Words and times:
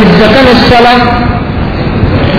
ezzaka 0.00 0.40
nessala 0.46 0.92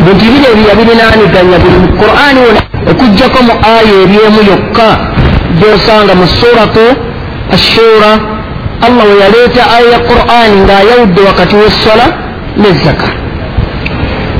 bintu 0.05 0.25
biri 0.31 0.45
ebyo 0.51 0.65
yabirinaaniganya 0.69 1.57
buli 1.63 1.77
mu 1.83 1.89
qur'ani 2.01 2.39
wona 2.45 2.61
okugjako 2.91 3.39
mu 3.47 3.53
aya 3.75 3.93
ebyemu 4.03 4.41
yokka 4.51 4.89
gyosanga 5.59 6.13
mu 6.19 6.25
suratu 6.39 6.85
ashura 7.55 8.11
allah 8.85 9.03
we 9.09 9.15
yaleeta 9.23 9.61
aya 9.75 9.87
ya 9.93 9.99
qur'ani 10.09 10.55
ng'ayawudde 10.65 11.21
wakati 11.29 11.55
w'essala 11.61 12.05
n'ezzaka 12.61 13.07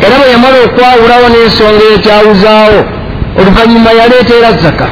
era 0.05 0.15
bwe 0.19 0.27
yamala 0.33 0.57
okwawulawo 0.67 1.25
n'ensonga 1.33 1.85
ekyawuzaawo 1.95 2.79
oluvannyuma 3.39 3.91
yaleeta 3.99 4.33
era 4.39 4.51
zaka 4.63 4.87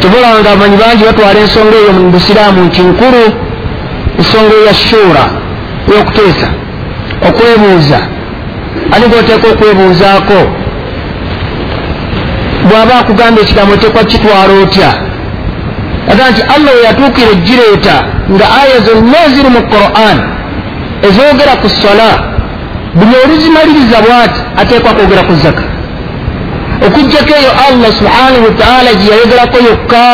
tubulanga 0.00 0.48
abamanyi 0.50 0.76
bangi 0.82 1.02
batwala 1.08 1.38
ensonga 1.44 1.76
eyo 1.80 1.92
mu 1.96 2.02
busiraamu 2.14 2.60
nti 2.66 2.80
nkulu 2.88 3.22
ensonga 4.20 4.54
eya 4.60 4.74
shuura 4.86 5.24
eyokuteesa 5.94 6.48
okwebuuza. 7.28 8.00
Ani 8.92 9.06
goteeka 9.12 9.48
okwebuuzaako? 9.48 10.40
Bw'aba 12.68 12.94
akugamba 13.00 13.40
ekigambo 13.40 13.76
tekwa 13.76 14.04
kitwala 14.04 14.52
otya? 14.62 14.90
Aga 16.12 16.30
nti 16.30 16.42
allah 16.54 16.72
we 16.76 16.82
yatuukira 16.88 17.30
egireeta 17.30 17.96
nga 18.32 18.46
aya 18.62 18.80
zonna 18.86 19.18
eziri 19.26 19.48
mu 19.56 19.62
quran 19.72 20.18
ezoogera 21.08 21.54
ku 21.62 21.68
sola 21.68 22.10
buli 22.94 23.14
oluzimaliriza 23.24 23.98
bwati 24.06 24.40
ateekwa 24.60 24.92
kwogera 24.96 25.22
ku 25.22 25.34
zaka 25.34 25.62
okugjako 26.86 27.32
eyo 27.40 27.52
allah 27.68 27.90
subhanahu 27.98 28.44
wataala 28.48 28.90
gyeyayogerako 29.00 29.58
yokka. 29.68 30.04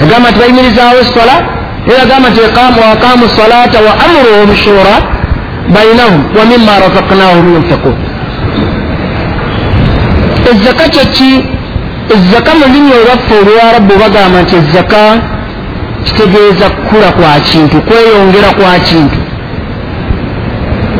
Yagamba 0.00 0.30
nti 0.30 0.38
bayimirizaawo 0.40 1.04
sola 1.14 1.36
era 1.86 1.98
yagamba 1.98 2.28
nti 2.30 2.40
waqamu 2.40 3.28
salata 3.28 3.78
wa 3.86 3.92
amuruhum 4.04 4.56
shura 4.56 4.96
bainahum 5.74 6.20
wa 6.38 6.44
mima 6.44 6.72
razaknahum 6.84 7.54
yunfiqun. 7.54 7.96
Ezzaka 10.50 10.84
kyeki 10.94 11.32
ezzaka 12.14 12.50
mu 12.54 12.64
lulimi 12.66 12.92
olwaffe 12.98 13.34
olwarabu 13.40 13.94
bagamba 14.02 14.38
nti 14.42 14.54
ezzaka 14.56 15.02
kitegeeza 16.04 16.66
kukula 16.70 17.12
kwa 17.12 17.40
kintu 17.40 17.76
kweyongera 17.88 18.50
kwa 18.58 18.78
kintu. 18.88 19.18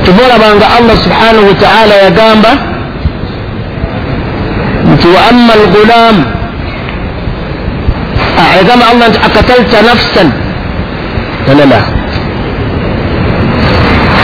Tubolabanga 0.05 0.67
allah 0.77 0.97
subhanahu 1.05 1.47
wataala 1.49 1.95
yagamba 2.05 2.51
nti 4.93 5.07
wa 5.15 5.21
ama 5.31 5.53
algulam 5.53 6.17
yagamba 8.57 8.85
allah 8.93 9.09
nti 9.09 9.19
akatalta 9.27 9.83
nafsan 9.83 10.29
lalala 11.49 11.81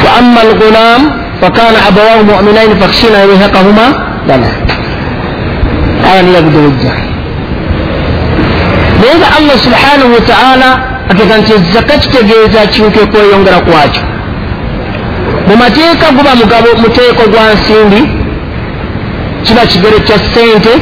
wa 0.05 0.11
ama 0.19 0.41
algulam 0.41 1.00
fakana 1.41 1.78
abawahu 1.89 2.25
muminaini 2.25 2.75
fakhshina 2.81 3.19
yurhiqahuma 3.22 3.86
lala 4.28 4.48
aya 6.12 6.22
niyabudewejja 6.22 6.92
naye 9.00 9.14
nga 9.19 9.28
allah 9.39 9.56
subhanahu 9.66 10.12
wataala 10.14 10.69
ateeka 11.11 11.36
nti 11.39 11.53
ezaka 11.53 11.94
kitegeeza 11.98 12.61
kintu 12.75 12.98
okweyongera 13.05 13.59
kwakyo 13.61 14.03
mu 15.48 15.56
mateeka 15.56 16.06
guba 16.16 16.33
mugabo 16.34 16.69
muteeko 16.83 17.22
gwa 17.33 17.44
nsimbi 17.55 18.00
kiba 19.44 19.61
kigere 19.66 19.98
kya 20.06 20.19
ssente 20.19 20.75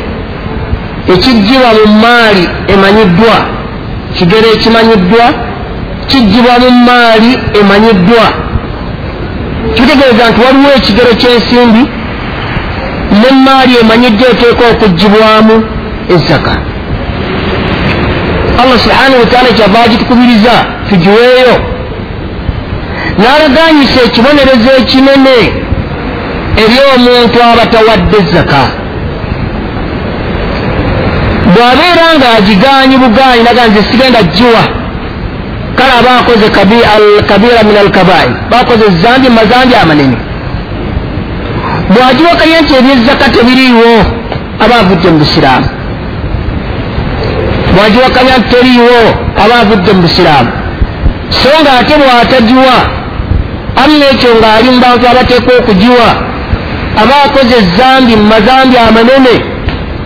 ekigibwa 1.15 1.69
mu 1.79 1.85
maali 2.03 2.45
emanyiddwa 2.75 3.37
kigere 4.17 4.49
ekimanyiddwa 4.55 5.25
kigibwa 6.07 6.55
mu 6.63 6.71
maali 6.71 7.31
emanyiddwa. 7.61 8.25
Kitegeeza 9.75 10.25
nti 10.31 10.41
waliwo 10.45 10.71
ekigero 10.77 11.13
ky'ensimbi 11.21 11.83
nemaali 13.23 13.73
emanyiddwa 13.83 14.27
eteeka 14.33 14.65
okugibwamu 14.73 15.57
ezzaka 16.15 16.55
allah 18.61 18.79
subhanahu 18.85 19.21
wataala 19.25 19.49
kyava 19.57 19.79
agitukubiriza 19.85 20.55
tugiweeyo. 20.89 21.55
N'alaganyisa 23.19 23.99
ekibonerezo 24.07 24.71
ekinene 24.81 25.37
eri 26.63 26.79
omuntu 26.95 27.39
aba 27.51 27.65
tawadde 27.73 28.19
zaka 28.33 28.63
bw'abeera 31.53 32.07
ng'agigaanyi 32.19 32.97
bugaanyi 33.03 33.43
naga 33.47 33.63
nze 33.69 33.83
sigenda 33.91 34.23
giwa 34.23 34.63
kale 35.83 35.93
aba 36.01 36.11
akoze 36.21 36.49
kabira 37.29 37.63
min 37.65 37.77
alkabair. 37.77 38.31
Bakoze 38.51 38.85
zambi 39.03 39.29
mazambi 39.29 39.75
amanene 39.83 40.17
bw'agiwakanya 41.93 42.61
nti 42.63 42.73
ebyezaka 42.81 43.27
tebiriiwo 43.35 43.91
aba 44.65 44.75
avudde 44.81 45.09
mu 45.11 45.19
busiraamu. 45.23 45.69
Bw'agiwakanya 47.75 48.35
nti 48.39 48.49
teriiwo 48.55 48.99
aba 49.45 49.55
avudde 49.63 49.91
mu 49.97 50.03
busiraamu. 50.03 50.51
So 51.41 51.51
nga 51.61 51.73
ate 51.81 51.95
bw'atagiwa 52.01 52.77
amma 53.83 54.05
ekyo 54.13 54.31
ng'ali 54.39 54.69
mu 54.75 54.81
bantu 54.85 55.05
abateekwa 55.13 55.53
okugiwa 55.61 56.09
aba 57.03 57.15
akoze 57.27 57.55
ezambi 57.63 58.13
mu 58.21 58.27
mazambi 58.33 58.77
amanene 58.87 59.35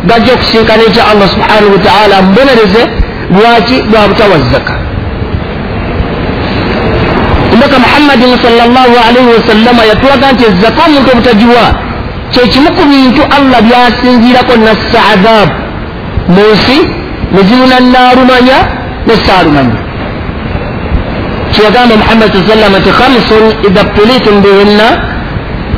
gajja 0.09 0.31
okusinkana 0.35 0.83
ekya 0.89 1.03
allah 1.11 1.29
subhanahu 1.35 1.73
wataala 1.77 2.15
amubonereze 2.21 2.83
lwaki 3.35 3.77
lwa 3.91 4.09
butawa 4.09 4.39
zaka 4.51 4.75
omubaka 7.53 7.79
muhammadin 7.97 8.37
salllah 8.45 8.89
alaihi 9.09 9.29
wasallama 9.37 9.83
yatulaga 9.91 10.33
nti 10.33 10.45
ezaka 10.51 10.81
omuntu 10.87 11.09
obutagiwa 11.13 11.65
kyekimu 12.33 12.71
ku 12.77 12.83
bintu 12.93 13.23
allah 13.37 13.59
byasinziirako 13.69 14.53
nassa 14.67 15.01
adhaabu 15.15 15.55
mu 16.35 16.43
nsi 16.53 16.79
neziruna 17.35 17.77
naalumanya 17.95 18.59
nesaalumanya 19.09 19.79
kyeyagamba 21.53 21.95
muhammad 22.03 22.29
saa 22.35 22.49
sallama 22.53 22.77
nti 22.81 22.91
khamsun 23.01 23.45
idha 23.69 23.83
btulitum 23.89 24.35
bihinna. 24.45 24.89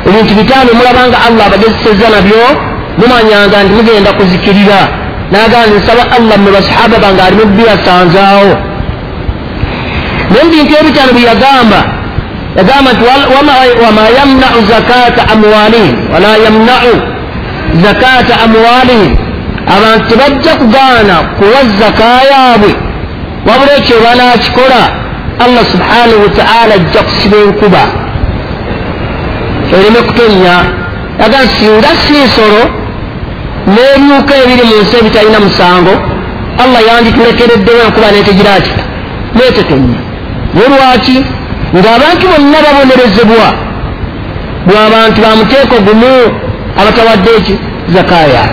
Ebintu 0.07 0.33
bitaano 0.39 0.71
mulabanga 0.79 1.17
allah 1.27 1.43
abagezeseza 1.49 2.07
nabyo 2.15 2.43
mumanyanga 2.99 3.57
nti 3.63 3.73
mugenda 3.77 4.09
kuzikirira. 4.17 4.79
Nagamba 5.31 5.75
nsaba 5.79 6.03
allah 6.17 6.35
mwe 6.41 6.51
basahaba 6.57 6.95
bange 7.03 7.21
alimu 7.27 7.45
birasanzaawo 7.57 8.53
naye 10.31 10.41
ebintu 10.45 10.73
ebitaano 10.81 11.11
bye 11.15 11.25
yagamba 11.31 11.79
yagamba 12.57 12.91
nti 12.93 13.03
wama 13.85 14.03
yamnau 14.17 14.59
zakata 14.69 15.21
amwalihim 15.33 15.95
wala 16.13 16.37
yamnau 16.45 16.93
zakata 17.83 18.33
amwalihim 18.45 19.17
abantu 19.75 20.05
tebajja 20.09 20.55
kugaana 20.55 21.15
kuwa 21.37 21.59
zaka 21.79 22.03
yaabwe 22.31 22.75
wabula 23.47 23.75
ekyo 23.77 23.95
banakikola 24.05 24.81
allah 25.45 25.63
subhanahu 25.71 26.21
wataala 26.23 26.73
ajja 26.75 27.01
kusiba 27.03 27.37
enkuba 27.37 27.83
ereme 29.73 30.01
kutonya 30.07 30.55
yaga 31.21 31.37
singa 31.59 31.91
si 32.03 32.13
nsolo 32.25 32.61
n'ebyuka 33.73 34.33
ebiri 34.43 34.63
mu 34.69 34.75
nsi 34.81 34.95
ebitalina 34.99 35.39
musango 35.39 35.93
allah 36.63 36.79
yanditulekereddewo 36.87 37.79
enkuba 37.87 38.07
netegira 38.11 38.51
ati 38.59 38.73
neetetonya 39.35 39.99
ye 40.57 40.65
lwaki 40.73 41.17
ng'abantu 41.75 42.25
bonna 42.31 42.57
babonerezebwa 42.65 43.47
bw'abantu 44.67 45.17
ba 45.21 45.29
muteeko 45.39 45.75
gumu 45.87 46.13
abatawadde 46.79 47.31
eki? 47.37 47.55
Zakaya 47.93 48.43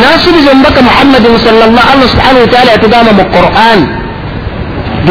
n'asuubiza 0.00 0.50
omubaka 0.54 0.80
muhammadin 0.82 1.34
salllah 1.38 1.66
allah 1.92 2.06
subhanahu 2.14 2.44
wataala 2.46 2.70
yatugamba 2.72 3.12
mu 3.18 3.24
quran 3.34 3.80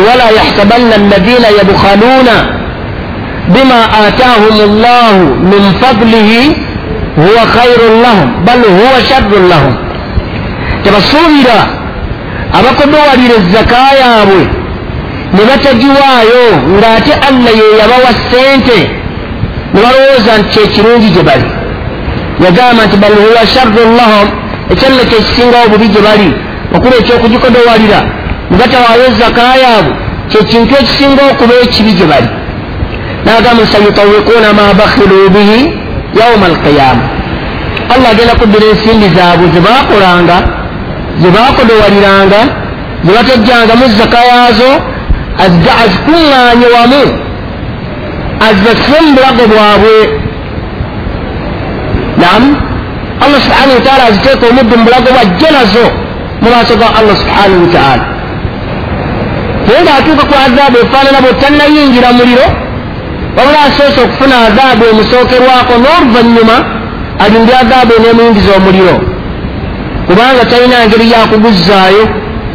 wala 0.08 0.26
yahsabanna 0.40 0.96
alladina 1.02 1.48
yabkhaluuna 1.60 2.36
bima 3.54 3.80
ataahum 4.08 4.56
llahu 4.84 5.24
min 5.52 5.64
fadlihi 5.82 6.42
huwa 7.20 7.44
khairun 7.56 7.94
lahum 8.06 8.28
bal 8.46 8.62
huwa 8.80 9.00
sharrun 9.10 9.44
lahum. 9.52 9.74
Tebasuubira 10.84 11.60
abakodowalira 12.58 13.36
ezaka 13.42 13.84
yaabwe 14.02 14.57
ne 15.34 15.42
batagiwaayo 15.50 16.44
ng'ate 16.78 17.14
allah 17.30 17.54
ye 17.62 17.68
yabawa 17.80 18.12
ssente. 18.20 18.80
Ne 19.74 19.80
balowooza 19.84 20.32
nti 20.40 20.50
kyekirungi 20.54 21.10
gye 21.16 21.24
bali. 21.30 21.48
Yagamba 22.44 22.82
nti 22.86 22.98
bal 23.04 23.16
huwa 23.24 23.44
sharrun 23.54 23.92
lahum 24.00 24.28
ekyalla 24.72 25.04
kyekisingawo 25.10 25.68
bubi 25.72 25.88
gye 25.94 26.02
bali 26.08 26.30
okula 26.76 26.96
ekyokugikodowalira. 27.02 28.00
Ne 28.50 28.56
batawaayo 28.60 29.04
ezaka 29.12 29.42
yaabwe 29.64 29.94
kyekintu 30.30 30.74
ekisingawo 30.82 31.30
okuba 31.34 31.54
ekibi 31.64 31.92
gye 32.00 32.08
bali. 32.12 32.30
Nagamba 33.26 33.64
sayutawikuuna 33.72 34.50
ma 34.60 34.66
bakhilu 34.80 35.30
bihi 35.36 35.60
yauma 36.20 36.46
alqiyama 36.52 37.04
allah 37.94 38.10
agenda 38.12 38.34
kuddira 38.42 38.66
ensimbi 38.74 39.08
zaabwe 39.18 39.48
zebakolanga 39.56 40.38
zebakodowaliranga 41.22 42.42
zebatojjangamu 43.06 43.86
zaka 44.00 44.20
yaazo 44.30 44.70
azze 45.46 45.72
azikuŋŋaanye 45.84 46.68
wamu. 46.76 47.04
Azze 48.48 48.72
sibe 48.82 49.00
mu 49.06 49.12
bulago 49.16 49.44
bwabwe 49.52 49.96
nam 52.22 52.44
allah 53.24 53.40
subhanahu 53.46 53.78
wataala 53.80 54.04
aziteeka 54.10 54.46
omuddu 54.52 54.74
mu 54.78 54.84
bulago 54.88 55.10
bwajje 55.16 55.50
nazo 55.58 55.86
mu 56.42 56.48
maaso 56.54 56.74
ga 56.82 56.88
allah 57.00 57.16
subhanahu 57.22 57.62
wataala 57.66 58.06
naye 59.68 59.80
ngaatuuka 59.86 60.24
ku 60.30 60.34
azaabu 60.46 60.78
efaanana 60.84 61.20
bwetannayingira 61.26 62.10
muliro. 62.20 62.48
Wabula 63.38 63.60
asoose 63.68 64.00
okufuna 64.06 64.36
azaabu 64.48 64.84
emusookerwako 64.92 65.74
n'oluvannyuma 65.84 66.56
alindi 67.24 67.52
azaabu 67.62 67.92
eneemuyingiza 67.98 68.52
omuliro 68.60 68.96
kubanga 70.08 70.44
talina 70.52 70.78
ngeri 70.88 71.06
yakuguzzaayo 71.14 72.04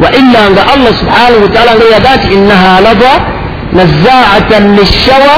wa 0.01 0.09
illa 0.19 0.41
nga 0.51 0.63
allah 0.73 0.91
subhanahu 1.01 1.43
wataala 1.45 1.71
nga 1.77 1.85
yaga 1.93 2.11
nti 2.17 2.27
innaha 2.35 2.71
lada 2.87 3.13
nazaatan 3.79 4.63
lishawa 4.77 5.35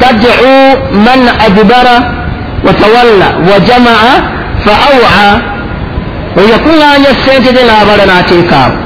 tadcu 0.00 0.56
man 1.06 1.20
adbara 1.46 1.96
watawalla 2.66 3.28
wajamaa 3.50 4.14
fa 4.64 4.72
awa. 4.88 5.50
Oyakuŋŋaanya 6.38 7.10
sente 7.24 7.50
ze 7.56 7.62
n'abala 7.68 8.04
n'ateekaawo 8.10 8.76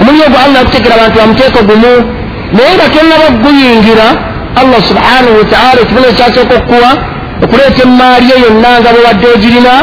omuliro 0.00 0.28
gwe 0.32 0.38
allah 0.46 0.60
akutekera 0.62 0.94
abantu 0.96 1.16
bamuteeko 1.20 1.60
gumu. 1.68 1.94
Naye 2.54 2.72
nga 2.76 2.86
tonnaba 2.94 3.26
guyingira 3.42 4.08
allah 4.60 4.80
subhanahu 4.90 5.36
wataala 5.40 5.78
ekibona 5.84 6.06
ekyasooka 6.12 6.54
okukuwa 6.58 6.90
okuleeta 7.44 7.82
emaali 7.86 8.26
ye 8.30 8.36
yonna 8.44 8.70
nga 8.80 8.90
bwe 8.94 9.02
wadde 9.06 9.26
ogirina 9.34 9.74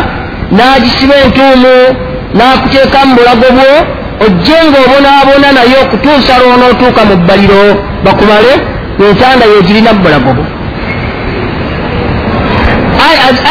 n'agisiba 0.56 1.16
entuumu 1.24 1.76
n'akuteeka 2.36 3.00
mu 3.06 3.14
bulago 3.18 3.48
bwo 3.58 3.70
ojje 4.26 4.58
ng'obonaabona 4.70 5.48
naye 5.58 5.76
okutuusa 5.84 6.34
lwonootuuka 6.42 7.02
mu 7.10 7.16
bbaliro 7.22 7.64
bakumale 8.06 8.54
entanda 9.06 9.46
yegirina 9.54 9.94
mu 9.94 10.02
bulago 10.06 10.32
bwo. 10.38 10.46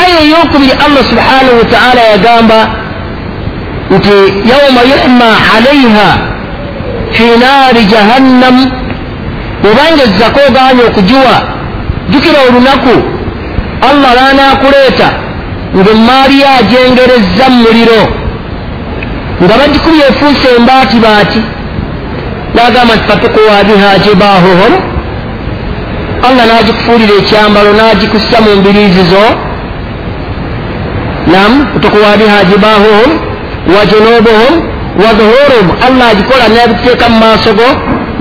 Aya 0.03 0.21
eyokubiri 0.23 0.75
allah 0.87 1.03
subhanahu 1.11 1.57
wataala 1.61 2.03
yagamba 2.13 2.59
nti 3.91 4.15
yauma 4.51 4.81
yuhma 4.93 5.29
alaiha 5.57 6.09
fi 7.13 7.25
naari 7.43 7.85
jahannam 7.93 8.57
bwobanga 9.63 10.03
ezzako 10.07 10.41
oganye 10.49 10.83
okugiwa 10.91 11.35
jukira 12.11 12.39
olunaku 12.49 12.95
allah 13.91 14.11
lanakuleeta 14.19 15.09
ngaemaali 15.77 16.37
yajengerezza 16.41 17.45
mu 17.51 17.59
muliro 17.65 18.22
nga 19.45 19.55
bagikubye 19.61 20.05
efuuse 20.11 20.49
embaati 20.59 20.97
baati 21.07 21.41
nagamba 22.55 22.95
nti 22.97 23.05
fatukuwa 23.09 23.65
biha 23.69 23.91
jibahuhum 24.05 24.73
allah 26.29 26.45
nagikufuulira 26.51 27.15
ekyambalo 27.21 27.71
nagikussa 27.81 28.37
mu 28.45 28.51
mbiriizi 28.61 29.03
zo. 29.11 29.25
Nam 31.33 31.53
fatukuwa 31.73 32.17
biha 32.21 32.45
jibahuhum 32.51 33.11
wa 33.75 33.83
junubuhum 33.91 34.53
wa 35.03 35.11
dhuhuruhum 35.19 35.67
allah 35.87 36.07
agikola 36.13 36.45
nabikuteeka 36.49 37.09
mu 37.09 37.19
maaso 37.25 37.51
go 37.59 37.69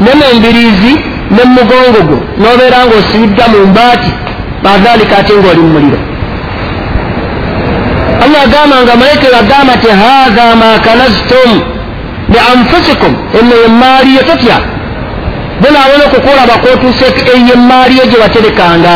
ne 0.04 0.12
mu 0.20 0.28
mbiriizi 0.40 0.94
ne 1.36 1.42
mu 1.46 1.52
mugongo 1.58 2.00
gwo 2.08 2.18
nobeera 2.44 2.80
ngaosibiddwa 2.88 3.46
mu 3.54 3.60
mbaati. 3.72 4.12
Badhalika 4.64 5.18
ate 5.18 5.34
ngaoli 5.34 5.62
mu 5.66 5.70
muliro 5.76 6.00
allah 8.24 8.42
agamba 8.48 8.76
nga 8.84 8.96
malayika 8.96 9.28
agamba 9.40 9.74
ti 9.82 9.88
hatha 10.02 10.56
ma 10.62 10.72
kanaztum 10.86 11.52
lianfusikum 12.34 13.12
eno 13.40 13.56
emaali 13.66 14.16
yo 14.16 14.24
totya 14.24 14.58
bonaabona 15.62 16.04
okukulaba 16.08 16.56
kotuuse 16.64 17.06
eyo 17.34 17.54
emaali 17.54 17.98
yo 17.98 18.06
gye 18.06 18.18
waterekanga. 18.24 18.96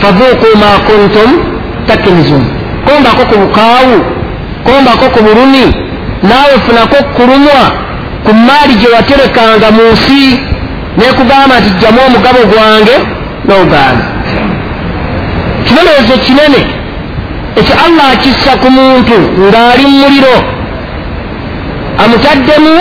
Fadhuku 0.00 0.48
ma 0.62 0.70
kuntum 0.86 1.30
takinizun. 1.86 2.44
Kombako 2.86 3.22
ku 3.30 3.36
bukaawu 3.42 3.96
kombako 4.64 5.06
ku 5.14 5.20
bulumi 5.26 5.64
naawe 6.22 6.54
funako 6.66 6.98
kulumwa 7.16 7.62
ku 8.24 8.32
maali 8.34 8.74
gye 8.80 8.88
waterekanga 8.96 9.70
mu 9.76 9.82
nsi 9.92 10.40
nekugamba 10.98 11.54
nti 11.60 11.70
jjamu 11.78 12.00
omugabo 12.06 12.40
gwange 12.50 12.96
nogaana. 13.48 14.04
Kibonerezo 15.64 16.14
kinene 16.24 16.60
ekyo 17.60 17.74
allah 17.86 18.06
akissa 18.14 18.52
ku 18.62 18.68
muntu 18.78 19.16
ng'ali 19.48 19.84
mu 19.90 19.96
muliro. 20.02 20.36
Amutaddemu 22.02 22.74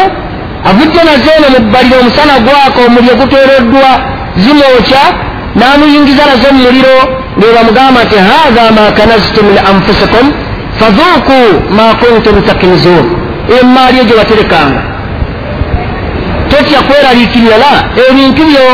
avudde 0.69 1.01
nazeeno 1.09 1.47
mu 1.53 1.59
bbaliro 1.65 1.95
omusana 2.01 2.35
gwaka 2.45 2.79
omuliro 2.87 3.15
guteereddwa 3.21 3.89
zimwokya 4.43 5.03
n'amuyingiza 5.57 6.23
nazo 6.29 6.47
mu 6.55 6.61
muliro 6.65 6.95
nebamugamba 7.37 7.99
nti 8.05 8.17
hatha 8.29 8.63
ma 8.77 8.85
kanaztum 8.97 9.45
li 9.55 9.61
anfusikum 9.71 10.25
fadhuku 10.79 11.39
ma 11.77 11.85
kuntum 12.01 12.35
takinizun 12.47 13.05
emaali 13.59 13.97
egyo 14.03 14.15
baterekanga. 14.19 14.81
Totya 16.49 16.79
kweraliikirira 16.87 17.71
ebintu 18.07 18.41
byo 18.49 18.65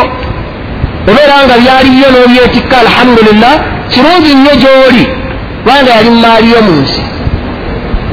obeera 1.09 1.35
nga 1.45 1.55
byaliyo 1.63 2.07
n'obyetikka 2.13 2.75
alhamdulillah 2.85 3.53
kirungi 3.91 4.31
nnyo 4.35 4.53
gy'oli 4.61 5.18
kubanga 5.63 5.91
yali 5.91 6.09
mumaali 6.09 6.51
yo 6.51 6.61
mu 6.61 6.73
nsi 6.81 7.01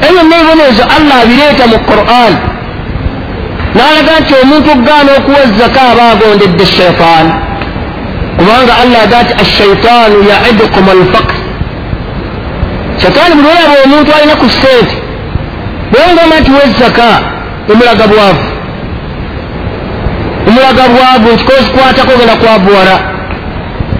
ebyo 0.06 0.22
nebibonerezo 0.22 0.84
allah 0.96 1.16
abireeta 1.22 1.64
mu 1.72 1.78
quran. 1.90 2.34
N'alaga 3.75 4.12
nti 4.20 4.32
omuntu 4.43 4.69
okugaana 4.70 5.10
okuwa 5.19 5.40
ezaka 5.46 5.81
aba 5.90 6.04
agondedde 6.12 6.66
shaitaani 6.76 7.32
kubanga 8.38 8.72
allah 8.82 8.98
aga 9.04 9.19
nti 9.22 9.32
ashaitaanu 9.43 10.16
yaidukum 10.31 10.84
alfakr 10.96 11.37
shaitaani 13.02 13.34
buli 13.37 13.48
olaba 13.54 13.75
omuntu 13.84 14.10
alina 14.16 14.34
ku 14.43 14.46
sente 14.60 14.94
bwengamba 15.90 16.37
nti 16.40 16.50
wezzaka 16.56 17.08
omulaga 17.70 18.06
bwavu. 18.12 18.46
Omulaga 20.48 20.84
bwavu 20.94 21.28
nti 21.34 21.44
kozikwatako 21.48 22.10
ogenda 22.14 22.37
kwabuwala 22.40 22.96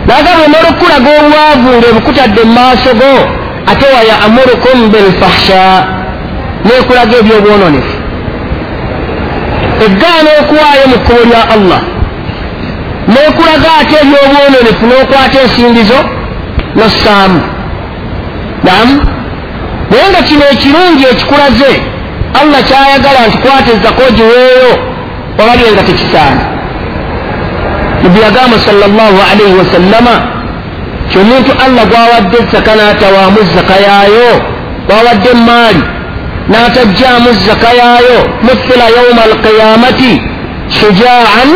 nagamba 0.07 0.43
omala 0.47 0.69
okukulaga 0.71 1.11
obwavu 1.21 1.69
ngaebukutadde 1.79 2.43
mu 2.45 2.53
maaso 2.59 2.91
go 3.01 3.15
ate 3.71 3.87
wayamurukum 3.95 4.91
bilfahsha 4.93 5.87
nekulaga 6.65 7.17
ebyobwononefu 7.21 7.97
egaana 9.85 10.31
okuwaayo 10.41 10.85
mu 10.93 10.99
kkubo 10.99 11.23
lya 11.31 11.43
allah. 11.55 11.81
Nekulaga 13.09 13.69
ate 13.81 13.95
ebyobwononefu 14.03 14.85
n'okwata 14.87 15.39
ensindizo 15.45 16.01
nossaamu. 16.77 17.41
Namu 18.65 18.95
naye 19.91 20.07
nga 20.11 20.23
kino 20.29 20.45
ekirungi 20.53 21.05
ekikulaze 21.13 21.73
allah 22.41 22.61
kyayagala 22.69 23.21
nti 23.29 23.39
kwata 23.43 23.71
ezako 23.77 24.03
giweeyo 24.17 24.73
olabye 25.41 25.73
nga 25.73 25.83
tekisaana. 25.89 26.45
Nabbi 28.03 28.19
yagamba 28.21 28.57
salllahu 28.59 29.19
alaihi 29.31 29.57
wasallama 29.61 30.36
ti 31.11 31.19
omuntu 31.19 31.53
allah 31.65 31.85
gwawadde 31.93 32.39
zaka 32.53 32.73
n'atawaamu 32.79 33.41
zaka 33.55 33.75
yaayo 33.87 34.31
gwawadde 34.89 35.29
emaali 35.37 35.83
n'atajjaamu 36.51 37.31
zaka 37.47 37.71
yaayo 37.81 38.19
muthila 38.47 38.87
yauma 38.97 39.23
alqiyamati 39.29 40.13
shujaan 40.79 41.51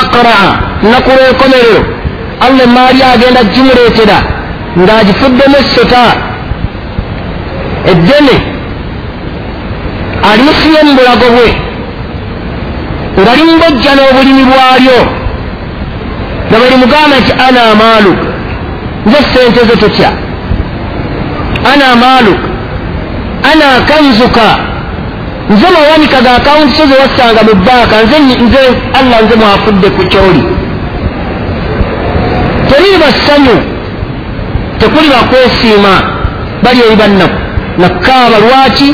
aqraa 0.00 0.52
nnaku 0.82 1.10
lw'enkomerero. 1.18 1.82
Allah 2.44 2.64
emaali 2.68 3.00
agenda 3.14 3.40
gimuleetera 3.54 4.18
ng'agifuddemu 4.78 5.56
essota. 5.62 6.04
Eddene 7.92 8.36
alimusibye 10.30 10.80
mu 10.86 10.92
bulago 10.98 11.26
bwe 11.34 11.48
nga 13.20 13.32
limbojja 13.38 13.92
n'obulimi 13.96 14.44
bwalyo. 14.50 14.98
Nga 16.48 16.56
bwe 16.58 16.68
limugamba 16.72 17.16
nti 17.20 17.32
ana 17.46 17.60
amaaluk 17.72 18.20
nze 19.06 19.18
sente 19.34 19.60
zo 19.68 19.76
totya 19.76 20.10
ana 21.72 21.84
amaaluk 21.92 22.40
ana 23.52 23.66
kanzuka. 23.88 24.48
Nze 25.50 25.66
mawanika 25.70 26.20
ga 26.22 26.36
akawunti 26.36 26.76
so 26.76 26.86
ze 26.86 26.94
wassanga 27.02 27.40
mu 27.46 27.54
bbaaka 27.60 27.96
nze 28.04 28.62
allah 28.98 29.18
nze 29.24 29.34
mwafudde 29.36 29.88
ku 29.96 30.02
kyoli 30.10 30.42
teriri 32.68 32.98
bassanyu 33.02 33.56
tekuli 34.78 35.08
bakwesiima 35.14 35.94
bali 36.62 36.80
eri 36.86 36.96
bannaku 36.96 37.38
nakkaaba 37.78 38.36
lwaki 38.44 38.88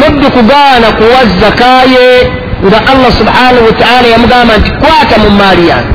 muddu 0.00 0.30
kugaana 0.30 0.88
kuwa 0.98 1.20
zakaye 1.40 2.06
nga 2.66 2.78
allah 2.92 3.10
subhanahu 3.20 3.66
wataala 3.66 4.06
yamugamba 4.08 4.56
nti 4.58 4.70
kwata 4.70 5.14
mu 5.22 5.30
maali 5.30 5.68
yange 5.68 5.92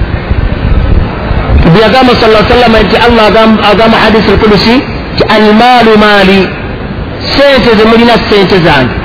bwe 1.71 1.81
yagamba 1.81 2.13
sala 2.21 2.39
sallama 2.49 2.79
nti 2.85 2.95
allah 3.05 3.23
agamba 3.71 3.97
hadisi 4.03 4.31
alkudusi 4.31 4.75
ti 5.17 5.23
almaalu 5.35 5.91
maali 6.03 6.39
sente 7.35 7.69
zemulina 7.77 8.13
sente 8.29 8.57
zange 8.65 8.95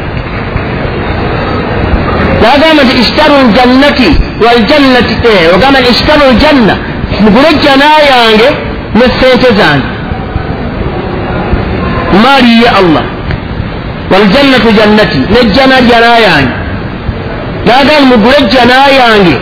nagamba 2.42 2.82
nti 2.84 2.94
ishtaru 3.02 3.34
ljannati 3.54 4.10
waljannati 4.44 5.14
ogamba 5.54 5.78
nti 5.80 5.90
ishtaru 5.96 6.24
ljanna 6.40 6.74
mugule 7.20 7.48
ejjana 7.54 7.88
yange 8.12 8.48
ne 8.98 9.06
sente 9.20 9.48
zange 9.58 9.86
maali 12.22 12.52
ye 12.62 12.68
allah. 12.80 13.04
Waljannatu 14.12 14.70
jannati 14.78 15.18
nejjana 15.18 15.76
jana 15.90 16.18
yange 16.26 16.54
nagamba 17.66 18.06
mugule 18.10 18.36
ejjana 18.40 18.74
yange 19.00 19.36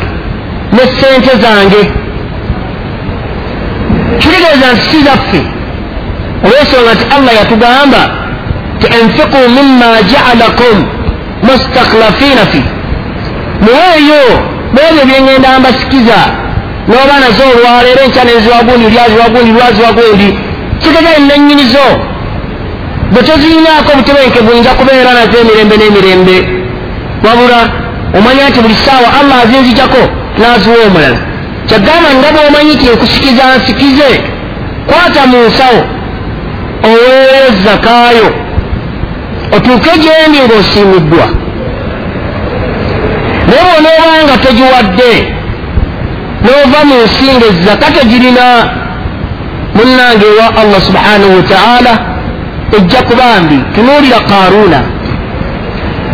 ne 0.73 0.85
sente 1.01 1.33
zange 1.43 2.00
kitegeeza 4.21 4.67
nti 4.73 4.83
si 4.91 4.99
zaffe 5.07 5.41
olwensonga 6.45 6.93
nti 6.95 7.05
allah 7.17 7.33
yatugamba 7.41 8.03
ti 8.81 8.87
enfiqu 9.01 9.39
mima 9.57 9.89
jaalakum 10.13 10.77
mustakhlafina 11.47 12.45
fi. 12.53 12.63
Muweeyo 13.65 14.23
mwebyo 14.75 15.03
byengenda 15.09 15.59
mbasikiza 15.61 16.19
noba 16.89 17.15
nazo 17.23 17.43
olwaleero 17.53 18.01
enkya 18.05 18.25
neziwagundi 18.25 18.87
lyaziwagundi 18.95 19.51
lwaziwagundi 19.57 20.29
kitegeeza 20.81 21.21
nennyinizo 21.29 21.87
bwe 23.13 23.23
tozirinaako 23.23 23.89
obutebenkevu 23.95 24.53
nja 24.59 24.73
kubeera 24.79 25.11
nazo 25.19 25.37
emirembe 25.43 25.77
n'emirembe. 25.77 26.37
Wabula 27.25 27.61
omanya 28.19 28.49
nti 28.49 28.61
buli 28.61 28.75
ssaawa 28.75 29.09
allah 29.21 29.37
azinzijako 29.45 30.03
n'aziwa 30.39 30.77
omulala 30.87 31.19
kyagamba 31.71 32.09
nga 32.19 32.29
bw'omanyi 32.35 32.75
ti 32.81 32.87
nkusikiza 32.95 33.45
nsikize 33.57 34.11
kwata 34.89 35.23
mu 35.31 35.39
nsawo 35.49 35.83
oweeyo 36.89 37.49
zakaayo 37.65 38.29
otuuke 39.57 39.93
gyendi 40.03 40.39
ng'osiimiddwa. 40.47 41.27
Naye 43.49 43.63
bw'onooba 43.67 44.15
nga 44.25 44.37
togiwadde 44.45 45.13
n'ova 46.45 46.81
mu 46.89 46.97
nsi 47.05 47.27
nga 47.37 47.47
ezaka 47.53 47.87
tegirina 47.97 48.47
munnange 49.77 50.27
ewa 50.33 50.47
allah 50.63 50.81
subhanahu 50.89 51.33
wataala 51.39 51.93
ejja 52.77 53.01
kuba 53.09 53.41
mbi 53.43 53.59
tunuulira 53.75 54.21
karuuna 54.31 54.81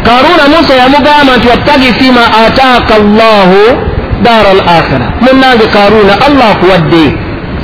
karuuna 0.06 0.44
musa 0.52 0.74
yamugamba 0.82 1.32
nti 1.36 1.46
wattagi 1.48 1.90
fima 1.98 2.24
ataaka 2.44 2.94
allahu 3.00 3.85
daara 4.24 4.50
al 4.56 4.62
akhira 4.78 5.06
munnange 5.24 5.66
karuuna 5.74 6.14
allah 6.26 6.46
akuwadde 6.54 7.04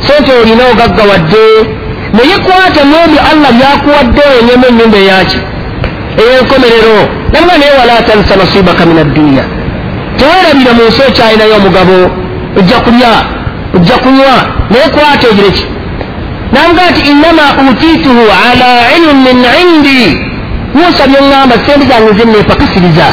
sente 0.06 0.30
olina 0.40 0.62
ogaggawadde 0.72 1.46
naye 2.16 2.36
kwata 2.46 2.80
mwebyo 2.90 3.20
allah 3.30 3.50
byakuwadde 3.58 4.22
wenyemu 4.34 4.64
enyumba 4.68 4.98
eyaki? 4.98 5.38
Ey'enkomerero. 6.22 6.98
Nabga 7.32 7.54
naye 7.58 7.72
wala 7.80 8.02
tansa 8.08 8.36
nasibaka 8.36 8.86
min 8.86 8.98
adduniya 8.98 9.44
tewerabire 10.18 10.72
mu 10.78 10.82
nsi 10.88 11.00
okyalinayo 11.08 11.54
omugabo 11.60 11.96
ojja 12.58 12.78
kulya 12.84 13.12
ojja 13.76 13.96
kunywa 14.02 14.34
naye 14.70 14.86
kwata 14.94 15.26
egireki 15.32 15.64
namugaa 16.52 16.90
nti 16.90 17.00
innama 17.10 17.44
utituhu 17.70 18.24
ala 18.46 18.70
ilmin 18.96 19.40
indi. 19.62 20.02
Musa 20.74 21.04
byeŋŋamba 21.10 21.54
sente 21.66 21.84
zange 21.90 22.12
zenneepakasiriza 22.18 23.06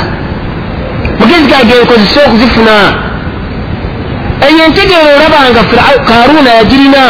mugezi 1.19 1.47
gage 1.51 1.75
nkozesa 1.83 2.19
okuzifuna 2.27 2.75
eyo 4.47 4.61
entegeero 4.67 5.09
olabanga 5.17 5.61
karuuna 6.09 6.51
yagirina 6.59 7.03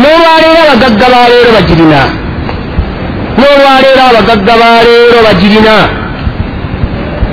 n'olwaleero 0.00 0.60
abagagga 0.64 1.06
baleero 1.14 1.50
bagirina 1.56 2.00
n'olwaleero 3.38 4.02
abagagga 4.10 4.54
baleero 4.62 5.18
bagirina 5.26 5.76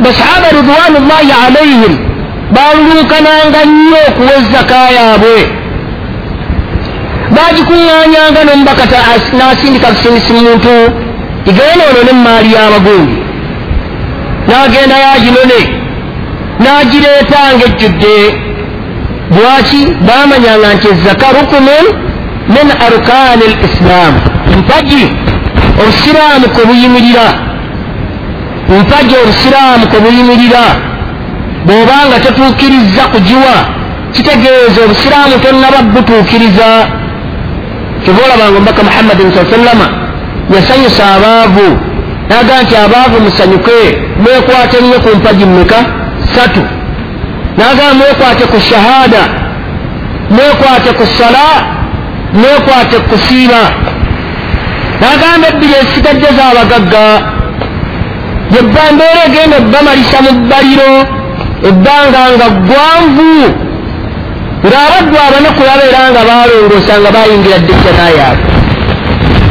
basahaba 0.03 0.47
ridwanullahi 0.57 1.31
alaihim 1.45 1.93
balulunkananga 2.55 3.59
nnyo 3.69 3.99
okuwa 4.09 4.33
ezaka 4.39 4.79
yaabwe 4.97 5.37
bagikuŋŋanyanga 7.35 8.41
nomubaka 8.47 8.85
n'asindika 9.37 9.87
busindisi 9.93 10.33
muntu. 10.33 10.75
Igenda 11.49 11.83
ono 11.89 12.01
nemaali 12.07 12.49
y'abagundi 12.55 13.15
n'agenda 14.47 14.95
yaginone. 15.05 15.59
N'agireetanga 16.61 17.63
ejjudde 17.69 18.15
lwaki 19.35 19.81
bamanyanga 20.07 20.67
nti 20.75 20.87
ezaka 20.93 21.25
rukunun 21.37 21.85
min 22.55 22.67
arkaani 22.87 23.45
l 23.51 23.55
islaamu 23.67 24.19
mpagi 24.59 25.03
obusiraamu 25.81 26.47
kwe 26.53 26.63
buyimirira 26.69 27.27
mpagi 28.81 29.15
obusiraamu 29.23 29.83
kwe 29.91 29.99
buyimirira 30.03 30.63
bw'obanga 31.65 32.17
totuukiriza 32.25 33.03
kugiwa 33.13 33.55
kitegeeza 34.13 34.79
obusiraamu 34.85 35.35
tonnaba 35.43 35.79
butuukiriza 35.93 36.67
kyova 38.03 38.21
olabanga 38.25 38.57
omubaka 38.57 38.83
muhammadin 38.83 39.31
saa 39.35 39.45
sallama 39.55 39.87
yasanyusa 40.55 41.03
abaavu 41.15 41.67
naga 42.29 42.61
nti 42.63 42.75
abaavu 42.85 43.17
musanyuke 43.25 43.77
mwekwate 44.21 44.77
nnyo 44.81 44.99
ku 45.03 45.09
mpagi 45.17 45.45
mmeka? 45.45 45.79
Satu 46.35 46.61
nagamba 47.57 47.93
mwekwate 47.99 48.45
ku 48.51 48.59
shahada 48.69 49.23
mwekwate 50.35 50.89
ku 50.99 51.05
sala 51.17 51.47
mwekwate 52.33 52.97
ku 53.09 53.15
siira 53.27 53.63
nagamba 55.01 55.45
ebbiri 55.51 55.73
esigadde 55.83 56.27
z'abagagga 56.37 57.05
yebba 58.55 58.83
mbeera 58.93 59.21
egenda 59.27 59.55
ebbamalisa 59.61 60.17
mu 60.25 60.31
bbaliro 60.39 60.93
ebbanga 61.69 62.21
nga 62.35 62.47
gwanvu 62.67 63.31
ng'abaddu 64.67 65.15
abanaku 65.27 65.61
babeera 65.69 66.01
nga 66.11 66.21
balongoosa 66.29 66.93
nga 67.01 67.09
bayingira 67.15 67.57
ddejjana 67.63 68.05
yaabwe 68.17 68.49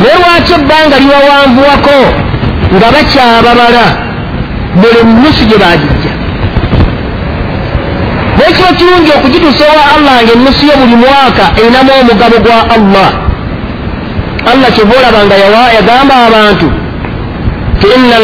naye 0.00 0.16
lwaki 0.23 0.52
ebbanga 0.59 0.97
libawanvuwako 1.02 1.99
nga 2.76 2.88
bakyababala 2.95 3.85
buli 4.80 5.00
nusu 5.23 5.42
gye 5.49 5.59
bagijja 5.62 6.00
naye 8.40 8.52
kiba 8.52 8.73
kirungi 8.78 9.11
okugituusa 9.16 9.64
ewa 9.64 9.85
allah 9.94 10.14
nga 10.25 10.32
ennusu 10.32 10.66
yo 10.66 10.75
buli 10.80 10.97
mwaka 10.97 11.44
erinamu 11.59 11.90
omugabo 12.00 12.37
gwa 12.44 12.59
allah. 12.76 13.11
Allah 14.52 14.68
kyova 14.75 14.94
olaba 14.99 15.20
nga 15.26 15.37
yagamba 15.76 16.14
abantu 16.26 16.68
ti 17.80 17.87
ina 17.97 18.16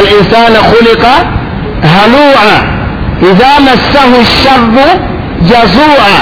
al 0.00 0.08
insana 0.18 0.58
khulika 0.70 1.12
halua. 1.94 2.52
Idha 3.30 3.52
massahu 3.68 4.18
sharru 4.42 4.88
jazua. 5.48 6.14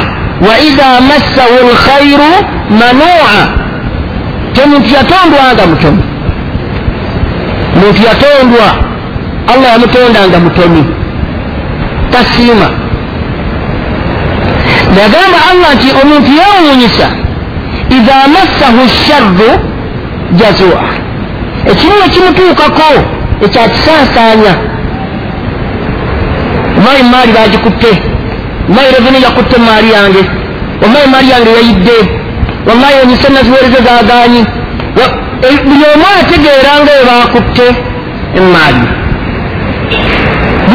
Wa 0.47 0.55
idha 0.69 0.91
massahu 1.11 1.57
lkhairu 1.71 2.33
manua. 2.81 3.37
Temuntu 4.55 4.89
yatondwanga 4.97 5.65
mutomi? 5.71 6.03
Muntu 7.81 8.01
yatondwa 8.09 8.67
allah 9.53 9.69
yamutondanga 9.73 10.39
mutomi 10.39 10.98
tasiima 12.13 12.69
yagamba 15.01 15.39
allah 15.51 15.71
nti 15.75 15.89
omuntu 16.03 16.31
yewuunyisa 16.41 17.09
idha 17.97 18.19
massahu 18.37 18.83
sharru 19.05 19.51
jazua 20.39 20.85
ekimu 21.71 21.95
ekimutuukako 22.07 22.91
ekyakisaasaanya 23.45 24.55
omayi 26.79 27.03
maali 27.13 27.33
bagikutte 27.33 27.91
omayi 28.69 28.89
reveni 28.95 29.23
yakutte 29.27 29.57
maali 29.69 29.89
yange 29.97 30.23
omayi 30.85 31.07
maali 31.13 31.31
yange 31.31 31.51
yayidde 31.59 31.99
wallahi 32.67 32.95
enyise 33.03 33.29
naziwereze 33.29 33.79
zaganyi 33.87 34.43
buli 35.67 35.85
omu 35.95 36.07
ategeera 36.21 36.73
nga 36.83 36.93
we 36.97 37.03
bakutte 37.11 37.67
emaali 38.39 38.85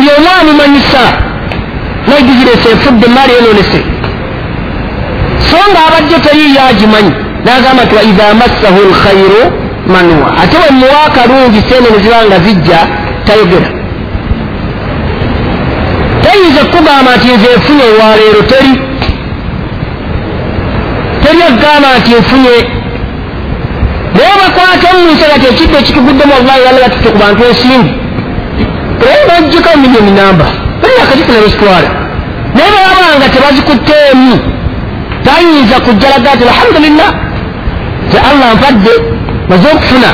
buli 0.04 0.16
omu 0.18 0.30
amumanyisa 0.42 1.04
naye 2.08 2.22
bizinesi 2.22 2.68
efudde 2.74 3.06
emaali 3.06 3.34
enonese. 3.40 3.80
So 5.50 5.58
nga 5.72 5.80
abadde 5.88 6.18
teriyo 6.26 6.62
agimanyi 6.70 7.14
nagamba 7.46 7.84
nti 7.84 7.96
waidha 7.96 8.34
massahu 8.42 8.80
lkhairu 8.92 9.44
manua 9.94 10.30
ate 10.42 10.56
wemuwa 10.64 11.04
akalungi 11.08 11.62
sente 11.70 11.90
neziba 11.92 12.26
nga 12.28 12.40
zijja 12.46 12.80
tayogera. 13.26 13.70
Tayinza 16.24 16.62
kukugamba 16.66 17.12
nti 17.18 17.28
nze 17.36 17.48
efunye 17.56 17.84
olwaleero 17.90 18.42
teri? 18.52 18.74
Teri 21.22 21.42
agamba 21.50 21.90
nti 22.00 22.12
nfunye. 22.20 22.56
Naye 24.16 24.34
bakwata 24.42 24.88
omuntu 24.96 25.24
kati 25.32 25.46
ekidde 25.52 25.78
ekituguddemu 25.82 26.34
wallahi 26.36 26.62
yalla 26.66 26.80
batutte 26.86 27.10
ku 27.14 27.18
bantu 27.24 27.44
ensimbi 27.50 28.03
era 29.12 29.24
bajjiko 29.30 29.70
miliyoni 29.82 30.12
namba 30.12 30.46
balinaakakifuna 30.82 31.40
besitwala 31.46 31.90
naye 32.56 32.70
babanga 32.76 33.28
tebazikutteemu 33.34 34.34
tayinza 35.26 35.80
kujja 35.86 36.08
laga 36.10 36.36
nti 36.36 36.44
alhamdulillah 36.50 37.10
te 38.12 38.18
allah 38.30 38.48
mpadde 38.56 38.94
maze 39.50 39.68
okufuna. 39.76 40.12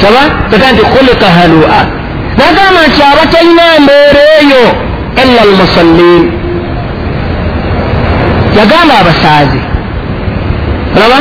Saba 0.00 0.22
teka 0.50 0.72
nti 0.72 0.82
khulika 0.92 1.26
halua. 1.36 1.78
Nagamba 2.38 2.80
nti 2.88 3.00
abatalina 3.12 3.62
mbeera 3.82 4.22
eyo 4.40 4.62
illa 5.22 5.40
almusallin. 5.42 6.24
Yagamba 8.58 8.94
abasaazi 9.00 9.60
olaba 10.96 11.18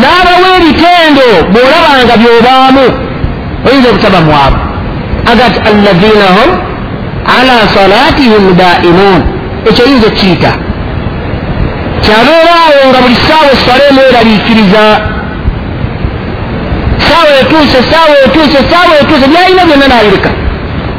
n'abawa 0.00 0.48
ebitendo 0.58 1.26
bw'olabanga 1.52 2.14
by'obaamu 2.20 2.84
oyinza 3.66 3.88
okutaba 3.90 4.20
mwabo 4.20 4.58
agati 5.32 5.58
allazina 5.70 6.26
hum 6.36 6.50
ala 7.38 7.56
salatihim 7.76 8.44
daimun 8.62 9.20
ekyo 9.68 9.84
oyinza 9.84 10.06
okiyita 10.12 10.52
kyabeeraawo 12.04 12.80
nga 12.90 12.98
buli 13.02 13.16
ssaawa 13.22 13.50
esaleemu 13.56 14.00
eraliikiriza 14.10 14.82
saawa 17.08 17.32
etuuse 17.42 17.78
saawa 17.90 18.14
etuuse 18.26 18.58
saawa 18.70 18.94
etuuse 19.02 19.26
byalina 19.32 19.62
byonna 19.68 19.86
nabireka 19.94 20.30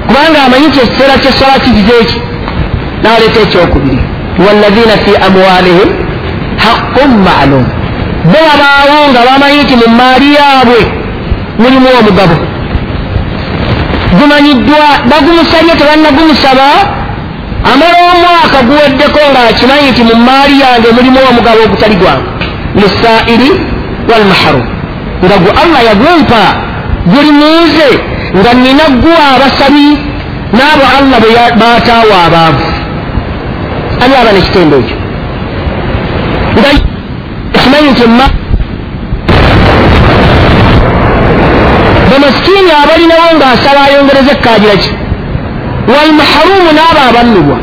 kubanga 0.08 0.40
amanyi 0.46 0.68
nti 0.68 0.80
ekiseera 0.80 1.16
kyesala 1.24 1.56
kigize 1.64 1.94
eki 2.02 2.18
naleeta 3.04 3.40
ekyokubiri 3.46 4.00
wallazina 4.46 4.96
fi 5.06 5.12
amwalihim 5.28 5.90
haqqun 6.66 7.12
maalum 7.28 7.66
bo 8.32 8.40
babaawo 8.48 8.98
nga 9.12 9.22
bamanyi 9.28 9.60
nti 9.64 9.76
mu 9.82 9.88
maali 10.00 10.28
yaabwe 10.38 10.80
mulimu 11.62 11.88
omugabo 12.00 12.36
gumanyiddwa 14.18 14.86
bagumusabye 15.12 15.74
tebannagumusaba 15.80 16.68
amala 17.72 17.98
omwaka 18.14 18.58
guweddeko 18.68 19.20
ngaakimanyi 19.32 19.88
nti 19.92 20.02
mu 20.10 20.16
maali 20.28 20.56
yange 20.64 20.90
mulimu 20.98 21.20
omugabo 21.30 21.60
ogutali 21.66 21.96
gwange 22.02 22.30
lissairi 22.80 23.50
walmaharum 24.10 24.66
nga 25.26 25.36
gwe 25.42 25.52
allah 25.64 25.82
yagumpa 25.90 26.42
guli 27.12 27.32
munze 27.42 27.90
nga 28.40 28.52
nina 28.54 28.86
gwa 29.04 29.24
abasabi 29.36 29.88
n'abo 30.58 30.86
allah 30.98 31.20
bataawa 31.62 32.18
abaavu. 32.28 32.66
Ani 34.02 34.14
aba 34.22 34.32
nekitendo 34.32 34.76
ekyo? 34.82 34.98
Nga 36.58 36.70
kimanyi 37.64 37.90
nti 37.92 38.06
ma 42.10 42.16
bamasikini 42.18 42.72
abalinawo 42.84 43.28
ng'asaba 43.38 43.82
ayongereza 43.88 44.32
ekkaajira 44.36 44.76
ki? 44.82 44.92
Walmaharumu 45.94 46.72
n'abo 46.78 47.02
abannubwa 47.10 47.58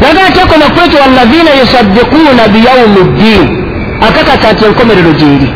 naga 0.00 0.20
ateeko 0.28 0.54
nakwekyo 0.60 0.98
wallazina 1.04 1.50
yusaddiquuna 1.60 2.42
biyaumi 2.52 3.02
ddiini 3.10 3.48
akakata 4.06 4.52
nti 4.52 4.64
enkomerero 4.68 5.12
gyeri. 5.20 5.48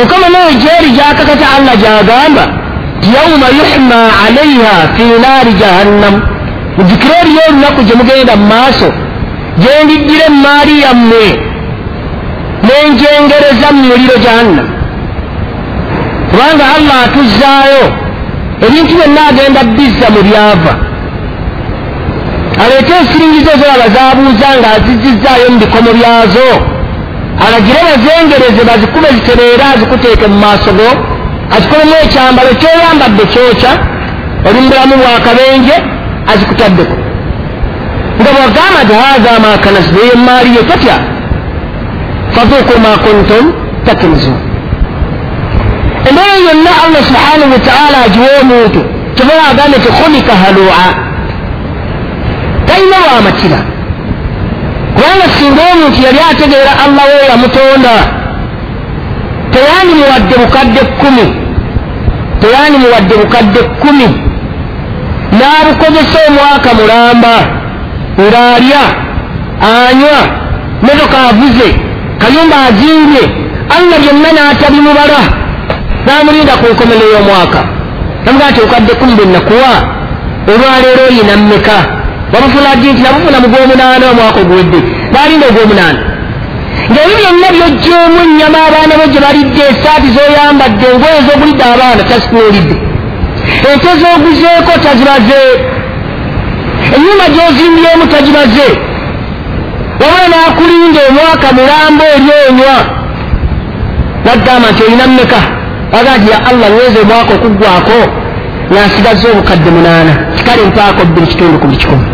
Enkomerero 0.00 0.52
gyeri 0.62 0.88
gyakakata 0.96 1.46
allah 1.56 1.74
gyagamba 1.82 2.44
ti 3.00 3.08
yauma 3.16 3.48
yuhma 3.58 4.00
alaiha 4.24 4.74
fi 4.94 5.04
naari 5.24 5.52
jahannamu 5.60 6.18
mujjukire 6.76 7.14
eriyo 7.22 7.40
olunaku 7.48 7.80
gye 7.86 7.94
mugenda 8.00 8.36
mu 8.36 8.46
maaso 8.52 8.88
gyendiddira 9.60 10.24
emaali 10.32 10.74
yammwe 10.84 11.24
nenjengereza 12.66 13.68
mu 13.74 13.82
muliro 13.88 14.16
jahannamu 14.24 14.77
kubanga 16.38 16.64
allah 16.76 16.96
atuzzaayo 17.06 17.84
ebintu 18.66 18.92
byonna 18.98 19.20
agenda 19.30 19.60
bizza 19.76 20.06
mu 20.14 20.20
byava. 20.28 20.72
Aleete 22.62 22.92
ensiringizo 23.00 23.52
zolaba 23.60 23.86
zabuuza 23.94 24.48
nga 24.58 24.68
azizizzaayo 24.76 25.46
mu 25.52 25.58
bikomo 25.62 25.90
byazo. 25.98 26.48
Alagire 27.44 27.80
bazengereze 27.88 28.62
bazikube 28.70 29.08
zitereera 29.16 29.64
azikuteeke 29.74 30.26
mu 30.32 30.38
maaso 30.44 30.70
go. 30.78 30.88
Azikolemu 31.54 31.94
ekyambalo 32.04 32.50
kyoyambadde 32.60 33.24
kyokya 33.32 33.72
oli 34.46 34.58
mu 34.62 34.68
bulamu 34.70 34.94
bwakabenje 35.02 35.76
azikutaddeko. 36.32 36.96
Nga 38.20 38.30
bwagamba 38.36 38.80
ti 38.88 38.94
haha 39.00 39.34
makanasibeyo 39.44 40.12
emaali 40.18 40.50
ye 40.56 40.62
tatya 40.70 40.96
faduku 42.34 42.74
ma 42.84 42.92
kuntum 43.04 43.44
taknizun 43.86 44.47
embeera 46.18 46.36
yonna 46.48 46.70
allah 46.84 47.02
subhanahu 47.10 47.52
wataala 47.52 47.96
agiwa 48.06 48.28
omuntu 48.40 48.80
kiba 49.14 49.34
agambe 49.50 49.78
ti 49.78 49.88
khulika 49.98 50.32
halua 50.42 50.84
talina 52.66 52.96
lwamakira 53.04 53.60
kubanga 54.94 55.26
singa 55.38 55.62
omuntu 55.72 55.98
yali 56.06 56.18
ategeera 56.30 56.72
allah 56.84 57.04
we 57.10 57.20
yamutonda 57.30 57.94
teyandimuwadde 59.52 60.34
bukadde 60.42 60.80
kkumi 60.90 61.26
teyandimuwadde 62.40 63.14
bukadde 63.22 63.60
kkumi 63.62 64.08
n'abukozesa 65.38 66.18
omwaka 66.28 66.70
mulamba. 66.78 67.34
Ng'alya 68.18 68.82
anywa 69.70 70.20
motoka 70.82 71.18
avuze 71.30 71.68
kayumba 72.20 72.56
azimbye 72.68 73.22
allah 73.76 73.96
byonna 74.02 74.30
n'atabimubala 74.36 75.20
n'amulinda 76.08 76.52
ku 76.60 76.66
nkomero 76.72 77.04
y'omwaka. 77.12 77.60
Namugaa 78.24 78.52
ti 78.54 78.60
bukadde 78.60 78.92
kkumi 78.94 79.14
bwe 79.18 79.26
nakuwa 79.26 79.72
olwaleero 80.50 81.02
oyina 81.08 81.34
mmeka 81.36 81.76
wabufuna 82.32 82.70
ddi 82.76 82.88
nti 82.92 83.02
nabufuna 83.02 83.38
mu 83.42 83.48
gwomunaana 83.52 84.04
omwaka 84.12 84.38
oguwedde. 84.44 84.78
Baalinda 85.14 85.46
ogwomunaana. 85.50 86.00
Ngaebyo 86.92 87.16
byonna 87.24 87.48
byojjeemu 87.56 88.16
ennyama 88.24 88.58
abaana 88.68 88.92
bo 89.00 89.04
gye 89.12 89.20
balidde 89.26 89.62
esaati 89.72 90.08
zoyambadde 90.16 90.86
engoye 90.92 91.20
zogulidde 91.26 91.64
abaana 91.74 92.02
tasituulidde 92.10 92.76
ente 93.70 93.90
zoguzeeko 94.00 94.72
tazibaze. 94.84 95.42
Enyumba 96.96 97.26
gyozimbyemu 97.34 98.04
tagibaze. 98.12 98.68
Wabula 100.00 100.26
naakulinda 100.32 101.00
omwaka 101.10 101.48
mulambo 101.56 102.04
eri 102.16 102.30
onywa. 102.48 102.76
Nagamba 104.24 104.68
nti 104.72 104.82
olina 104.86 105.06
mmeka 105.06 105.40
aga 105.92 106.18
nti 106.18 106.30
ya 106.30 106.38
allah 106.50 106.68
nweza 106.70 106.98
omwaka 107.02 107.34
okuggwako 107.34 107.98
nasigaza 108.70 109.28
obukadde 109.32 109.70
munaana 109.70 110.12
kikale 110.36 110.62
mpaako 110.70 111.04
bbiri 111.04 111.26
kitundu 111.26 111.58
ku 111.58 111.66
buli 111.66 111.78
kikumi. 111.78 112.06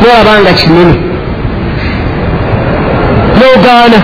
Nolabanga 0.00 0.52
kinene. 0.60 0.94
Nogaana 3.38 3.98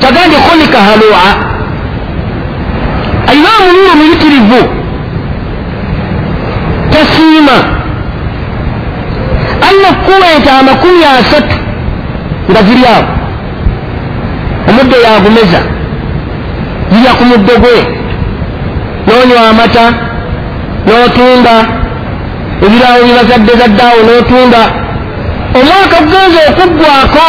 kyagambye 0.00 0.38
kholika 0.46 0.78
halua 0.88 1.20
alina 3.28 3.48
omululu 3.60 3.94
muyitirivu 3.98 4.62
tasiima 6.90 7.56
allah 9.68 9.92
kuwa 10.04 10.26
ente 10.36 10.50
amakumi 10.50 11.04
asatu 11.04 11.56
nga 12.50 12.62
ziri 12.62 12.84
awo. 12.94 13.04
Omuddo 14.68 14.96
yagumeza 15.06 15.60
zirya 16.92 17.12
ku 17.18 17.24
muddo 17.24 17.54
gwe 17.62 18.03
nonywa 19.14 19.42
amata 19.50 19.84
n'otunda 20.86 21.54
ebirawo 22.64 23.00
bibazadde 23.08 23.52
zaddaawo 23.60 24.00
n'otunda. 24.06 24.62
Omwaka 25.58 25.96
gugenza 26.04 26.40
okuggwako 26.50 27.26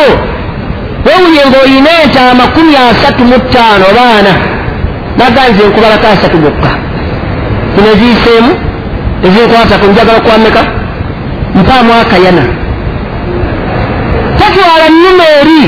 wewulye 1.06 1.44
ng'olina 1.50 1.92
ente 2.04 2.20
amakumi 2.32 2.74
asatu 2.88 3.24
mu 3.30 3.38
ttaano 3.44 3.88
baana. 3.98 4.34
Naganze 5.18 5.62
enkubalako 5.66 6.08
asatu 6.14 6.38
gokka. 6.44 6.72
Zino 7.74 7.88
eziyiseemu 7.94 8.52
ezinkwatako 9.26 9.86
njagala 9.88 10.20
kwameka 10.26 10.62
mpaamu 11.56 11.94
akayana 12.02 12.44
tatwala 14.40 14.86
nnuma 14.90 15.24
eri 15.40 15.62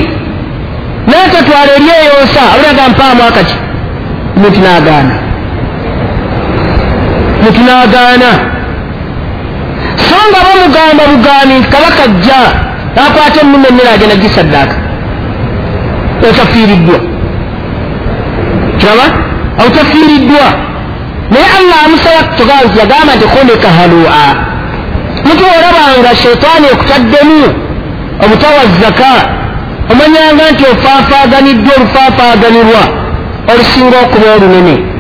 naye 1.08 1.28
tatwala 1.34 1.72
eri 1.78 1.90
eyonsa 2.02 2.42
abulaga 2.54 2.84
mpaamu 2.92 3.22
akaki 3.30 3.56
muntu 4.40 4.60
n'agaana 4.62 5.27
muntu 7.48 7.62
n'agaana 7.64 8.32
so 10.08 10.16
nga 10.30 10.40
bamugamba 10.46 11.04
bugaani 11.12 11.54
nti 11.60 11.70
kabaka 11.74 12.04
jja 12.08 12.42
nakwata 12.96 13.40
ennuma 13.42 13.68
emmere 13.72 13.90
agenda 13.96 14.16
gisaddaaka 14.16 14.76
otafiiriddwa. 16.30 17.00
Kiraba? 18.80 19.06
Autafiiriddwa 19.62 20.46
naye 21.32 21.48
allah 21.60 21.78
amusaba 21.86 22.20
tugaa 22.38 22.62
nti 22.66 22.80
yagamba 22.80 23.12
nti 23.16 23.26
khulika 23.34 23.70
halua. 23.78 24.24
Mutu 25.26 25.44
olabanga 25.56 26.12
sheitaani 26.22 26.66
ekutaddemu 26.74 27.40
obutawa 28.24 28.62
zaka 28.82 29.12
omanyanga 29.92 30.44
nti 30.52 30.64
ofaafaaganiddwa 30.74 31.74
olufaafaaganirwa 31.78 32.82
olusinga 33.52 33.98
okuba 34.06 34.28
olunene 34.36 34.97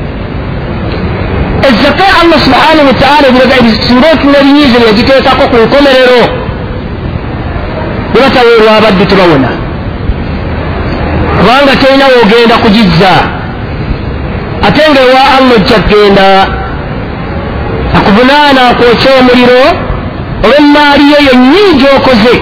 ezaka 1.69 2.06
allah 2.21 2.39
subhanahu 2.47 2.88
wataala 2.91 3.25
ebisinga 3.60 4.08
otula 4.13 4.38
ebinyiizo 4.41 4.77
byagiteekako 4.84 5.43
ku 5.51 5.58
nkomerero 5.65 6.21
nebataweerwa 8.13 8.71
abaddu 8.77 9.06
tebawona 9.06 9.49
kubanga 11.38 11.73
tolina 11.82 12.06
woogenda 12.13 12.56
kugizza 12.63 13.13
ate 14.67 14.82
nga 14.91 15.01
ewa 15.08 15.21
allah 15.38 15.56
ojja 15.56 15.80
kgenda 15.86 16.27
akuvunaana 17.97 18.62
akwokya 18.69 19.12
omuliro 19.19 19.63
olw'emaali 20.45 21.03
yo 21.13 21.19
yennyini 21.27 21.73
gyokoze 21.80 22.36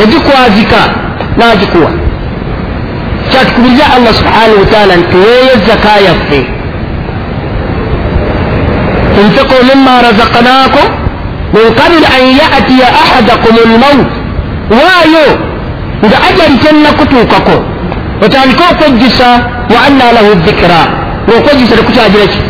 yagikwazika 0.00 0.80
n'agikuwa 1.38 1.90
kyatukubiriza 3.30 3.84
allah 3.96 4.12
subhanahu 4.20 4.60
wataala 4.60 4.96
nti 4.96 5.16
weeyo 5.16 5.54
zaka 5.66 5.92
yaffe 6.06 6.57
tunfiqu 9.18 9.56
mima 9.70 9.94
razaqnaakum 10.06 10.86
min 11.56 11.66
qabili 11.80 12.06
an 12.16 12.22
yatiya 12.40 12.86
ahadakum 13.02 13.54
lmaut 13.72 14.10
waayo 14.78 15.26
nga 16.06 16.16
ajali 16.28 16.56
tennakutuukako 16.64 17.56
otandike 18.24 18.64
okwejjusa 18.72 19.28
wa 19.74 19.78
anna 19.86 20.06
lahu 20.16 20.30
dhikira 20.46 20.80
ngaokwejjusa 21.28 21.74
tekukyagira 21.80 22.26
ki 22.32 22.40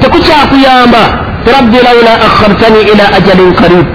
tekukyakuyamba 0.00 1.02
rabbi 1.56 1.78
laula 1.86 2.12
akhartani 2.26 2.80
ila 2.92 3.04
ajalin 3.18 3.52
karib 3.60 3.86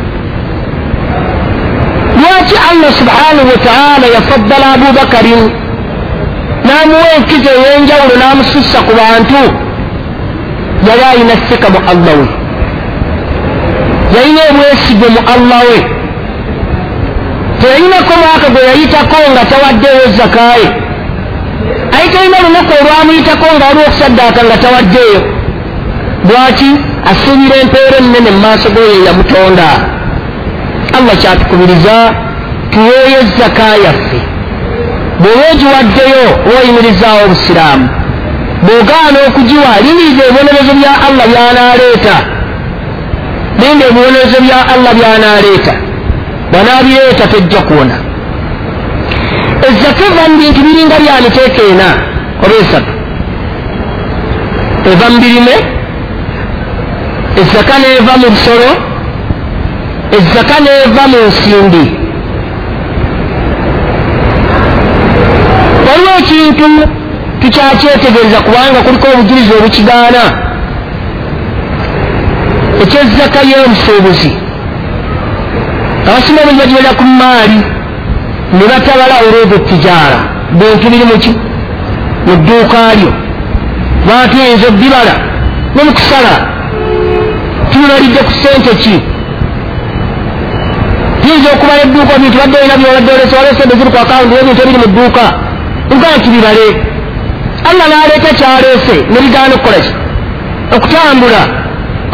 lwaki 2.22 2.56
allah 2.72 2.92
subhanahu 3.02 3.48
wataala 3.54 4.06
yafaddala 4.16 4.66
abubakarin 4.76 5.44
n'amuwa 6.68 7.08
enkizo 7.18 7.50
ey'enjawulo 7.60 8.16
n'amusussa 8.22 8.80
ku 8.88 8.92
bantu 9.00 9.42
yali 10.88 11.04
alina 11.12 11.36
sika 11.50 11.68
mu 11.74 11.80
allah 11.92 12.16
we 12.20 12.28
yalina 14.16 14.42
obwesigo 14.52 15.08
mu 15.16 15.22
allah 15.36 15.62
we 15.70 15.80
teyalinako 17.62 18.14
mwaka 18.22 18.48
gwe 18.54 18.62
yayitako 18.70 19.18
nga 19.32 19.44
tawaddeeyo 19.52 20.06
zakaye 20.18 20.68
aye 21.96 22.08
talina 22.14 22.38
olunaku 22.42 22.72
olwamuyitako 22.82 23.46
nga 23.56 23.66
waliwo 23.66 23.86
okusaddaaka 23.90 24.40
nga 24.48 24.58
tawaddeeyo 24.58 25.22
lwaki? 26.30 26.72
Asuubira 27.12 27.56
empeera 27.64 27.98
ennene 28.02 28.30
mu 28.36 28.40
maaso 28.46 28.70
geyo 28.76 29.06
yamutonda 29.08 29.70
allah 30.98 31.16
kyatukubiriza 31.22 31.96
tuweeyo 32.72 33.22
zaka 33.38 33.68
yaffe. 33.86 34.20
Bw'oba 35.22 35.44
ogiwaddeyo 35.54 36.24
obayimirizaawo 36.48 37.20
obusiraamu 37.26 37.86
bw'ogaana 38.66 39.20
okugiwa 39.28 39.72
liriiza 39.86 40.24
ebibonerezo 40.30 40.74
bya 40.80 40.92
allah 41.08 41.26
byanaaleeta. 41.32 42.16
Linda 43.62 43.84
ebibonerezo 43.90 44.38
bya 44.46 44.60
allah 44.74 44.92
byanaaleeta. 45.00 45.74
Bwanaabireeta 46.52 47.28
tojja 47.32 47.62
kuwona. 47.68 47.98
Ezzaka 49.68 50.02
eva 50.10 50.24
mu 50.30 50.36
bintu 50.42 50.60
biringa 50.66 50.98
bya 51.04 51.16
miteeka 51.24 51.62
ena 51.72 51.90
oba 52.44 52.56
esatu. 52.62 52.92
Eva 54.92 55.06
mu 55.12 55.18
birime 55.24 55.56
ezzaka 57.42 57.74
neeva 57.82 58.14
mu 58.22 58.28
bisolo 58.34 58.70
ezzaka 60.18 60.56
neeva 60.66 61.04
mu 61.12 61.20
nsimbi. 61.28 61.86
Waliwo 65.88 66.14
ekintu 66.20 66.68
tukyakyetegereza 67.46 68.38
kubanga 68.46 68.80
kuliko 68.86 69.08
obujulizi 69.14 69.52
obukigaana. 69.60 70.24
Ekyezzaka 72.84 73.40
y'obusuubuzi 73.52 74.32
abasinga 76.08 76.42
buli 76.46 76.58
bagibera 76.62 76.92
ku 77.00 77.04
maali 77.20 77.60
ne 78.58 78.66
batabala 78.72 79.16
olwego 79.26 79.58
tijaara 79.68 80.20
bintu 80.60 80.86
biri 80.92 81.06
muki 81.12 81.32
mu 82.26 82.34
dduuka 82.40 82.80
lyo. 83.00 83.12
Bantu 84.08 84.36
yinza 84.38 84.68
obbibala 84.72 85.16
ne 85.76 85.82
mukusala 85.88 86.34
tunulalidde 87.72 88.22
ku 88.28 88.34
sente 88.42 88.72
ki? 88.82 88.96
Yinza 91.26 91.48
okubala 91.56 91.82
edduuka 91.86 92.14
bintu 92.22 92.38
badde 92.42 92.56
olina 92.60 92.78
byobadde 92.80 93.12
olese 93.16 93.36
waliwo 93.38 93.56
sente 93.60 93.76
ziri 93.78 93.92
ku 93.94 93.98
akawunti 94.04 94.36
ebintu 94.42 94.62
ebiri 94.64 94.80
mu 94.84 94.88
dduuka. 94.92 95.26
Nkana 95.96 96.18
tubibale 96.24 96.66
allah 97.70 97.86
n'aleeta 97.92 98.32
kyaleese 98.40 98.96
ne 99.12 99.20
bigaana 99.24 99.54
okukola 99.56 99.80
ki 99.86 99.94
okutambula 100.76 101.44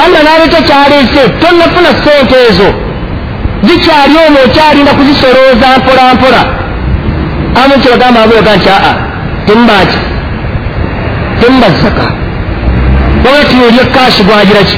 allah 0.04 0.22
n'aleeta 0.26 0.60
kyaleese 0.70 1.22
tonnafuna 1.42 1.92
sente 2.04 2.38
ezo 2.50 2.70
zikyali 3.68 4.16
omwo 4.28 4.40
okyalinda 4.46 4.92
kuzisolooza 4.98 5.68
mpola 5.80 6.04
mpola 6.16 6.42
amu 7.60 7.74
kyebagamba 7.82 8.20
abuloga 8.24 8.56
nti 8.56 8.70
aa 8.70 8.96
temubaki 9.46 10.00
temuba 11.40 11.68
zaka 11.82 12.06
wabula 13.24 13.44
tinoli 13.50 13.80
ekaashi 13.86 14.24
gwagira 14.24 14.64
ki 14.70 14.78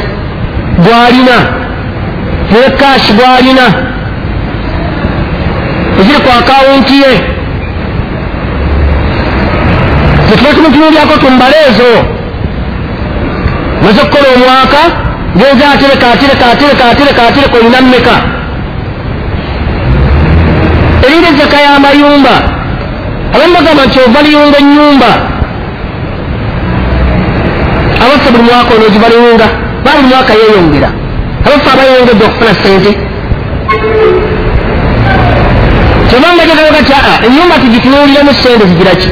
gwalina 0.86 1.38
naye 2.52 2.66
ekaashi 2.66 3.14
gwalina 3.14 3.66
eziri 6.00 6.20
ku 6.26 6.30
akawunti 6.40 6.96
ye 7.04 7.33
zetuba 10.30 10.54
tumutunulyako 10.56 11.18
tumbale 11.20 11.58
ezo 11.70 11.92
maze 13.84 14.02
okukola 14.02 14.28
omwaka 14.36 14.82
genza 15.40 15.66
atereka 15.74 16.06
atereka 16.14 16.46
atereka 16.54 16.84
atereka 16.92 17.22
atereka 17.28 17.56
olina 17.58 17.82
mmeka. 17.82 18.16
Erinda 21.06 21.30
ezaka 21.30 21.58
y'amayumba 21.66 22.36
abamu 23.34 23.54
bagamba 23.56 23.86
nti 23.86 23.98
ova 24.06 24.22
liyunga 24.26 24.58
ennyumba. 24.64 25.12
Abaffe 28.04 28.30
buli 28.34 28.44
mwaka 28.44 28.72
ono 28.76 28.86
ogiva 28.88 29.08
liyunga 29.14 29.48
ba 29.84 29.92
buli 29.96 30.08
mwaka 30.12 30.34
yeeyongera. 30.40 30.90
Abaffe 31.46 31.70
abayongedde 31.74 32.24
okufuna 32.26 32.54
sente 32.64 32.92
kyobanga 36.10 36.44
jagalaga 36.50 36.82
ti 36.88 36.94
aa 36.94 37.18
ennyumba 37.26 37.56
tugitunuuliremu 37.62 38.34
sente 38.34 38.66
zigiraki 38.70 39.10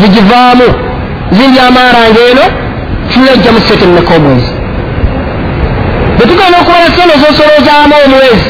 zigivaamu 0.00 0.66
zindi 1.36 1.58
amaaranga 1.68 2.20
eno 2.30 2.44
tunajjamu 3.12 3.60
sente 3.66 3.86
mmeka 3.86 4.14
omwezi. 4.18 4.52
Bwe 6.16 6.26
tugenda 6.28 6.56
okubala 6.60 6.86
sente 6.96 7.14
zosolozaamu 7.22 7.94
omwezi 8.06 8.48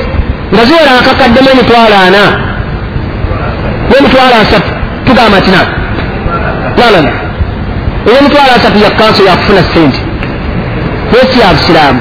nga 0.53 0.63
ziwera 0.65 0.93
akakaddemu 1.01 1.49
emitwalo 1.55 1.97
ana 2.07 2.23
n'emitwalo 3.89 4.35
asatu 4.43 4.71
tugamba 5.07 5.39
tina 5.45 5.61
lalala 6.79 7.13
ey'emitwalo 8.09 8.51
asatu 8.57 8.79
ya 8.85 8.91
kanso 8.99 9.23
yakufuna 9.29 9.63
sente 9.75 10.01
nesi 11.13 11.41
ya 11.41 11.49
busiraamu. 11.57 12.01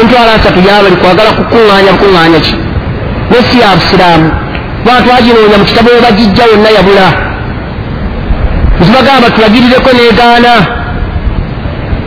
Emitwalo 0.00 0.30
asatu 0.38 0.58
yabali 0.68 0.96
kwagala 1.02 1.30
kukuŋŋaanya 1.38 1.92
bukuŋŋaanya 1.94 2.40
ki? 2.46 2.54
Nesi 3.30 3.56
ya 3.62 3.68
busiraamu 3.78 4.28
bantu 4.86 5.08
aginoonya 5.18 5.58
mu 5.58 5.64
kitabo 5.64 5.88
we 5.94 6.00
bagijja 6.06 6.44
yonna 6.52 6.70
yabula. 6.76 7.06
Ntibagamba 8.80 9.30
tulagirireko 9.34 9.90
negaana. 9.98 10.54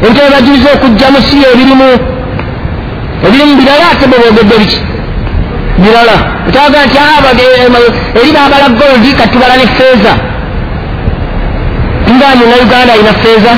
Entebe 0.06 0.30
bagiriza 0.36 0.70
okugjamu 0.76 1.20
si 1.28 1.38
ebirimu. 1.54 1.90
Ebirimu 3.26 3.54
birala 3.60 3.86
ate 3.94 4.06
bwe 4.10 4.18
boogedde 4.22 4.56
biki? 4.62 4.80
Birala. 5.82 6.16
Etaga 6.48 6.78
nti 6.86 6.98
eri 8.20 8.32
babala 8.36 8.68
goldi 8.80 9.10
katubala 9.20 9.56
ne 9.58 9.68
feeza 9.78 10.14
tunga 12.06 12.28
munauganda 12.40 12.94
alina 12.94 13.14
feeza 13.24 13.54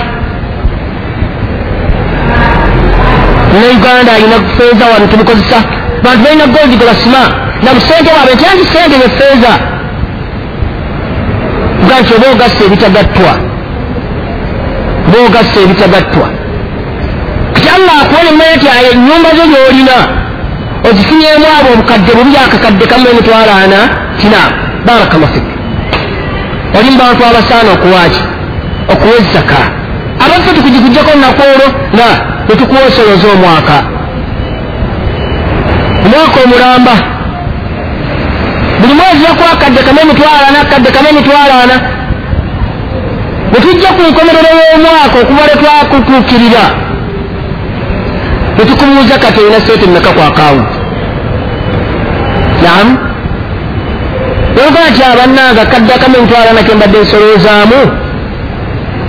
munauganda 3.54 4.12
alina 4.18 4.38
feeza 4.58 4.86
wano 4.92 5.08
tubukozesa 5.08 5.58
bantu 6.04 6.24
balina 6.24 6.48
goldi 6.48 6.76
gwe 6.78 6.88
basima 6.88 7.45
na 7.64 7.74
busente 7.74 8.10
bwabwe 8.14 8.34
nti 8.36 8.46
anti 8.52 8.66
sente 8.74 8.96
ne 8.98 9.08
feeza 9.18 9.54
ga 11.88 11.96
nti 12.02 12.12
oba 12.18 12.28
ogassa 12.34 12.62
ebitagattwa 12.68 13.34
oba 15.08 15.18
ogassa 15.28 15.58
ebitagattwa 15.66 16.28
kati 17.54 17.70
allah 17.78 17.96
akuwa 18.02 18.22
emmere 18.30 18.58
ti 18.62 18.68
ayo 18.76 18.90
ennyumba 18.96 19.30
zo 19.38 19.46
gyolina 19.52 19.98
ozifunyemu 20.88 21.48
abo 21.58 21.70
obukadde 21.74 22.12
bubi 22.18 22.38
akakadde 22.44 22.86
kamu 22.92 23.06
emitwalo 23.12 23.52
ana 23.64 23.80
tina 24.20 24.42
barakalafik 24.86 25.48
oli 26.78 26.90
mu 26.92 26.98
bantu 27.02 27.22
abasaana 27.30 27.70
okuwaki 27.76 28.24
okuwa 28.94 29.16
ezzaka 29.22 29.60
abaffe 30.24 30.50
tukugikugjako 30.56 31.12
lunaku 31.16 31.42
olwo 31.52 31.68
nga 31.94 32.10
netukuwosoloza 32.48 33.28
omwaka. 33.36 33.78
Omwaka 36.06 36.38
omulamba 36.46 36.96
buli 38.86 38.94
mwezi 39.00 39.24
yakuwa 39.26 39.52
akadde 39.52 39.84
kamu 39.84 40.00
emitwalo 40.00 40.46
ana 40.50 40.60
akadde 40.62 40.92
kamu 40.92 41.08
emitwalo 41.10 41.54
ana 41.64 41.76
bwe 43.52 43.60
tujja 43.62 43.90
ku 43.96 44.02
nkomerero 44.10 44.50
y'omwaka 44.70 45.18
okuba 45.22 45.42
lwe 45.48 45.56
twakutuukirira 45.62 46.66
netukubuuza 48.58 49.16
kati 49.24 49.40
olina 49.40 49.60
sente 49.66 49.86
mmeka 49.88 50.10
ku 50.16 50.22
akawunti 50.30 50.78
nam 52.64 52.88
olwokola 54.58 54.90
nti 54.92 55.02
abannanga 55.12 55.64
kadde 55.72 55.92
akamu 55.94 56.16
emitwalo 56.18 56.50
ana 56.50 56.64
kembadde 56.68 56.98
nsolozaamu 57.02 57.80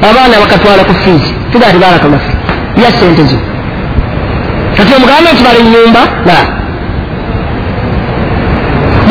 abaana 0.08 0.34
bakatwala 0.42 0.82
ku 0.88 0.94
fiizi 1.02 1.32
tugaa 1.52 1.72
ti 1.74 1.78
barakalaffe 1.84 2.32
ya 2.82 2.90
sente 2.98 3.22
zo. 3.30 3.38
Kati 4.76 4.94
omugambe 4.96 5.28
nti 5.32 5.42
bala 5.46 5.58
enyumba 5.58 6.02
la 6.28 6.38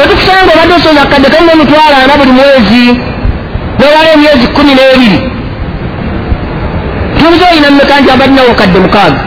bwetukusanga 0.06 0.52
obadde 0.54 0.74
osooza 0.74 1.02
akadde 1.02 1.30
kalina 1.30 1.54
emitwalo 1.54 1.96
ana 2.04 2.18
buli 2.18 2.32
mwezi. 2.32 3.00
Nowala 3.80 4.10
emyezi 4.14 4.48
kumi 4.56 4.72
n'ebiri. 4.76 5.20
Tubuza 7.18 7.46
olina 7.52 7.72
mmeka 7.72 8.00
nti 8.00 8.12
abadinawo 8.12 8.54
kadde 8.60 8.80
mukaaga. 8.80 9.22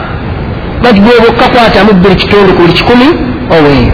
Bati 0.83 1.01
gwebokka 1.01 1.47
kwatamu 1.53 1.93
buli 1.93 2.15
kitundu 2.15 2.53
ku 2.55 2.61
buli 2.63 2.73
kikumi 2.73 3.07
oweeyo. 3.57 3.93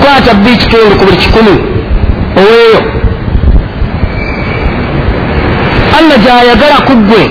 Kwata 0.00 0.34
buli 0.34 0.56
kitundu 0.56 0.96
ku 0.98 1.04
buli 1.04 1.16
kikumi 1.16 1.54
oweeyo. 2.40 2.80
Allah 5.98 6.16
gyayagala 6.24 6.78
ku 6.86 6.92
ggwe. 7.02 7.22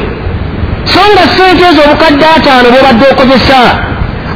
So 0.91 0.99
nga 1.13 1.23
sente 1.35 1.63
ezo 1.69 1.81
obukadde 1.85 2.25
ataano 2.35 2.67
bwobadde 2.73 3.05
okozesa. 3.11 3.59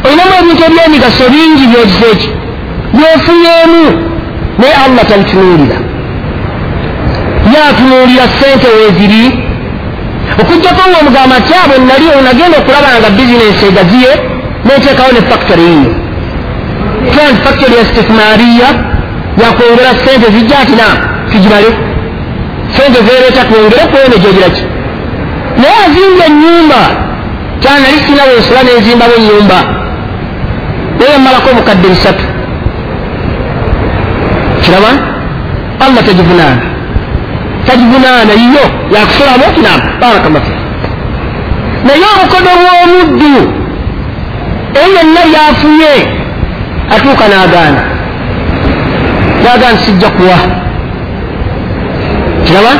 Olinamu 0.05 0.33
ebintu 0.39 0.63
ebyemigaso 0.67 1.23
bingi 1.33 1.67
byokiza 1.71 2.07
eki 2.13 2.29
byofuyeemu 2.93 3.83
naye 4.59 4.75
allah 4.85 5.03
tabitunuulira 5.09 5.77
yatunuulira 7.53 8.25
sente 8.39 8.67
weeziri 8.75 9.23
okugjako 10.41 10.81
nga 10.89 10.97
omugamba 11.01 11.35
ti 11.47 11.53
abo 11.61 11.75
nali 11.89 12.05
onagenda 12.19 12.57
okulaba 12.61 12.89
nga 12.99 13.09
bizinesi 13.17 13.63
egaziye 13.69 14.11
neteekawo 14.65 15.11
ne 15.11 15.21
factory 15.29 15.63
yiyo. 15.71 15.93
Trans 17.11 17.37
factory 17.45 17.75
ya 17.79 17.85
stifmariya 17.89 18.69
yakwongera 19.41 19.91
sente 20.03 20.27
zijja 20.35 20.59
atina 20.59 20.87
tugibale. 21.31 21.69
Sente 22.75 22.99
zereeta 23.07 23.41
twongere 23.49 23.83
kwene 23.91 24.15
gyogiraki 24.23 24.63
naye 25.61 25.77
azimbye 25.85 26.25
enyumba 26.31 26.81
kyanali 27.61 27.99
sina 28.05 28.23
wensula 28.29 28.63
nenzimbawo 28.63 29.13
enyumba 29.19 29.59
naye 30.99 31.17
mmalako 31.17 31.49
omukadde 31.49 31.87
bisatu 31.89 32.25
kiraba 34.71 34.91
allah 35.85 36.03
tagivunaana 36.03 36.61
tagivunaana 37.67 38.33
yo 38.55 38.65
yakusulamu 38.95 39.45
kinama 39.55 39.83
barakallahu 40.01 40.51
naye 41.85 42.05
obukodo 42.13 42.51
bw'omuddu 42.61 43.33
eyo 44.79 44.89
yenna 44.97 45.21
byafuye 45.31 45.93
atuuka 46.93 47.25
n'agaana 47.31 47.81
nagaana 49.43 49.77
sijja 49.85 50.09
kuwa. 50.09 50.37
Kiraba 52.45 52.73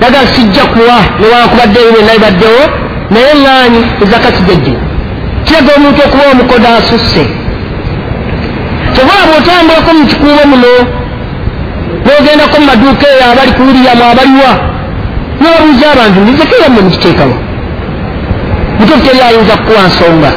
nagaana 0.00 0.28
sijja 0.34 0.64
kuwa. 0.72 0.96
Newankubadde 1.20 1.78
eyo 1.80 1.92
byonna 1.92 2.12
bibaddewo 2.14 2.62
naye 3.10 3.32
ŋŋaanyi 3.40 3.80
ezaka 4.02 4.28
kijajjo 4.36 4.74
kiraga 5.44 5.70
omuntu 5.76 6.00
okuba 6.06 6.24
omukodo 6.32 6.68
asusse 6.78 7.24
kyobwaba 8.94 9.32
otambulako 9.38 9.90
mu 9.98 10.04
kikuubo 10.10 10.44
muno 10.50 10.72
nogendako 12.08 12.56
mu 12.60 12.66
maduuka 12.70 13.06
eyo 13.12 13.24
abali 13.32 13.52
kuwuliramu 13.56 14.04
abaliwa 14.12 14.52
nobabuuza 15.40 15.86
abantu 15.94 16.18
nizeko 16.20 16.54
yammwe 16.62 16.80
mukiteekawo 16.86 17.34
mutufu 18.78 19.00
teri 19.04 19.20
ayinza 19.28 19.56
kukuwa 19.56 19.82
nsonga. 19.88 20.30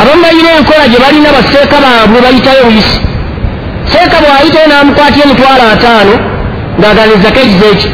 Abamu 0.00 0.22
balina 0.24 0.50
enkola 0.58 0.84
gye 0.90 0.98
balina 1.04 1.28
baseeka 1.36 1.76
baabwe 1.84 2.18
bayitayo 2.24 2.64
buyisi 2.64 3.00
seeka 3.92 4.16
bwayitayo 4.22 4.66
namukwatya 4.68 5.24
emitwalo 5.24 5.64
ataano 5.74 6.14
ngaaganizako 6.78 7.38
ekizeeki 7.44 7.88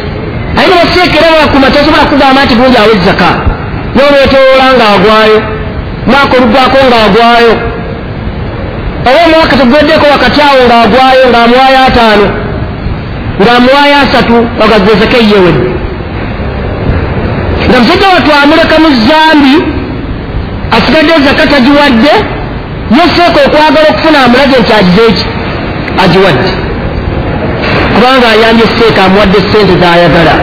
aye 0.58 0.66
ne 0.68 0.74
baseeka 0.80 1.16
era 1.20 1.28
bakuma 1.40 1.68
tosobola 1.74 2.04
kugamba 2.10 2.44
nti 2.44 2.54
gundi 2.58 2.76
awe 2.82 2.94
zaka 3.06 3.30
nolwetoola 3.96 4.66
ngaagwayo 4.76 5.38
mwaka 6.10 6.32
olugwako 6.36 6.78
ngaagwayo 6.88 7.52
oba 9.08 9.20
omwaka 9.26 9.56
tegweddeko 9.60 10.06
wakati 10.14 10.40
awo 10.48 10.60
ng'agwayo 10.68 11.24
ng'amuwayo 11.32 11.78
ataano 11.88 12.26
ng'amuwayo 13.42 13.94
asatu 14.04 14.36
ogagezeko 14.62 15.16
eyewedde 15.22 15.70
nga 17.68 17.76
musajja 17.80 18.06
wattu 18.14 18.30
amuleka 18.42 18.76
mu 18.82 18.88
zambi 19.08 19.54
asigadde 20.76 21.14
zaka 21.26 21.44
tagiwadde 21.52 22.14
yeseeka 22.96 23.38
okwagala 23.46 23.88
okufuna 23.90 24.18
amulaze 24.24 24.56
nti 24.60 24.72
agize 24.80 25.02
eki 25.10 25.24
agiwadde. 26.04 26.50
Kubanga 27.94 28.26
ayambye 28.34 28.66
seeka 28.76 29.00
amuwadde 29.04 29.38
sente 29.50 29.74
zayagala. 29.82 30.34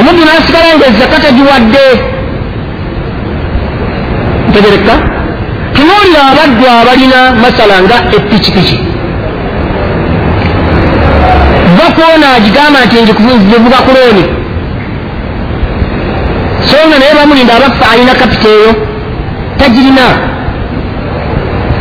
Omuddu 0.00 0.22
n'asigala 0.26 0.68
nga 0.76 0.86
ezaka 0.90 1.16
tagiwadde. 1.24 1.84
Ntegereka 4.48 4.94
tunuulira 5.74 6.22
abaddu 6.32 6.64
abalina 6.80 7.20
masala 7.42 7.76
nga 7.82 7.96
epikipiki 8.16 8.76
bakwona 11.78 12.26
agigamba 12.36 12.78
nti 12.86 12.96
nzivuga 13.02 13.78
ku 13.86 13.90
looni 13.96 14.24
so 16.68 16.76
nga 16.88 16.96
naye 16.98 17.12
bamulinda 17.18 17.52
abaffe 17.56 17.84
alina 17.92 18.14
kapita 18.20 18.48
eyo 18.56 18.70
tagirina 19.58 20.06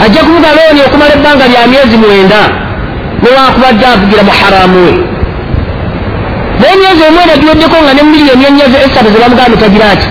ajja 0.03 0.21
kuvuga 0.27 0.49
looni 0.58 0.79
okumala 0.88 1.13
ebbanga 1.17 1.45
lya 1.51 1.67
myezi 1.71 1.97
mwenda 2.03 2.41
newakubadde 3.21 3.86
avugira 3.93 4.23
muharamu 4.29 4.79
we 4.86 4.93
naye 6.60 6.73
emyezi 6.75 7.01
omwenda 7.10 7.38
giweddeko 7.41 7.75
nga 7.84 7.93
ne 7.93 8.03
miliyoni 8.03 8.43
enyazo 8.49 8.77
esatu 8.86 9.10
zebamugambe 9.13 9.58
tagira 9.63 9.86
ati 9.93 10.10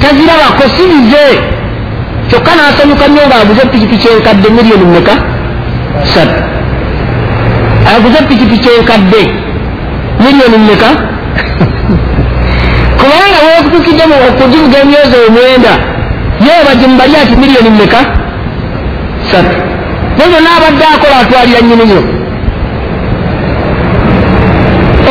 tazirabako 0.00 0.64
sibize 0.76 1.26
kyokka 2.28 2.50
n'asanyuka 2.56 3.06
nnyo 3.08 3.22
ng'aguze 3.28 3.62
pikipiki 3.72 4.08
enkadde 4.14 4.48
miliyoni 4.56 4.86
meka 4.94 5.14
satu 6.12 6.40
aguze 7.94 8.18
pikipiki 8.28 8.68
enkadde 8.78 9.20
miliyoni 10.24 10.58
meka 10.68 10.90
kubanga 12.98 13.38
wekutukidde 13.46 14.04
okugivuga 14.28 14.76
emyezi 14.84 15.16
omwenda 15.28 15.72
yeeba 16.46 16.72
gyemubali 16.78 17.16
ati 17.22 17.34
miliyoni 17.42 17.70
meka 17.80 18.00
satu 19.30 19.56
nayo 20.16 20.38
n'abadde 20.44 20.84
akola 20.94 21.16
atwalira 21.22 21.60
nnyiniyo 21.60 22.02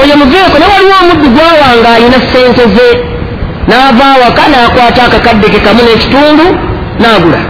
oyo 0.01 0.13
muveeko 0.21 0.55
ne 0.59 0.65
waliwo 0.71 0.95
omuddu 1.01 1.27
gwawanga 1.35 1.89
alina 1.95 2.19
sente 2.31 2.63
ze 2.75 2.87
n'ava 3.67 4.05
awaka 4.13 4.43
n'akwata 4.51 5.01
akakadde 5.07 5.47
ke 5.53 5.59
kamu 5.65 5.81
n'ekitundu 5.83 6.45
n'agula 7.01 7.41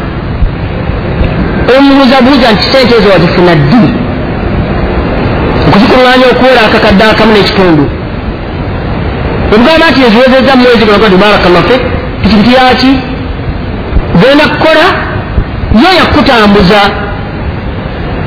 omubuuzabuuza 1.77 2.47
nti 2.53 2.63
sente 2.71 2.93
ezo 2.97 3.09
wazifuna 3.13 3.55
ddi? 3.55 3.83
Okuzikuŋŋaanya 5.67 6.25
okuwera 6.33 6.61
akakadde 6.67 7.03
akamu 7.11 7.31
n'ekitundu. 7.33 7.85
Ogamba 9.53 9.85
nti 9.91 9.99
eziwezezza 10.07 10.55
mumwezi 10.55 10.83
gulagadi 10.87 11.15
barakallahu 11.23 11.75
pikipiki 12.21 12.53
yaki 12.59 12.91
genda 14.19 14.45
kukola 14.51 14.85
ye 15.81 15.89
yakutambuza. 15.99 16.81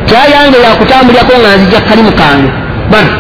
Kyayange 0.09 0.59
yakutambulyako 0.67 1.33
nga 1.41 1.51
nzija 1.57 1.81
kalimu 1.89 2.13
kange. 2.21 2.51
Bano. 2.93 3.15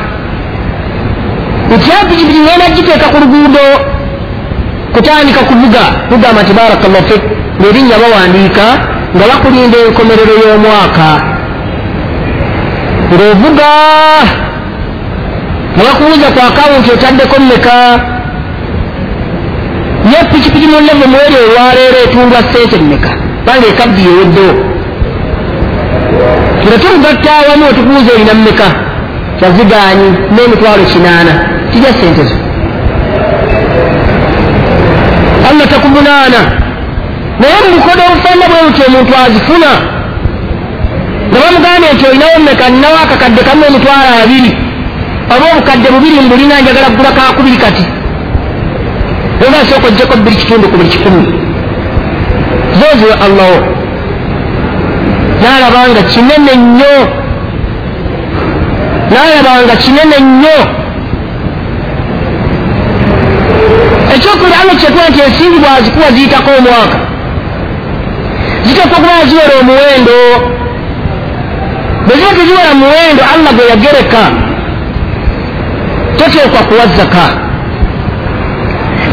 Nkya 1.74 1.98
pikipiki 2.08 2.40
ngenda 2.44 2.66
giteeka 2.76 3.06
ku 3.12 3.18
luguudo 3.22 3.64
kutandika 4.94 5.40
kuvuga 5.48 5.82
kugamba 6.08 6.42
nti 6.42 6.52
barakallahu 6.58 7.08
fik 7.10 7.35
ngerinnya 7.60 7.96
bawandiika 8.02 8.66
nga 9.16 9.24
bakulinda 9.30 9.78
enkomerero 9.86 10.34
y'omwaka. 10.42 11.08
Ng'ovuga 13.12 13.70
nga 15.74 15.82
bakubuuza 15.86 16.28
ku 16.34 16.40
akawunti 16.48 16.88
otaddeko 16.96 17.36
mmeka? 17.40 17.76
Ye 20.12 20.18
pikipiki 20.30 20.66
mulevu 20.72 21.04
mweri 21.12 21.36
olwaleero 21.44 21.98
etundwa 22.06 22.40
sente 22.52 22.76
mmeka? 22.82 23.10
Banga 23.46 23.66
ekabdi 23.72 24.00
yeweddewo 24.06 24.54
nga 26.66 26.76
tukugatta 26.82 27.30
awamu 27.40 27.64
otukubuuza 27.70 28.10
erina 28.14 28.34
mmeka? 28.34 28.68
Kyazigaanyi 29.38 30.08
n'emitwalo 30.34 30.84
kinaana. 30.92 31.34
Tijja 31.70 31.92
sente 32.00 32.22
zo. 32.30 32.36
Allah 35.48 35.66
takubunaana 35.72 36.40
naye 37.40 37.56
mubukodo 37.64 38.02
obufaanana 38.10 38.46
bwe 38.50 38.60
buti 38.66 38.82
omuntu 38.88 39.12
azifuna. 39.24 39.70
Nga 41.30 41.38
bamugambye 41.42 41.88
nti 41.94 42.04
olinawo 42.08 42.36
mmeka 42.40 42.64
ninawo 42.70 42.96
akakadde 43.04 43.40
kamu 43.46 43.62
emitwalo 43.68 44.10
abiri. 44.22 44.52
Oba 45.34 45.44
obukadde 45.52 45.88
bubiri 45.94 46.20
mbulina 46.26 46.60
njagala 46.60 46.88
kugula 46.92 47.10
kakubiri 47.18 47.56
kati. 47.64 47.84
Oba 49.46 49.56
asooka 49.62 49.86
ojjako 49.88 50.16
biri 50.24 50.36
kitundu 50.36 50.68
ku 50.68 50.76
buli 50.76 50.88
kikumi. 50.88 51.22
Zoziwe 52.78 53.14
allaho 53.26 53.58
naalabanga 55.42 56.02
kinene 56.12 56.52
nnyo. 56.56 56.94
Naalabanga 59.12 59.74
kinene 59.82 60.16
nnyo. 60.20 60.58
Kyekuba 64.22 65.06
nti 65.08 65.20
ensimbi 65.26 65.58
bwazikuwa 65.58 66.10
ziyitako 66.10 66.50
omwaka 66.58 67.05
ziteekwa 68.64 68.98
okuba 68.98 69.26
ziwera 69.28 69.54
omuwendo. 69.60 70.18
Bwe 72.06 72.14
ziba 72.16 72.32
teziwera 72.38 72.74
muwendo 72.74 73.22
allah 73.32 73.52
gwe 73.54 73.64
yagereka. 73.72 74.22
Toteekwa 76.18 76.60
kuwa 76.68 76.86
zaka 76.96 77.26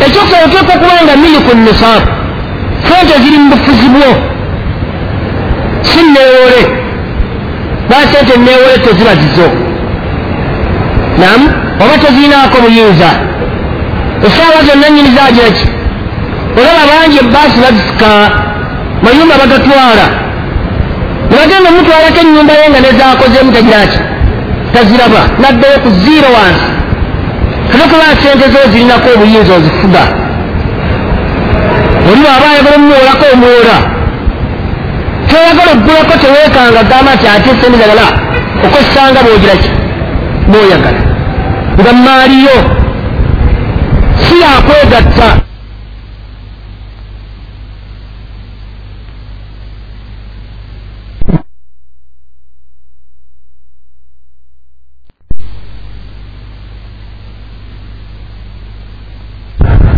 ekyokusaba 0.05 0.45
oteekwa 0.45 0.75
okuba 0.75 1.03
nga 1.03 1.15
miliku 1.23 1.51
nisaabu 1.57 2.11
sente 2.87 3.15
ziri 3.23 3.37
mu 3.37 3.49
bufuzi 3.51 3.87
bwo. 3.93 4.09
Si 5.89 5.99
neewole 6.13 6.61
ba 7.89 7.97
sente 8.11 8.33
neewole 8.37 8.77
teziba 8.85 9.15
zizo. 9.21 9.47
Nam 11.21 11.41
oba 11.81 11.95
tezirinaako 12.01 12.57
buyinza? 12.63 13.09
Esaawa 14.25 14.59
zonna 14.67 14.89
nyini 14.89 15.09
zagiraki 15.17 15.67
olaba 16.57 16.83
bangi 16.89 17.17
ebaasi 17.17 17.57
bazisika 17.63 18.09
mayumba 19.03 19.35
bagatwala. 19.41 20.05
Nebagenda 21.29 21.69
omutwalako 21.69 22.19
enyumba 22.21 22.53
ye 22.59 22.65
nga 22.69 22.79
nezakozeemu 22.85 23.51
tagiraki 23.55 23.99
taziraba. 24.73 25.21
Naddeyo 25.41 25.77
ku 25.83 25.89
ziiro 25.99 26.29
wansi. 26.35 26.69
Katokuba 27.71 28.05
sente 28.21 28.45
zo 28.53 28.59
zirinako 28.71 29.07
obuyinza 29.15 29.53
ozifuga 29.59 30.03
oli 32.09 32.21
waaba 32.27 32.45
ayagala 32.51 32.75
omuwoolako 32.75 33.25
omuwola 33.33 33.77
toyagala 35.29 35.71
oggulako 35.75 36.13
teweekanga 36.21 36.81
gamba 36.89 37.11
nti 37.15 37.25
ate 37.27 37.49
sente 37.59 37.77
zagala 37.81 38.05
okosanga 38.65 39.19
bwogiraki 39.25 39.69
bwoyagala. 40.51 41.01
Nga 41.79 41.91
maaliyo. 42.05 42.57
Si 44.23 44.35
yakwegatta 44.43 45.29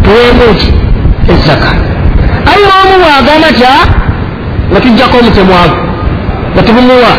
tuweemu 0.05 0.45
nti 0.53 0.69
ezaka 1.33 1.71
aye 2.51 2.65
omu 2.81 2.95
bwagamba 3.03 3.49
tya 3.59 3.73
nga 4.71 4.79
tujjako 4.81 5.17
omutemwavu 5.17 5.77
nga 6.53 6.61
tubumuwa. 6.63 7.13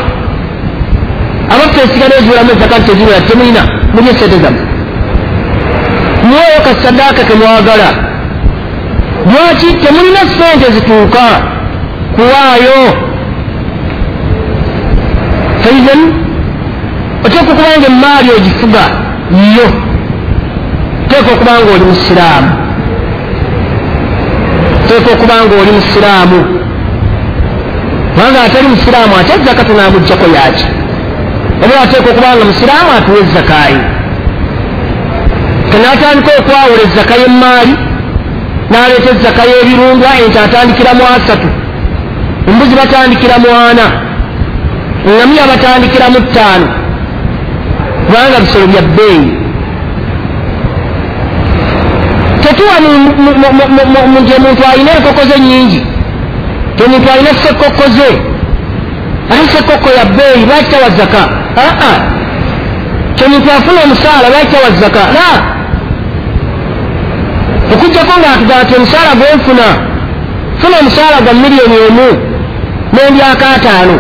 Abaffe 1.53 1.81
esigala 1.85 2.15
eziweramu 2.19 2.51
ezaka 2.53 2.79
nti 2.79 2.87
teziwera 2.87 3.21
temulina 3.29 3.63
muli 3.95 4.09
esente 4.11 4.39
zamu 4.43 4.61
muweeyo 6.29 6.61
kasadaaka 6.67 7.23
kemwagala 7.29 7.89
lwaki 9.31 9.69
temulina 9.83 10.23
sente 10.37 10.73
zituuka 10.75 11.25
kuwaayo 12.15 12.79
faizen 15.63 16.01
oteeka 17.25 17.53
okuba 17.53 17.69
nga 17.79 17.87
emaali 17.87 18.31
ogifuga 18.37 18.83
yo 19.57 19.67
teeka 21.09 21.31
okuba 21.35 21.53
nga 21.53 21.73
oli 21.75 21.85
musiraamu 21.91 22.66
teeka 24.97 25.13
okuba 25.13 25.35
nga 25.45 25.55
oli 25.63 25.73
musiraamu. 25.79 26.41
Kubanga 28.15 28.43
atali 28.47 28.69
musiraamu 28.69 29.15
ate 29.21 29.33
zaka 29.45 29.65
tunamugjako 29.65 30.27
yaki 30.37 30.67
oba 31.65 31.75
ateeka 31.83 32.11
okuba 32.11 32.37
nga 32.37 32.45
musiraamu 32.45 32.91
atuwa 32.99 33.19
ezakaayi 33.25 33.81
tenatandika 35.71 36.31
okwawola 36.41 36.83
ezaka 36.87 37.15
y'emaali 37.21 37.75
naleeta 38.71 39.09
ezaka 39.15 39.43
y'ebirundwa 39.51 40.11
ente 40.25 40.39
atandikira 40.47 40.93
mu 40.99 41.05
asatu 41.17 41.49
embuzi 42.49 42.75
batandikira 42.81 43.37
mu 43.43 43.51
ana 43.69 43.87
engamiya 45.09 45.45
batandikira 45.53 46.07
mu 46.13 46.21
ttaano. 46.27 46.69
Kubanga 48.07 48.37
bisolo 48.45 48.67
bya 48.73 48.83
bbeeyi 48.83 49.46
tetuwa 52.57 52.81
nti 54.21 54.33
omuntu 54.35 54.63
alina 54.73 54.91
enkoko 54.97 55.23
ze 55.29 55.41
nyingi. 55.41 55.87
Ti 56.77 56.83
omuntu 56.85 57.11
alina 57.13 57.31
sekkoko 57.43 57.89
ze. 57.89 58.11
Ate 59.31 59.47
sekkoko 59.57 59.89
ya 59.99 60.05
bbeeyi 60.05 60.47
lwaki 60.47 60.71
tawa 60.71 60.91
zaka. 60.91 61.29
Aa 61.57 61.99
ti 63.17 63.25
omuntu 63.25 63.51
afuna 63.51 63.81
omusaala 63.85 64.29
lwaki 64.29 64.47
tawa 64.47 64.71
zaka. 64.81 65.01
La. 65.17 65.31
Okugjako 67.75 68.13
ngaatugamba 68.21 68.65
ti 68.65 68.75
omusaala 68.77 69.13
gwenfuna 69.15 69.67
funa 70.61 70.79
omusaala 70.81 71.21
gwa 71.25 71.35
miliyoni 71.35 71.77
emu. 71.89 72.09
Nendyako 72.93 73.47
ataano 73.57 73.97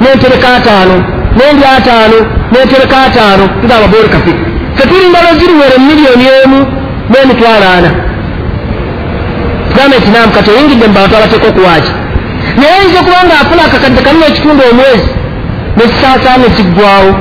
nentereka 0.00 0.48
ataano 0.56 0.96
nendya 1.36 1.70
ataano 1.76 2.18
nentereka 2.52 2.96
ataano 3.06 3.48
tugamba 3.60 3.88
booli 3.88 4.08
kafi 4.08 4.34
tetulinda 4.76 5.18
lweziriwere 5.22 5.78
miliyoni 5.88 6.26
emu 6.44 6.77
n'emitwalo 7.10 7.66
ana 7.76 7.90
tugambe 9.68 9.96
nti 9.98 10.10
namu 10.10 10.32
kati 10.36 10.50
oyingidde 10.50 10.86
mu 10.86 10.94
bantu 10.98 11.12
abateeka 11.16 11.46
okuwaaki 11.48 11.92
naye 12.58 12.72
ayinza 12.78 12.98
okuba 13.00 13.20
nga 13.26 13.34
afuna 13.42 13.62
akakadde 13.68 14.00
kamu 14.06 14.18
n'ekitundu 14.20 14.62
omwezi 14.70 15.10
nesisaasaana 15.76 16.44
ekiggwawo 16.50 17.12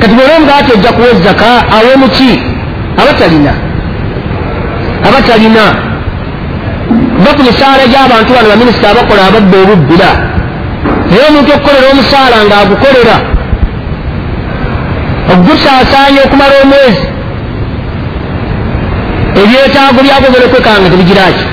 kati 0.00 0.12
bwera 0.14 0.32
omugaati 0.36 0.70
ojja 0.74 0.90
kuwa 0.96 1.08
ezaka 1.14 1.50
awemuki 1.76 2.30
abatalina 3.00 3.52
abatalina 5.08 5.64
ba 7.24 7.30
ku 7.36 7.42
misaala 7.48 7.82
gy'abantu 7.92 8.30
bano 8.34 8.48
baminisita 8.52 8.90
abakola 8.90 9.22
ababba 9.28 9.56
obubbira. 9.62 10.10
Naye 11.08 11.22
omuntu 11.28 11.50
okukolera 11.54 11.86
omusaala 11.94 12.36
ng'agukolera 12.46 13.16
ogusaasaanya 15.32 16.20
okumala 16.26 16.54
omwezi 16.64 17.04
ebyetaago 19.40 20.00
byagwo 20.06 20.28
berekwekanga 20.34 20.90
tebigiraki 20.90 21.46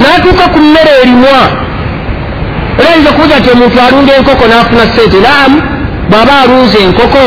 n'atuuka 0.00 0.44
ku 0.52 0.58
mmere 0.64 0.92
erimwa. 1.02 1.40
Era 2.78 2.88
ayinza 2.90 3.10
okubuza 3.10 3.38
nti 3.38 3.48
omuntu 3.54 3.76
alunda 3.86 4.12
enkoko 4.18 4.44
n'afuna 4.46 4.84
sente. 4.94 5.18
Naamu 5.24 5.58
bw'aba 6.10 6.34
alunze 6.42 6.78
enkoko 6.86 7.22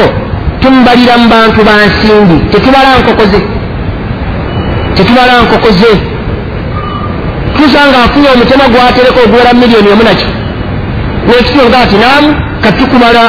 tumubalira 0.62 1.14
mu 1.22 1.28
bantu 1.36 1.60
bansimbi 1.68 2.38
tetubala 2.52 2.90
nkoko 3.00 3.24
ze. 3.32 3.40
Tetubala 4.96 5.34
nkoko 5.44 5.70
ze. 5.80 5.92
Tuusa 7.56 7.82
nga 7.88 8.00
afunye 8.06 8.30
omutema 8.36 8.66
gwatereka 8.72 9.20
oguwera 9.26 9.52
miliyoni 9.54 9.90
emu 9.94 10.04
nakyo 10.04 10.30
n'ekitunga 11.26 11.78
ati 11.84 11.98
naamu 12.02 12.30
katukumala 12.64 13.24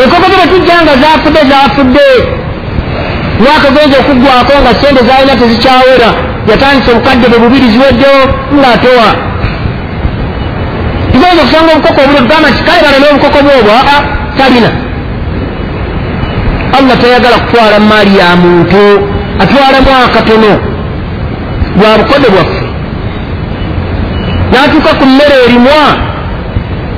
enkoko 0.00 0.26
ze 0.30 0.36
betujja 0.40 0.76
nga 0.84 0.94
zafudde 1.02 1.40
zafudde 1.50 2.08
mwaka 3.42 3.68
genza 3.74 3.96
okuggwako 4.02 4.52
nga 4.62 4.72
sente 4.80 5.00
zalina 5.08 5.34
tezikyawera 5.40 6.10
yatandisa 6.48 6.92
obukadde 6.92 7.26
bwe 7.28 7.38
bubiri 7.42 7.68
ziweddewo 7.72 8.20
ngaatowa 8.56 9.08
tugenza 11.12 11.42
okusanga 11.42 11.72
obukoko 11.72 12.00
obulo 12.04 12.18
tugamba 12.24 12.48
nti 12.50 12.62
kale 12.66 12.80
bana 12.84 12.98
n'obukoko 13.00 13.38
bwobwo 13.46 13.72
aa 13.80 14.00
talina. 14.38 14.70
Allah 16.78 16.96
tayagala 17.02 17.36
kutwala 17.38 17.78
maali 17.90 18.18
ya 18.18 18.36
muntu 18.44 18.82
atwalamu 19.42 19.90
akatono 20.06 20.52
bwa 21.76 21.98
bukodde 21.98 22.28
bwaffe. 22.34 22.62
N'atuuka 24.52 24.90
ku 24.98 25.04
mmere 25.06 25.36
erimwa 25.44 25.82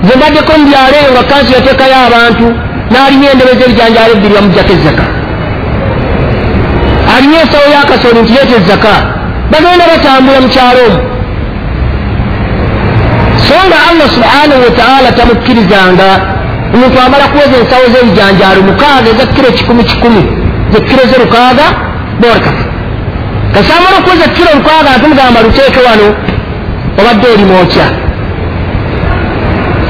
ze 0.06 0.12
mbaddeko 0.16 0.52
mu 0.58 0.64
byalo 0.68 0.96
eyo 1.00 1.10
nga 1.14 1.24
kansi 1.30 1.52
yateekayo 1.56 1.96
abantu 2.08 2.46
n'alina 2.90 3.26
endebe 3.32 3.52
z'ebijanjaalo 3.58 4.12
ebbiri 4.16 4.34
bamuggyako 4.34 4.72
ezzaka 4.76 5.17
alina 7.18 7.36
ensawo 7.42 7.66
y'akasooli 7.74 8.20
nti 8.22 8.32
leeta 8.32 8.54
ezzaka 8.60 8.94
bagenda 9.50 9.84
batambula 9.92 10.40
mu 10.44 10.48
kyalo 10.54 10.80
omwo 10.88 11.00
so 13.46 13.54
nga 13.66 13.78
allah 13.88 14.06
subhanahu 14.16 14.60
wataala 14.66 15.08
tamukkirizanga 15.18 16.08
omuntu 16.74 16.96
amala 17.06 17.24
kuweza 17.32 17.54
ensawo 17.62 17.84
z'ebijanjaalo 17.92 18.60
mukaaga 18.68 19.08
eza 19.12 19.24
kiro 19.34 19.48
kikumi 19.58 19.82
kikumi 19.90 20.22
zekiro 20.72 21.02
ze 21.10 21.16
lukaaga 21.22 21.66
borkafe 22.20 22.64
kasi 23.54 23.70
amala 23.78 23.96
okuweza 24.00 24.26
kiro 24.36 24.50
lukaaga 24.58 24.90
ntumugamba 24.98 25.38
luteeke 25.46 25.80
wano 25.88 26.06
obadde 27.00 27.26
eri 27.34 27.44
mwokya 27.50 27.86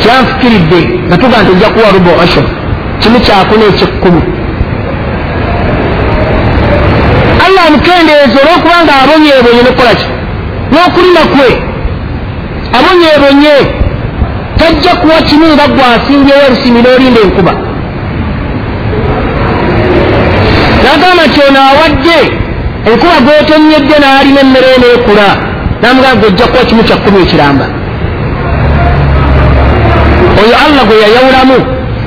kyanfukiridde 0.00 0.80
nga 1.06 1.16
tuga 1.20 1.36
nti 1.42 1.50
ojja 1.52 1.68
kuwa 1.74 1.90
rubo 1.94 2.12
ashur 2.24 2.46
kimu 3.00 3.18
kyakuna 3.24 3.64
ekyekkumi 3.70 4.22
allah 7.78 7.98
amukendeeza 7.98 8.38
olwokubanga 8.42 8.92
abonyeebonye 9.02 9.62
nokukolaki 9.62 10.06
n'okulima 10.72 11.22
kwe. 11.32 11.48
Abonyeebonye. 12.78 13.56
Tajja 14.58 14.94
kuwa 15.00 15.22
kimu 15.22 15.46
nga 15.54 15.68
gwasimbyeyo 15.68 16.46
olusimi 16.46 16.82
n'olinda 16.82 17.20
enkuba. 17.20 17.52
Nagamba 20.84 21.22
nti 21.26 21.40
ono 21.48 21.60
awadde 21.70 22.18
enkuba 22.88 23.16
gwetonyedde 23.24 23.96
n'alina 24.02 24.40
emmere 24.40 24.78
neekula 24.80 25.28
namugamba 25.82 26.20
gojja 26.20 26.46
kuba 26.46 26.64
kimu 26.68 26.82
kyakkumi 26.84 27.18
ekiramba. 27.22 27.66
Oyo 30.40 30.54
allah 30.64 30.84
gwe 30.86 30.96
yayawulamu 31.04 31.58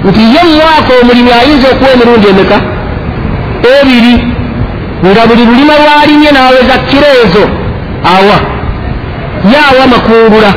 nti 0.08 0.22
ye 0.34 0.42
mumwaka 0.48 0.92
omulimi 1.02 1.32
ayinza 1.40 1.68
okuwa 1.74 1.92
emirundi 1.94 2.28
emeka? 2.32 2.58
Ebiri 3.76 4.14
nga 5.10 5.28
buli 5.28 5.44
lulima 5.46 5.74
lwalimye 5.82 6.30
n'aweza 6.32 6.76
kiro 6.90 7.10
ezo 7.24 7.46
awa. 8.16 8.38
Ye 9.52 9.58
awa 9.70 9.88
makungula 9.94 10.52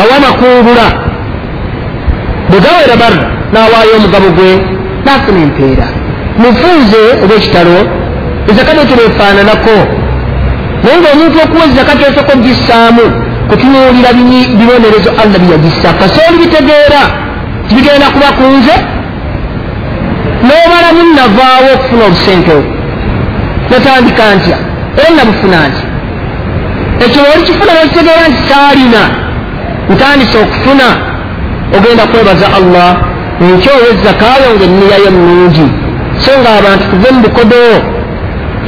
awa 0.00 0.16
makungula 0.26 0.86
bwe 2.48 2.58
gawera 2.64 2.96
barra 3.02 3.26
n'awaayo 3.52 3.92
omugabo 3.98 4.28
gwe 4.36 4.50
n'afuna 5.04 5.40
empeera. 5.46 5.86
Mufunze 6.42 7.02
oba 7.24 7.34
ekitalo 7.38 7.78
ezakati 8.50 8.80
ekirefaananako 8.84 9.76
naye 10.82 10.96
ngaomuntu 11.00 11.38
okuwa 11.44 11.64
ezakati 11.70 12.02
osooka 12.10 12.32
ogissaamu 12.32 13.04
kutunuulira 13.48 14.10
bibonerezo 14.58 15.10
allah 15.22 15.38
byeyagissa 15.42 15.88
kasooli 16.00 16.36
bitegeera 16.42 17.02
tibigenda 17.68 18.06
kuba 18.14 18.28
ku 18.38 18.44
nze 18.56 18.74
n'obalamu 20.46 21.02
navaawo 21.16 21.68
okufuna 21.74 22.02
obusenkewo 22.08 22.64
natandika 23.70 24.24
ntya? 24.36 24.58
Era 24.98 25.10
nabufuna 25.16 25.58
nti 25.68 25.82
ekyo 27.04 27.20
olikifuna 27.34 27.72
nakitegeera 27.74 28.28
nti 28.30 28.40
saalina 28.48 29.02
ntandise 29.92 30.36
okufuna 30.44 30.88
ogenda 31.76 32.04
kwebaza 32.10 32.46
allah 32.58 32.90
nkyowa 33.40 33.86
ezakaayo 33.92 34.48
ngaenniyayo 34.56 35.08
ennungi 35.12 35.66
so 36.22 36.30
nga 36.40 36.50
abantu 36.58 36.84
tuve 36.90 37.08
mu 37.14 37.20
bukodo 37.24 37.62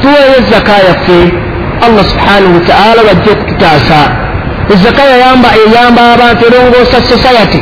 tuweeyo 0.01 0.35
ezaka 0.41 0.75
yaffe 0.89 1.19
allah 1.87 2.05
subhanahu 2.13 2.55
wataala 2.59 3.01
wajja 3.09 3.31
okututaasa 3.33 4.01
ezaka 4.73 5.03
eyamba 5.13 6.03
abantu 6.15 6.43
erongoosa 6.49 6.99
society. 7.13 7.61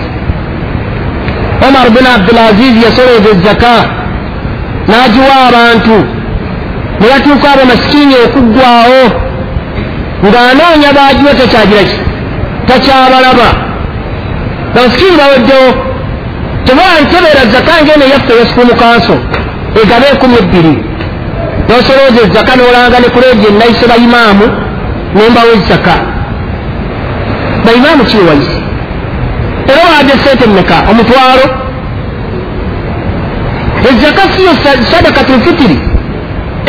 Omar 1.69 1.87
bin 1.97 2.07
abdulaziz 2.15 2.75
yasoleza 2.85 3.29
ezaka 3.35 4.00
n'agiwa 4.89 5.35
abantu. 5.49 5.97
Ne 7.01 7.07
batuuka 7.11 7.47
abo 7.53 7.65
masikiini 7.71 8.15
okuggwawo 8.25 9.03
ng'anoonya 10.27 10.91
bagiwa 10.99 11.33
takyagiraki 11.41 11.99
takyabalaba. 12.69 13.49
Bamasikiini 14.75 15.17
baweddewo 15.21 15.69
tebaantebeera 16.67 17.43
zaka 17.53 17.75
ngene 17.83 18.05
yaffe 18.13 18.33
yasikumu 18.41 18.75
kanso 18.83 19.17
egaba 19.81 20.07
enkumi 20.13 20.37
ebbiri. 20.43 20.75
Nosolooza 21.69 22.21
ezaka 22.27 22.53
n'olanga 22.57 22.99
ne 23.01 23.09
kuleegi 23.15 23.47
enayise 23.51 23.85
bayimaamu 23.91 24.47
nembawo 25.15 25.51
ezaka. 25.59 25.95
Bayimaamu 27.65 28.05
kiri 28.05 28.25
wayise 28.29 28.59
era 29.71 29.83
waadde 29.91 30.15
sente 30.25 30.47
mmeka? 30.47 30.77
Omutwalo 30.91 31.45
ezaka 33.91 34.23
siyo 34.33 34.53
sadakatulfitiri 34.91 35.79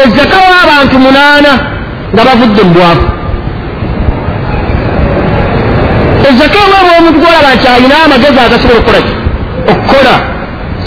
ezaka 0.03 0.37
w'abantu 0.51 0.95
munaana 1.05 1.51
nga 2.13 2.21
bavudde 2.27 2.61
mu 2.67 2.73
bwavu. 2.75 3.07
Ezaka 6.29 6.57
eweebwa 6.63 6.91
omuntu 6.99 7.19
gwolaba 7.21 7.49
nti 7.55 7.67
alina 7.73 7.95
amagezi 8.05 8.39
agasobola 8.45 8.79
okukolaki 8.79 9.13
okukola. 9.71 10.15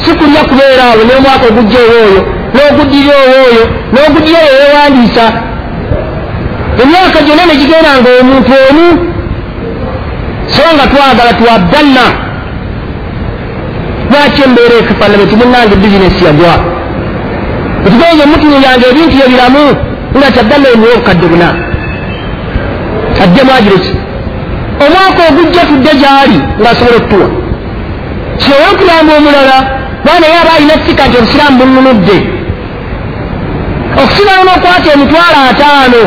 Si 0.00 0.10
kulya 0.18 0.42
kubeera 0.48 0.84
awo 0.90 1.02
n'omwaka 1.08 1.44
ogujja 1.50 1.80
owooyo 1.86 2.22
n'oguddirya 2.54 3.14
owooyo 3.24 3.64
n'oguddirya 3.92 4.40
oyo 4.46 4.56
yewandiisa 4.62 5.26
emyaka 6.82 7.18
gyonna 7.26 7.44
ne 7.46 7.54
gigenda 7.60 7.90
nga 7.98 8.10
omuntu 8.20 8.52
omu. 8.68 8.86
So 10.54 10.62
nga 10.74 10.86
twagala 10.92 11.32
twabdanna 11.38 12.06
lwaki 14.14 14.40
embeera 14.46 14.74
ekafaanamenti 14.82 15.34
munange 15.40 15.74
bizinesi 15.82 16.24
yagwa 16.28 16.54
ekigenze 17.86 18.24
mutunulyanga 18.30 18.84
ebintu 18.90 19.14
byo 19.16 19.26
biramu 19.32 19.64
nga 20.16 20.28
kyabdanna 20.34 20.68
emuwa 20.74 20.92
obukadde 20.94 21.26
buna 21.32 21.48
adde 23.22 23.42
mwagireki 23.46 23.92
omwaka 24.84 25.20
ogujja 25.28 25.62
tudde 25.68 25.92
gyali 26.00 26.38
ng'asobola 26.60 26.96
okutuwa. 27.00 27.28
Kyowe 28.40 28.66
okulamba 28.72 29.12
omulala 29.18 29.58
baana 30.04 30.26
ye 30.32 30.36
aba 30.42 30.52
alina 30.56 30.74
sika 30.84 31.02
nti 31.06 31.16
obusiraamu 31.18 31.56
bununudde. 31.58 32.16
Okusigala 34.00 34.42
n'okwata 34.46 34.88
emitwalo 34.94 35.38
ataano 35.50 36.02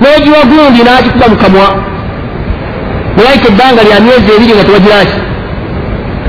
n'ogiwa 0.00 0.40
gundi 0.50 0.80
n'agikuba 0.82 1.26
mu 1.32 1.36
kamwa. 1.42 1.68
Newayita 3.14 3.48
ebbanga 3.52 3.82
lya 3.86 3.98
myezi 4.04 4.28
ebiri 4.34 4.52
nga 4.54 4.64
tewagiraki 4.68 5.21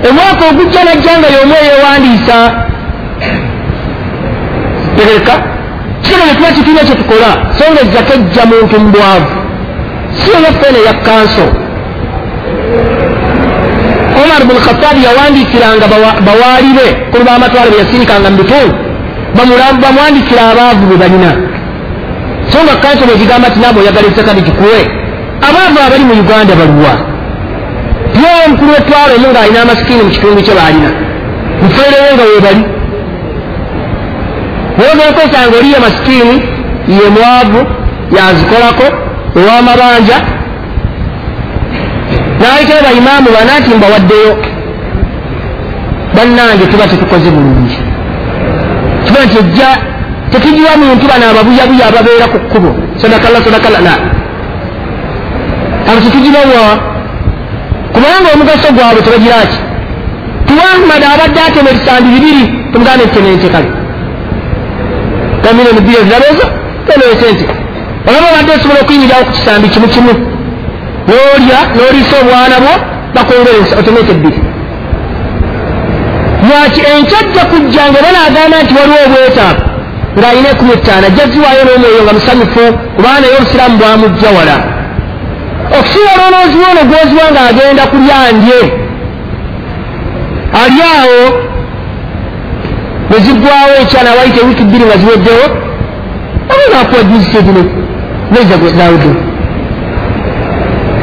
omwaka 0.10 0.44
ogujja 0.50 0.82
najja 0.84 1.14
nga 1.20 1.30
y'omu 1.36 1.56
eyewandiisa 1.64 2.38
tegereka 4.96 5.36
kisigala 6.02 6.26
ne 6.26 6.36
tuba 6.38 6.52
kitulina 6.56 6.84
kye 6.88 6.96
tukola 6.96 7.30
so 7.58 7.64
nga 7.72 7.82
ezaka 7.82 8.14
ejja 8.14 8.44
muntu 8.52 8.80
mu 8.80 8.90
bwavu 8.92 9.36
si 10.20 10.30
eyafeene 10.38 10.80
eya 10.84 10.94
kanso 11.08 11.46
omar 14.22 14.42
bun 14.48 14.58
khatabi 14.66 15.04
yawandiikiranga 15.08 15.86
bawaali 16.28 16.72
be 16.78 16.88
kulu 17.12 17.24
b'amatwalo 17.28 17.70
be 17.72 17.78
yasirikanga 17.78 18.30
mu 18.30 18.38
bitundu 18.38 18.76
bamwandikira 19.82 20.42
abaavu 20.52 20.86
be 20.90 20.96
balina. 20.98 21.32
So 22.52 22.58
nga 22.64 22.76
kanso 22.84 23.06
bwegigamba 23.06 23.50
ti 23.50 23.60
naaba 23.60 23.80
oyagala 23.82 24.08
ettaka 24.08 24.34
ligikuwe. 24.34 24.80
Abaavu 25.48 25.78
abali 25.88 26.04
mu 26.06 26.14
uganda 26.14 26.56
baluwa 26.56 27.13
yewe 28.28 28.42
omukulu 28.46 28.72
wetwalo 28.76 29.12
omu 29.18 29.28
ng'alina 29.34 29.60
amasikiini 29.62 30.04
mu 30.04 30.12
kitundu 30.16 30.42
kye 30.46 30.54
baalina 30.60 30.90
mufeerewo 31.64 32.10
nga 32.16 32.26
webali 32.32 32.64
nayegenkosanga 34.78 35.56
oliye 35.60 35.78
masikiini 35.86 36.36
ye 36.98 37.06
mwavu 37.16 37.62
yazikolako 38.18 38.88
ow'amabanja 39.40 40.18
naayitayo 42.42 42.82
baimaamu 42.88 43.30
bana 43.36 43.60
nti 43.60 43.70
mbawaddeyo. 43.78 44.34
Bannange 46.16 46.66
tuba 46.72 46.88
tetukoze 46.88 47.30
bulungi. 47.36 47.78
Tuba 49.08 49.20
nti 49.26 49.38
ejja 49.42 49.70
tetugiwa 50.32 50.78
muntu 50.82 51.08
bano 51.08 51.26
ababuyabuya 51.32 51.86
ababeera 51.90 52.26
ku 52.34 52.38
kkubo. 52.40 52.72
Sadakalla 53.02 53.40
sadakalla 53.46 53.80
la 53.88 53.94
abo 55.90 56.00
tetugibawa 56.04 56.93
kubanga 57.94 58.28
omugaso 58.36 58.68
gwabwe 58.76 59.02
tebagira 59.06 59.40
ki? 59.52 59.60
Tuwamada 60.48 61.08
abadde 61.14 61.40
atema 61.48 61.70
ebisambi 61.74 62.10
bibiri 62.16 62.44
tumuganda 62.72 63.04
entenente 63.04 63.48
kale 63.54 63.70
kamilioni 65.44 65.82
bbiri 65.82 65.98
ezirabeezo 66.02 66.46
tenewe 66.88 67.16
sente 67.22 67.46
olaba 68.08 68.28
obadde 68.32 68.52
osobola 68.58 68.80
okuyimirawo 68.84 69.24
ku 69.28 69.32
kisambi 69.38 69.68
kimu 69.74 69.88
kimu 69.94 70.14
n'olya 71.08 71.60
n'oliisa 71.76 72.16
obwana 72.22 72.56
bwo 72.64 72.74
bakwongere 73.16 73.58
otemete 73.80 74.12
ebbiri 74.16 74.40
lwaki 76.48 76.82
enkyajja 76.94 77.44
kujja 77.52 77.84
nga 77.90 78.00
banaagamba 78.06 78.58
nti 78.64 78.74
waliwo 78.78 79.00
obwetaavu 79.08 79.62
ng'alina 80.18 80.50
ekumi 80.54 80.72
ettaano 80.78 81.06
ajja 81.10 81.26
ziwaayo 81.32 81.62
n'omwoyo 81.66 82.02
nga 82.04 82.14
musanyufu 82.18 82.64
kubanga 82.96 83.20
naye 83.22 83.34
obusiraamu 83.40 83.76
bwamujja 83.80 84.30
wala 84.38 84.56
okusinga 85.78 86.14
n'onooziwa 86.18 86.68
ono 86.72 86.84
gwoziwa 86.90 87.26
ng'agenda 87.34 87.84
kulya 87.92 88.20
ndye. 88.36 88.60
Ali 90.62 90.80
awo 90.96 91.22
ne 93.10 93.18
ziggwawo 93.26 93.74
ekyana 93.82 94.12
wayita 94.18 94.40
ewiiki 94.42 94.64
bbiri 94.68 94.84
nga 94.86 94.98
ziweddewo 95.02 95.46
oba 96.52 96.64
ngaakuwa 96.70 97.04
juzisi 97.10 97.38
egino 97.40 97.62
neza 98.32 98.56
nawudde 98.78 99.12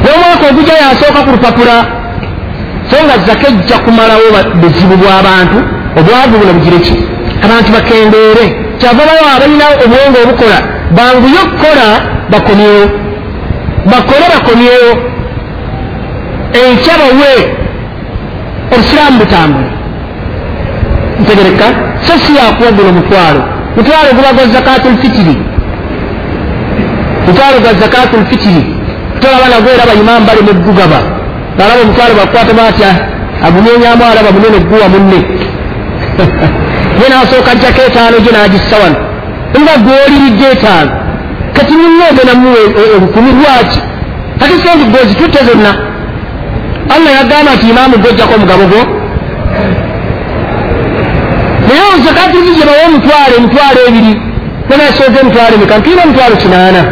n'omwaka 0.02 0.44
ogujja 0.50 0.74
yasooka 0.82 1.20
ku 1.24 1.30
lupapula 1.34 1.76
so 2.88 2.96
nga 3.04 3.16
zaka 3.26 3.46
ejja 3.50 3.76
kumalawo 3.84 4.26
buzibu 4.60 4.94
bw'abantu 5.00 5.58
obwavu 5.98 6.34
buno 6.40 6.52
bugireki 6.56 6.94
abantu 7.44 7.68
bakendeere. 7.76 8.44
Kyava 8.80 9.02
bayo 9.08 9.24
abalina 9.36 9.66
obwonge 9.84 10.18
obukola 10.24 10.58
banguye 10.96 11.38
okukola 11.44 11.86
bakomyewo 12.32 12.84
bakole 13.86 14.26
bakomyewo. 14.34 14.90
Enkya 16.52 16.94
bawe 17.00 17.60
obusiraamu 18.72 19.18
butambule 19.18 19.70
ntegereka 21.20 21.64
so 22.06 22.12
si 22.18 22.36
yakuwa 22.36 22.72
guno 22.72 22.92
mutwalo 22.92 23.42
mutwalo 23.76 24.08
guba 24.16 24.32
gwa 24.32 24.46
zakatulfitiri 24.46 25.36
mutwalo 27.26 27.60
gwa 27.60 27.74
zakatulfitiri 27.74 28.62
tolaba 29.20 29.48
nagwo 29.48 29.70
era 29.74 29.86
bayimamu 29.86 30.26
bali 30.26 30.40
mugugaba 30.42 31.00
nalaba 31.58 31.80
omutwalo 31.82 32.14
bakwata 32.14 32.52
batya? 32.52 32.90
Agunyenyamu 33.46 34.04
alaba 34.04 34.30
munene 34.32 34.58
guwa 34.68 34.88
munne. 34.88 35.20
Ye 37.00 37.06
nasooka 37.08 37.54
jjako 37.54 37.80
etaano 37.86 38.18
gye 38.20 38.32
nagissa 38.32 38.76
wano. 38.82 38.96
Nga 39.60 39.74
gwoliridde 39.84 40.46
etaano 40.52 40.90
kati 41.60 41.74
munna 41.76 42.04
ogenamu 42.10 42.48
olukumi 42.94 43.32
lwaki? 43.32 43.80
Kati 44.40 44.52
sente 44.62 44.84
gwezitutte 44.92 45.38
zonna. 45.44 45.72
Allah 46.94 47.12
yagamba 47.18 47.54
nti 47.54 47.66
imaamu 47.70 47.96
gwojjako 48.02 48.34
omugabo 48.34 48.64
gwo. 48.70 48.82
Naye 51.68 51.92
zakati 52.04 52.38
zigebawo 52.44 52.80
omutwalo 52.88 53.32
emitwalo 53.38 53.78
ebiri. 53.88 54.14
Nenasoza 54.68 55.20
emitwalo 55.22 55.52
emeka 55.56 55.78
ntulina 55.78 56.02
emitwalo 56.06 56.34
kinaana. 56.42 56.82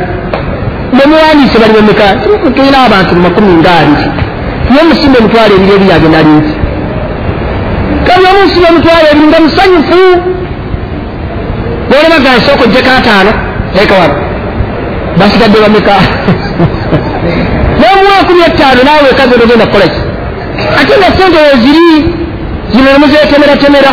Nemuwandiise 0.97 1.59
bali 1.61 1.73
bemeka 1.77 2.07
tulina 2.57 2.79
abantu 2.87 3.11
mumakumi 3.17 3.53
ngaabiri 3.61 4.07
naye 4.71 4.85
musimba 4.89 5.19
emitwalo 5.19 5.53
ebiri 5.57 5.73
ebiri 5.77 5.93
agenda 5.97 6.21
linti 6.27 6.53
kali 8.07 8.25
omusimba 8.33 8.69
emitwalo 8.73 9.07
ebiri 9.13 9.27
nga 9.31 9.41
musanyufu. 9.45 10.01
Olemaga 11.95 12.31
nsooka 12.39 12.65
ojjeko 12.65 12.91
ataano 12.99 13.33
ekawano 13.83 14.28
basigadde 15.19 15.59
bameka? 15.65 15.97
Nomuwa 17.81 18.17
ekumi 18.23 18.41
ettaano 18.49 18.81
naawe 18.85 19.09
ekazi 19.13 19.35
onogenda 19.35 19.67
kukolaki 19.67 20.01
ate 20.81 20.95
nga 20.99 21.09
sente 21.17 21.39
weziri 21.47 21.89
zino 22.73 22.89
nemuzetemeratemera 22.93 23.93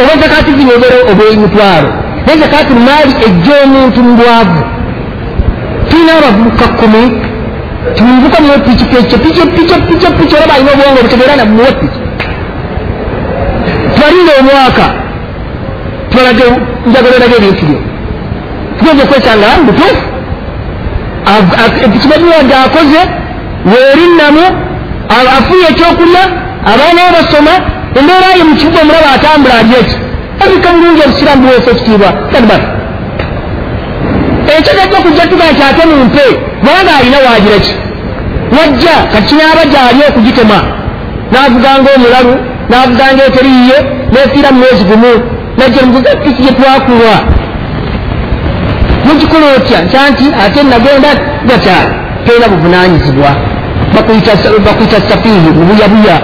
oba 0.00 0.12
zakati 0.22 0.50
zino 0.58 0.70
obera 0.76 0.96
obwemitwalo 1.10 1.90
naye 2.26 2.38
zakati 2.42 2.72
maali 2.86 3.12
ejja 3.26 3.54
omuntu 3.64 3.98
mubwavu 4.06 4.60
tulina 5.88 6.12
abavubuka 6.18 6.66
kumi 6.80 7.02
timuvuka 7.94 8.40
muwe 8.42 8.58
pikipiki 8.58 9.16
pikipiki 9.88 10.34
olaba 10.36 10.54
alina 10.54 10.70
obwongo 10.72 10.98
obutegeera 11.00 11.36
na 11.36 11.44
muwe 11.44 11.72
piki 11.80 12.00
twalinda 13.94 14.32
omwaka 14.40 14.86
tubalage 16.10 16.44
njagoleraga 16.86 17.36
ebintu 17.40 17.64
byo 17.66 17.91
tugenda 18.82 19.04
okwesanga 19.04 19.48
mutuufu 19.66 20.02
kibagiwadde 22.02 22.54
akoze 22.64 23.00
weerinnamu 23.72 24.44
afuye 25.38 25.66
ekyokulya 25.70 26.22
abaana 26.72 27.02
basoma 27.16 27.54
embeera 27.98 28.28
ye 28.38 28.44
mukibuga 28.48 28.78
omulaba 28.82 29.08
atambula 29.16 29.54
ali 29.60 29.74
eki 29.80 29.96
abika 30.42 30.68
bulungi 30.74 31.00
obusiramu 31.06 31.42
buweesa 31.42 31.70
ekitiibwa 31.70 32.10
kadibas 32.32 32.62
ekyagajja 34.56 34.98
kujja 35.04 35.24
tuga 35.30 35.44
nti 35.52 35.62
ate 35.68 35.82
mumpe 35.90 36.24
kubanga 36.60 36.92
alina 36.98 37.18
wagira 37.26 37.58
ki 37.64 37.74
wajja 38.56 38.94
kakinyaba 39.12 39.62
gyali 39.72 40.00
okugitema 40.08 40.58
navuganga 41.32 41.88
omulalu 41.96 42.34
navuganga 42.70 43.22
eteriiye 43.28 43.76
nefiira 44.12 44.50
mu. 44.52 44.58
Mwezi 44.60 44.84
gumu 44.84 45.12
najja 45.58 45.82
muguza 45.86 46.16
piki 46.22 46.42
gyetwakulwa 46.42 47.14
mugikola 49.04 49.46
otya? 49.56 49.78
Kyanti 49.90 50.26
ate 50.44 50.62
nagenda 50.62 51.10
gakyala 51.48 51.90
tolina 52.24 52.48
buvunanyizibwa 52.48 53.30
bakuyita 54.64 55.00
safihi 55.08 55.48
mubuyabuya 55.58 56.16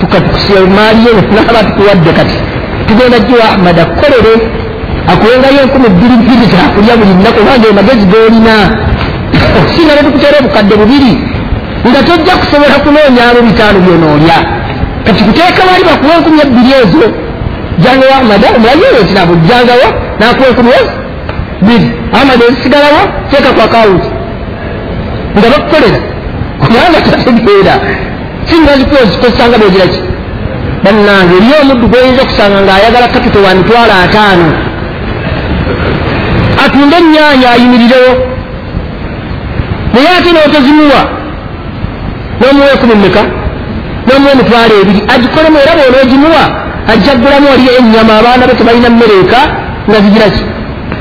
tukatukusimaaliyo 0.00 1.14
naba 1.34 1.64
tukuwadde 1.64 2.12
kati. 2.12 2.38
Tugenda 2.86 3.18
jjo 3.18 3.36
ahmad 3.48 3.78
akukolere 3.80 4.34
akuwengayo 5.12 5.62
enkumi 5.62 5.88
bbiri 5.88 6.16
bbiri 6.16 6.46
takulya 6.46 6.96
buli 6.96 7.14
nnaku 7.14 7.38
obanga 7.42 7.68
emagezi 7.68 8.06
golina. 8.12 8.54
Okusinga 9.58 9.94
netukutera 9.94 10.38
obukadde 10.40 10.74
bubiri 10.76 11.12
nga 11.88 12.00
tojja 12.06 12.34
kusobola 12.40 12.76
kunoonyamo 12.84 13.40
bitaano 13.46 13.78
byonoolya. 13.84 14.38
Kati 15.04 15.24
kuteeka 15.24 15.62
bali 15.68 15.84
bakuwa 15.90 16.14
enkumi 16.16 16.40
ebbiri 16.44 16.72
ezo. 16.82 17.04
Jangawo 17.82 18.12
ahmad 18.18 18.42
omulayoyo 18.56 19.02
tinabo 19.08 19.34
jangawo 19.48 19.86
nakuwa 20.20 20.48
enkumi 20.48 20.70
bbiri 21.62 21.88
ahmad 22.12 22.38
ezisigalawo 22.48 23.00
teeka 23.30 23.50
ku 23.56 23.60
akawunti 23.66 24.10
nga 25.36 25.48
bakukolera 25.52 26.00
kubanga 26.60 26.98
tategeera 27.04 27.74
sinazikosanga 28.48 29.58
begiraki 29.62 30.00
bannange 30.84 31.34
eri 31.38 31.48
omuddu 31.62 31.86
gwoyinza 31.90 32.22
okusanga 32.22 32.58
ngaayagala 32.64 33.08
kapito 33.14 33.38
wa 33.46 33.54
mitwalo 33.58 33.92
ataano 34.04 34.48
atunde 36.64 36.96
ennyanya 37.00 37.48
ayimirirewo 37.54 38.12
naye 39.92 40.08
ate 40.18 40.30
nootozimuwa 40.32 41.00
nomuwa 42.40 42.72
ekumi 42.74 42.94
mmeka 42.94 43.22
nomuwa 44.06 44.32
emitwalo 44.34 44.74
ebiri 44.82 45.00
agikolemu 45.14 45.58
era 45.62 45.72
boonoogimuwa 45.78 46.44
ajja 46.92 47.12
ggulamu 47.14 47.46
wali 47.50 47.64
ennyama 47.78 48.12
abaana 48.20 48.46
be 48.48 48.54
tebalina 48.58 48.90
mmere 48.90 49.14
eka 49.22 49.40
nga 49.88 49.98
zigiraki 50.04 50.42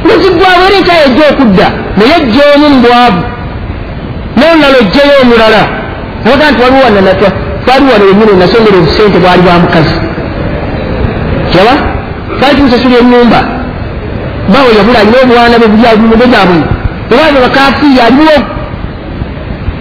neziggwamu 0.08 0.62
era 0.68 0.78
ekyayejja 0.82 1.24
okudda 1.32 1.68
naye 1.98 2.14
ejjoomu 2.20 2.68
mubwavu 2.74 3.22
nolulala 4.38 4.78
ojjayo 4.82 5.14
omulala 5.22 5.62
naga 6.26 6.52
nti 6.52 6.62
waliwo 6.64 6.84
wananatwa 6.84 7.30
twali 7.66 7.86
wano 7.92 8.06
wenyini 8.06 8.34
nasomera 8.40 8.78
obusente 8.78 9.18
bwali 9.20 9.42
bwa 9.42 9.60
mukazi. 9.64 9.96
Kiraba 11.52 11.74
twali 12.40 12.56
tumusasula 12.58 12.98
enyumba 13.00 13.40
bawe 14.54 14.72
yabula 14.78 15.00
alina 15.00 15.18
obwana 15.24 15.56
bwe 15.60 15.68
bulyabumugezabwe 15.74 16.58
ebabe 17.12 17.38
bakafiya 17.46 18.06
aliwo. 18.08 18.38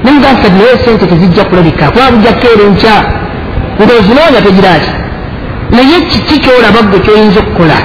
Nemugasa 0.04 0.48
naye 0.56 0.76
sente 0.84 1.06
tezijja 1.06 1.44
kulabika 1.44 1.90
kuba 1.90 2.10
bujja 2.12 2.32
kukeera 2.32 2.62
enkya 2.68 2.96
ngaozinoonya 3.82 4.40
tegiraki 4.46 4.92
naye 5.74 5.96
kiki 6.10 6.36
kyolaba 6.42 6.80
gwe 6.88 6.98
kyoyinza 7.04 7.40
okukola 7.40 7.78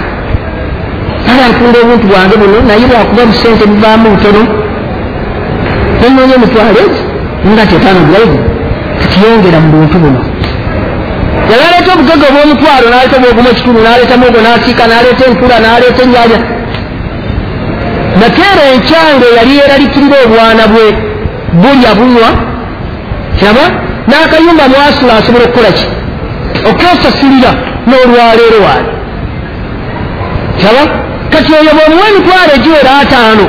kale 1.25 1.43
ntunda 1.51 1.77
obuntu 1.83 2.05
bwange 2.11 2.35
buno 2.41 2.57
naye 2.67 2.85
lwakuba 2.91 3.23
busente 3.29 3.63
buvaamu 3.71 4.07
butono 4.13 4.41
nenoonya 6.01 6.35
emitwalo 6.39 6.79
egi 6.85 7.01
nga 7.51 7.63
tetaano 7.69 7.99
bulaivu 8.07 8.37
tukiyongera 9.01 9.59
mu 9.63 9.69
buntu 9.73 9.97
buno 10.03 10.19
yalaleeta 11.51 11.91
obugega 11.95 12.25
obwomutwalo 12.29 12.85
naleeta 12.89 13.15
obwogumu 13.17 13.49
ekitundu 13.53 13.79
naleeta 13.87 14.15
mugo 14.21 14.39
nasiika 14.45 14.83
naleeta 14.91 15.23
enkula 15.29 15.57
naleeta 15.65 16.01
enyanya 16.05 16.39
nakeera 18.19 18.63
enkyange 18.73 19.27
yali 19.37 19.53
yeralikirira 19.59 20.17
obwana 20.25 20.63
bwe 20.71 20.85
bulya 21.61 21.91
bunywa 21.97 22.29
kiraba 23.37 23.65
n'akayumba 24.07 24.63
mwasula 24.71 25.13
asobola 25.19 25.45
okukola 25.45 25.71
ki 25.77 25.85
okesasulira 26.69 27.51
n'olwaleero 27.87 28.59
waali 28.65 28.89
kiraba 30.59 30.83
kati 31.31 31.51
oyo 31.59 31.71
bwomuwa 31.77 32.07
emitwalo 32.09 32.51
egiwera 32.57 32.91
ataano 33.01 33.45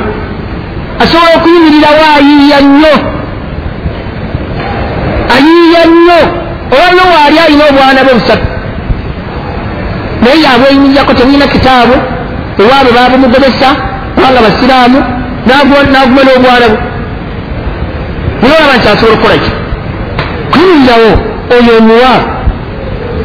asobola 1.01 1.31
okuyimirirawo 1.37 2.03
ayiiya 2.17 2.59
nnyo? 2.65 2.95
Ayiiya 5.35 5.81
nnyo? 5.91 6.19
Olwalino 6.73 7.03
waali 7.13 7.37
alina 7.45 7.63
obwana 7.69 8.03
bwe 8.05 8.13
busatu? 8.19 8.47
Naye 10.21 10.41
yabweyimirirako 10.45 11.13
temulina 11.13 11.47
kitaabu 11.53 11.95
ewaabwe 12.61 12.91
babumugobesa 12.97 13.67
kubanga 14.15 14.39
basiraamu 14.45 14.99
naguma 15.47 16.21
n'obwana 16.25 16.67
bwe. 16.71 16.79
Naye 18.41 18.55
olaba 18.57 18.75
nti 18.77 18.87
asobola 18.87 19.13
okukola 19.13 19.37
ki? 19.43 19.51
Kuyimirirawo 20.51 21.11
oyo 21.55 21.71
omuwa 21.79 22.13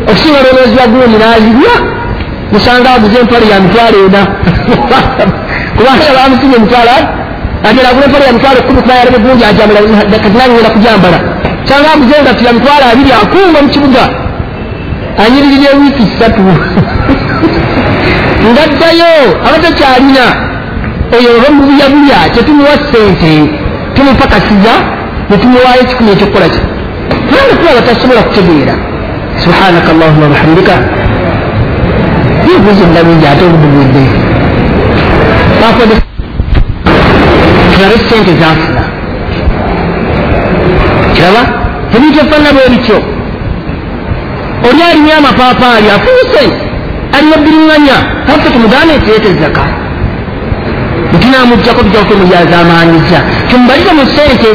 okusinga 0.09 0.39
olwomwezi 0.41 0.75
wa 0.81 0.87
gundi 0.93 1.17
nazirya 1.23 1.96
musanga 2.53 2.91
aguze 2.95 3.19
empale 3.21 3.47
ya 3.53 3.61
mitwalo 3.61 3.99
ena 4.07 4.21
kubanga 5.77 6.17
bamusinga 6.17 6.57
emitwalo 6.57 6.97
agenda 7.67 7.89
agula 7.91 8.07
empale 8.07 8.25
ya 8.27 8.33
mitwalo 8.33 8.59
kumi 8.67 8.81
kuba 8.83 8.95
yalabe 8.95 9.19
gundi 9.19 9.45
ajambala 9.45 9.81
kati 10.23 10.37
nagenda 10.39 10.71
kujambala 10.77 11.19
kyanga 11.67 11.89
aguze 11.95 12.15
engatu 12.19 12.45
ya 12.45 12.53
mitwalo 12.53 12.85
abiri 12.93 13.11
akunga 13.13 13.63
mu 13.63 13.69
kibuga. 13.69 14.03
Anyiririra 15.23 15.71
ewiiki 15.73 16.03
ssatu 16.11 16.41
ngaddayo 18.51 19.13
abadde 19.47 19.71
kyalina 19.79 20.27
oyo 21.17 21.29
oba 21.37 21.49
mubuyabulya 21.57 22.19
tetumuwa 22.35 22.75
sente 22.91 23.33
tumupakasiza 23.95 24.73
netumuwayo 25.31 25.81
ekikumi 25.85 26.11
ekyokukola 26.13 26.49
ki 26.55 26.61
kubanga 27.29 27.55
tulaba 27.59 27.81
tasobola 27.87 28.21
kutegeera 28.27 28.75
subhanaka 29.43 29.89
allahuma 29.95 30.25
wabihamdika 30.27 30.75
ebuuzo 32.55 32.83
endabingi 32.89 33.27
ate 33.27 33.43
obudubudde 33.49 34.03
tulabe 37.77 37.97
sente 38.09 38.33
zafuna 38.41 38.83
kiraba 41.15 41.43
ebintu 41.95 42.19
efaanana 42.23 42.53
bwe 42.55 42.69
bityo 42.75 42.99
oli 44.69 44.83
alina 44.91 45.13
amapaapaali 45.19 45.89
afuuse 45.97 46.45
alina 47.17 47.37
biriŋŋanya 47.45 47.99
affe 48.33 48.49
tumugaane 48.55 48.93
ekireeta 48.99 49.29
ezaka 49.35 49.65
ntunamuggyako 51.15 51.81
tujja 51.85 52.01
kukemuyazamaanyiza 52.03 53.19
tumubalire 53.49 53.93
mu 53.99 54.05
sente 54.17 54.51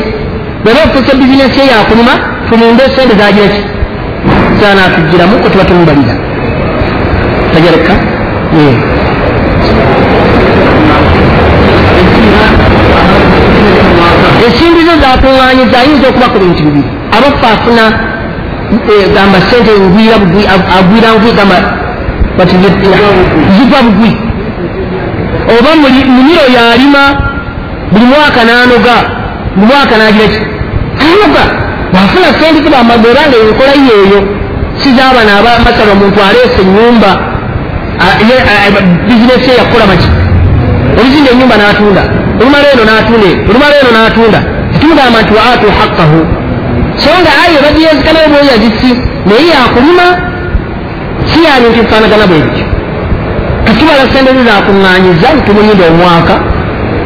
bweba 0.63 0.79
okufuusa 0.85 1.13
bizinesi 1.19 1.59
ye 1.59 1.65
yakulima 1.73 2.13
tumunde 2.47 2.83
sente 2.95 3.13
zagira 3.19 3.47
ki 3.53 3.61
zanatugiramu 4.59 5.35
kwe 5.41 5.49
tagereka? 7.53 7.93
Ensimbi 14.45 14.81
zo 14.87 14.93
zakuŋŋanyiza 15.01 15.77
ayinza 15.81 16.07
okuba 16.09 16.27
ku 16.33 16.37
bintu 16.39 16.61
bibiri. 16.65 16.89
Abafa 17.15 17.47
afuna 17.55 17.85
e, 18.91 18.95
gamba 19.15 19.37
sente 19.49 19.71
ngwira 19.79 20.15
bugwi 20.21 20.43
agwira 20.77 21.09
ngwi 21.15 21.31
gamba 21.37 21.57
ziva 23.55 23.79
bugwi. 23.85 24.11
Oba 25.53 25.69
muniro 26.15 26.45
yalima 26.55 27.03
buli 27.91 28.05
mwaka 28.05 28.41
nanoga 28.47 28.95
mu 29.55 29.65
mwaka 29.65 29.93
nagira 29.97 30.27
ki? 30.33 30.39
Anoga 31.05 31.43
bafuna 31.93 32.29
sente 32.39 32.59
tebamagola 32.63 33.21
nga 33.27 33.37
enkola 33.43 33.73
yeeyo 33.87 34.19
sizabana 34.81 35.31
abamasala 35.39 35.91
omuntu 35.91 36.19
aleese 36.27 36.61
enyumba 36.61 37.30
bizinesi 39.07 39.49
ye 39.49 39.55
yakukola 39.61 39.85
maki? 39.91 40.09
Oluzindi 40.99 41.29
enyumba 41.33 41.55
natunda. 41.57 42.03
Olumala 42.41 42.67
eno 42.73 42.83
natunda 42.91 43.27
olumala 43.49 43.75
eno 43.81 43.91
natunda. 43.97 44.39
Tumugamba 44.79 45.17
nti 45.23 45.33
waatu 45.39 45.67
haqahu 45.79 46.19
so 47.01 47.09
nga 47.21 47.31
ayo 47.43 47.57
bagiyezikanayo 47.65 48.27
bweyazisi 48.33 48.91
naye 49.27 49.47
yakulima 49.55 50.05
si 51.29 51.39
yabintu 51.45 51.79
bifaanagana 51.83 52.25
bwe 52.29 52.39
bityo. 52.43 52.65
Tutubala 53.65 54.03
sente 54.11 54.31
ze 54.37 54.43
zakuŋŋanyiza 54.49 55.27
tumuyinda 55.45 55.85
omwaka 55.91 56.35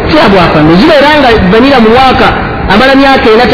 kirabwafano 0.09 0.71
zibeera 0.79 1.09
nga 1.19 1.29
vanira 1.51 1.77
mu 1.83 1.89
mwaka 1.95 2.27
amala 2.73 2.93
myaka 3.01 3.27
ena 3.33 3.45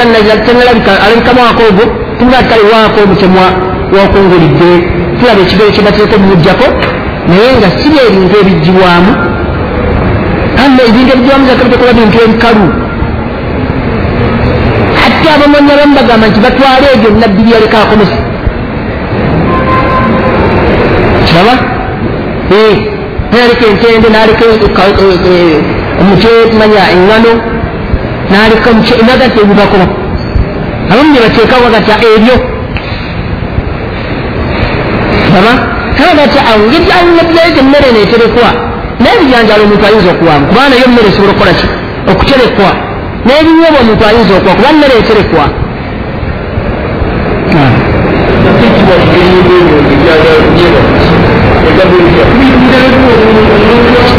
tanalabika 0.45 0.91
alabika 1.05 1.31
mwaka 1.37 1.61
ogwo 1.69 1.83
tumuga 2.17 2.37
ti 2.43 2.49
kale 2.49 2.63
waaka 2.73 2.97
omutemwa 3.05 3.45
wakungulidde 3.95 4.71
tulaba 5.17 5.41
ekigero 5.43 5.71
kyebateeka 5.75 6.15
omumugjako 6.15 6.67
naye 7.31 7.49
nga 7.57 7.69
sibi 7.77 7.97
ebintu 8.07 8.35
ebijjibwamu 8.41 9.11
amma 10.63 10.81
ebintu 10.89 11.11
ebijjibwamu 11.13 11.45
zakabitekola 11.49 11.91
bintu 11.99 12.17
ebikalu 12.25 12.65
ate 15.05 15.27
abamanya 15.35 15.73
bamu 15.79 15.93
bagamba 15.99 16.25
nti 16.27 16.39
batwala 16.45 16.85
ebyo 16.95 17.09
nabbi 17.21 17.41
byaleka 17.47 17.77
akomesa 17.83 18.17
kiraba? 21.27 21.55
Naleka 23.31 23.65
entende 23.71 24.07
naleka 24.09 24.43
omukyemanya 26.01 26.83
eŋŋano 26.93 27.31
naleka 28.31 28.69
nagati 29.07 29.37
ebibakola 29.43 29.85
abamu 30.91 31.09
byebateekawo 31.13 31.63
bagata 31.65 31.95
ebyo 32.15 32.35
aba 35.99 36.11
kagati 36.11 36.37
awo 36.49 36.63
ngeri 36.67 36.91
alinabyayo 36.97 37.57
emmere 37.61 37.87
neterekwa 37.95 38.49
naye 38.99 39.15
ebijanjalo 39.17 39.63
omuntu 39.63 39.85
ayinza 39.85 40.09
okuwamu 40.13 40.45
kubanga 40.47 40.69
nayo 40.69 40.83
emmere 40.87 41.07
esobola 41.09 41.31
okukola 41.33 41.53
ki 41.59 41.67
okuterekwa 42.11 42.71
n'ebinyobwa 43.25 43.79
omuntu 43.83 44.03
ayinza 44.09 44.33
okuwa 44.37 44.53
kuba 44.57 44.69
mmere 44.73 44.93
eterekwa 45.01 45.45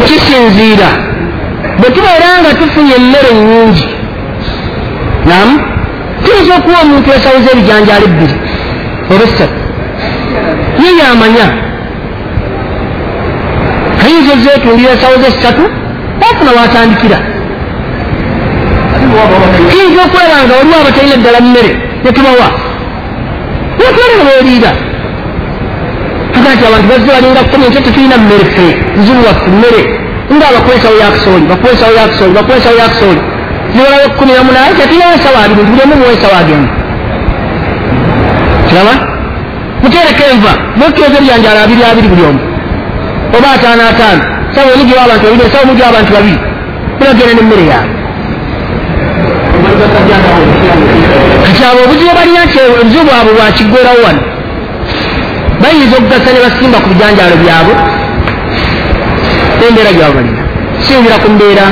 kisinziira 0.06 0.90
bwe 1.78 1.88
tubeera 1.94 2.28
nga 2.40 2.50
tufunye 2.58 2.94
emmere 3.00 3.30
nyingi 3.48 3.86
nam 5.28 5.48
tuyinza 6.24 6.52
okuwa 6.58 6.78
omuntu 6.84 7.08
esawo 7.16 7.38
z'ebijanjalo 7.44 8.04
ebbiri 8.10 8.36
oba 9.12 9.24
essatu 9.28 9.61
ye 10.84 10.90
yamanya. 10.98 11.46
Ayinza 14.04 14.32
ozeetundira 14.36 14.90
esawo 14.92 15.16
z'essatu 15.22 15.64
ofuna 16.28 16.50
watandikira. 16.58 17.18
Tuyinza 19.70 20.00
okulaba 20.06 20.36
nga 20.44 20.54
waliwo 20.58 20.76
abatalina 20.82 21.14
eddala 21.14 21.40
mmere 21.40 21.72
netubawa 22.04 22.48
netwale 23.78 24.14
nga 24.16 24.24
beeriira 24.28 24.72
tuga 26.32 26.50
nti 26.54 26.64
abantu 26.68 26.86
bazze 26.90 27.06
balinga 27.14 27.42
kumi 27.50 27.64
nti 27.68 27.78
tetulina 27.84 28.16
mmere 28.22 28.44
fe 28.54 28.66
nzibu 28.98 29.20
waffe 29.26 29.50
mmere. 29.56 29.82
Nga 30.34 30.48
abakuwesawo 30.48 30.96
yakisooli 31.04 31.44
bakuwesawo 31.50 31.92
yakisooli 32.00 32.32
bakuwesawo 32.38 32.76
yakisooli 32.82 33.20
ziwalawo 33.72 34.06
kumi 34.18 34.32
namunaye 34.32 34.74
tetulina 34.78 35.14
esawo 35.16 35.36
abiri 35.44 35.62
buli 35.68 35.82
omu 35.84 35.94
muwesawo 36.00 36.34
agenda 36.42 36.70
kiraba 38.68 39.11
mutereko 39.82 40.22
enva. 40.32 40.52
Mukyoza 40.78 41.16
ebyanjala 41.20 41.60
abiri 41.64 41.82
abiri 41.90 42.08
buli 42.12 42.22
omu. 42.30 42.40
Oba 43.36 43.48
ataano 43.56 43.82
ataano. 43.92 44.22
Sawa 44.54 44.68
omugiwa 44.74 45.00
abantu 45.06 45.24
babiri 45.26 45.42
esawa 45.48 45.62
omugiwa 45.66 45.88
abantu 45.92 46.10
babiri. 46.16 46.38
Bulagenda 46.98 47.34
nemmere 47.34 47.64
yaabwe 47.72 47.94
kati 51.44 51.62
abo 51.68 51.80
obuzibu 51.84 52.12
balina 52.18 52.40
nti 52.46 52.58
obuzibu 52.66 53.04
bwabwe 53.08 53.32
bwakiggwerawo 53.36 54.00
wano. 54.06 54.22
Bayinza 55.62 55.96
okugasa 55.98 56.30
ne 56.32 56.40
basimba 56.44 56.78
ku 56.82 56.88
bijanjalo 56.92 57.36
byabwe. 57.42 57.74
Embeera 59.66 59.92
gyabwe 59.98 60.14
balina 60.16 60.42
sinzira 60.86 61.16
ku 61.22 61.28
mbeera 61.34 61.66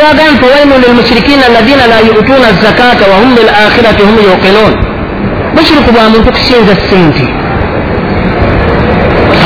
allah 0.00 0.12
wagambye 0.12 0.40
fawaimu 0.42 0.74
lilmushirikina 0.78 1.46
alladina 1.46 1.86
la 1.86 1.98
yutuuna 2.00 2.52
zakata 2.62 3.04
wahum 3.10 3.34
bilakhirati 3.34 4.02
hum 4.02 4.16
yuqinun 4.30 4.72
busirufu 5.54 5.92
bwa 5.92 6.08
muntu 6.10 6.32
kusinza 6.32 6.74
sente 6.90 7.24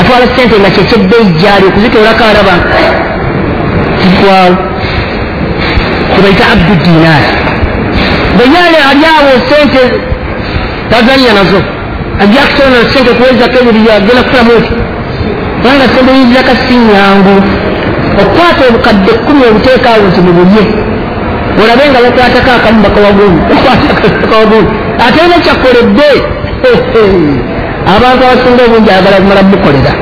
atwala 0.01 0.27
sente 0.37 0.55
nga 0.61 0.71
kyekyebbeeyi 0.75 1.31
gyali 1.41 1.65
okuzitoolako 1.67 2.25
alaba 2.31 2.55
kigwawo 4.01 4.57
kibaita 6.15 6.45
abdu 6.53 6.75
dinaari 6.85 7.31
bweyali 8.37 8.79
ali 8.91 9.05
awo 9.17 9.33
sente 9.51 9.83
tazanya 10.91 11.33
nazo 11.39 11.61
ajja 12.23 12.41
kusoona 12.49 12.79
sente 12.93 13.11
kuwezako 13.19 13.57
ebiri 13.63 13.91
agenda 13.97 14.23
kufulamu 14.23 14.51
oti 14.59 14.73
kubanga 15.59 15.87
sente 15.95 16.11
yinziraka 16.19 16.53
si 16.65 16.75
nyangu 16.77 17.37
okukwata 18.21 18.63
obukadde 18.69 19.13
kkumi 19.19 19.43
obuteeka 19.51 19.89
awo 19.95 20.05
nti 20.09 20.21
mubulye 20.27 20.65
olabe 21.63 21.83
nga 21.91 22.01
bakwatako 22.05 22.51
akamu 22.57 22.79
bakawagumu 22.85 23.39
bakawagumu 24.23 24.69
ate 25.05 25.19
ena 25.25 25.37
kyakoledde 25.45 26.11
abantu 27.95 28.21
abasinga 28.25 28.63
obungi 28.67 28.91
ayagala 28.91 29.17
kumala 29.23 29.43
mukolera 29.51 29.93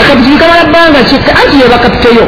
akapitiki 0.00 0.38
kamala 0.40 0.64
bbanga 0.68 1.00
kika 1.08 1.32
anti 1.40 1.56
yebakapiteyo 1.62 2.24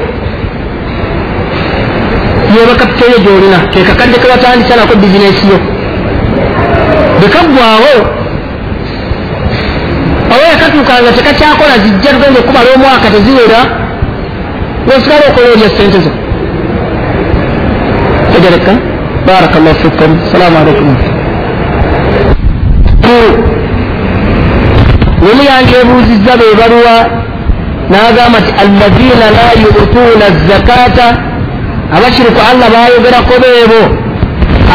yebakapiteyo 2.55 3.17
gyolina 3.25 3.59
kekakadde 3.73 4.17
kebatandisa 4.23 4.77
nako 4.77 4.95
bizinesi 5.01 5.47
yo. 5.51 5.59
Bwekaggwawo 7.21 7.95
oba 10.67 10.75
yakatuukanga 10.75 11.13
tekakyakola 11.13 11.79
zijja 11.79 12.11
tugenda 12.11 12.41
okubala 12.41 12.69
omwaka 12.75 13.11
teziwera 13.15 13.61
wesigala 14.87 15.25
okola 15.31 15.47
olya 15.55 15.69
sente 15.77 16.01
zo. 16.01 16.11
Tegereka 18.33 18.73
baraka 19.27 19.59
llahu 19.61 19.79
fikum. 19.83 20.19
Salaamu 20.33 20.59
alaikum 20.59 20.97
nemu 25.23 25.43
yange 25.43 25.75
ebuuzizza 25.83 26.33
bebaluwa 26.41 26.97
n'agamba 27.91 28.39
nti 28.41 28.53
allazina 28.63 29.27
la 29.37 29.47
yutuuna 29.63 30.27
zakata. 30.49 31.07
Abakiriku 31.97 32.41
allah 32.51 32.69
bayogerako 32.75 33.35
beebo 33.43 33.83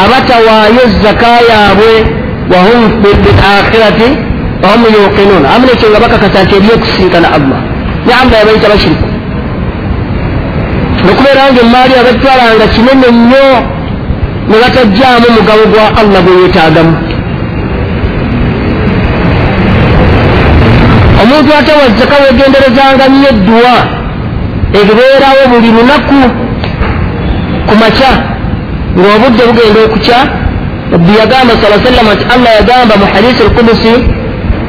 abatawaayo 0.01 0.83
zaka 1.03 1.33
yaabwe 1.49 1.93
wahum 2.51 2.81
bilakhirati 3.01 4.30
wahum 4.63 4.81
yuqinuun 4.95 5.43
amu 5.45 5.65
nekyo 5.67 5.87
nga 5.89 5.99
bakakasa 6.03 6.43
nti 6.43 6.53
ebyokusinkana 6.59 7.27
allah 7.37 7.59
ne 8.05 8.11
allah 8.21 8.37
yabayita 8.41 8.69
bashiriku 8.73 9.07
okubeera 11.11 11.43
nga 11.51 11.61
emaali 11.65 11.93
abatwalanga 12.01 12.65
kinene 12.73 13.07
nnyo 13.15 13.47
ne 14.49 14.55
batajjaamu 14.61 15.27
mugabo 15.37 15.63
gwa 15.71 15.85
allah 16.01 16.19
gwe 16.25 16.33
yeetaagamu 16.41 16.93
omuntu 21.21 21.49
atawa 21.59 21.85
zaka 21.99 22.15
wegenderezanga 22.23 23.05
nnyo 23.11 23.29
edduwa 23.33 23.75
ebeerawo 24.79 25.43
buli 25.51 25.69
lunaku 25.77 26.19
ku 27.67 27.73
makya 27.81 28.11
ng'obudde 28.97 29.43
bugenda 29.49 29.79
okukya 29.87 30.19
ebbi 30.95 31.11
yagamba 31.19 31.53
sa 31.61 31.67
sallama 31.85 32.11
nti 32.15 32.25
allah 32.33 32.51
yagamba 32.59 32.93
mu 33.01 33.05
hadisi 33.13 33.39
alkudusi 33.45 33.93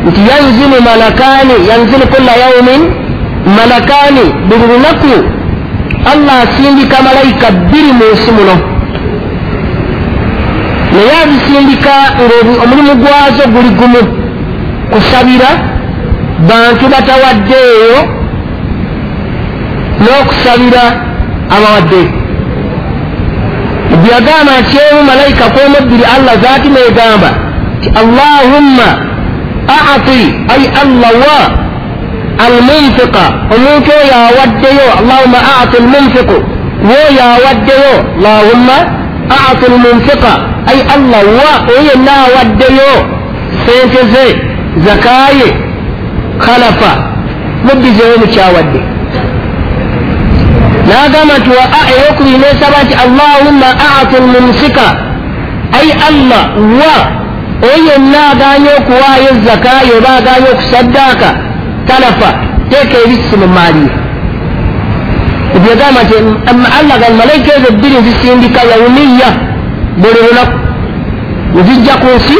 nti 0.07 0.21
yanzilu 0.31 0.77
malakaani 0.89 1.55
yanzilu 1.71 2.07
kulla 2.13 2.33
yaumin 2.43 2.83
malakaani 3.59 4.25
buli 4.49 4.65
lunaku 4.73 5.15
allah 6.13 6.35
asindika 6.45 6.97
malayika 7.09 7.51
bbiri 7.51 7.93
mu 7.99 8.05
nsi 8.15 8.31
muno. 8.37 8.57
Naye 10.93 11.13
azisindika 11.25 11.91
ngaomulimu 12.25 12.95
gwazo 13.03 13.43
guli 13.55 13.69
gumu. 13.79 14.03
Kusabira 14.93 15.51
bantu 16.49 16.85
batawaddeeyo 16.93 17.97
n'okusabira 20.03 20.85
abawaddeeyo 21.57 22.11
byagamba 24.03 24.53
nti 24.61 24.77
emu 24.91 25.03
malayika 25.11 25.45
kwemubbiri 25.55 26.05
allah 26.17 26.35
zaati 26.43 26.69
negamba 26.69 27.31
ti 27.81 27.89
allahumma 28.03 28.89
ati 29.95 30.21
ai 30.55 30.65
allah 30.83 31.13
wa 31.25 31.39
almunfiqa 32.47 33.25
omuntu 33.55 33.91
oyo 34.03 34.15
awaddeyo 34.29 34.87
allahumma 35.01 35.39
ati 35.63 35.77
almunfiqu 35.83 36.37
woyo 36.91 37.23
awaddeyo 37.35 37.93
allahumma 38.17 38.77
ati 39.51 39.65
almunfiqa 39.73 40.33
ai 40.71 40.79
allah 40.97 41.23
wa 41.41 41.53
oyo 41.71 41.83
yenna 41.91 42.13
awaddeyo 42.27 42.93
sente 43.65 44.01
ze 44.13 44.27
zakaye 44.87 45.49
khalafa 46.45 46.93
mubbizewo 47.65 48.15
mukyawadde 48.23 48.81
nagamba 50.89 51.35
nti 51.39 51.51
eyokubiri 51.95 52.39
nesaba 52.45 52.79
nti 52.85 52.95
allahumma 53.05 53.69
ati 54.01 54.15
almumsika 54.23 54.87
ai 55.79 55.89
allah 56.09 56.43
wa 56.81 56.97
oyo 57.65 57.79
yenna 57.89 58.21
aganye 58.33 58.71
okuwaayo 58.79 59.31
zakayo 59.47 59.93
oba 59.99 60.11
aganye 60.19 60.49
okusaddaaka 60.55 61.29
talafa 61.89 62.31
teeka 62.71 62.97
ebisi 63.05 63.35
mu 63.43 63.49
maaliye 63.57 63.93
ebyagamba 65.57 66.01
nti 66.05 66.15
allah 66.79 66.97
ga 67.01 67.09
malaika 67.21 67.51
ezo 67.57 67.69
ebbiri 67.73 67.97
nzisindika 68.01 68.61
yaumiya 68.71 69.31
buli 70.01 70.21
lunaku 70.27 70.57
nzijja 71.61 71.95
ku 72.03 72.09
nsi 72.17 72.39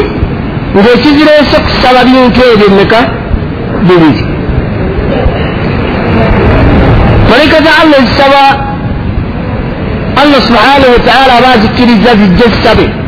ng'ekizireese 0.77 1.57
kusaba 1.65 1.99
bintu 2.07 2.39
ebyo 2.53 2.65
emeka 2.71 2.99
bibiri. 3.87 4.23
Malaika 7.29 7.57
za 7.65 7.71
allah 7.81 7.97
ezisaba 8.03 8.43
allah 10.21 10.39
subhanahu 10.47 10.91
wataala 10.95 11.31
aba 11.37 11.49
azikkiriza 11.55 12.11
zijja 12.19 12.45
zisabe 12.53 13.02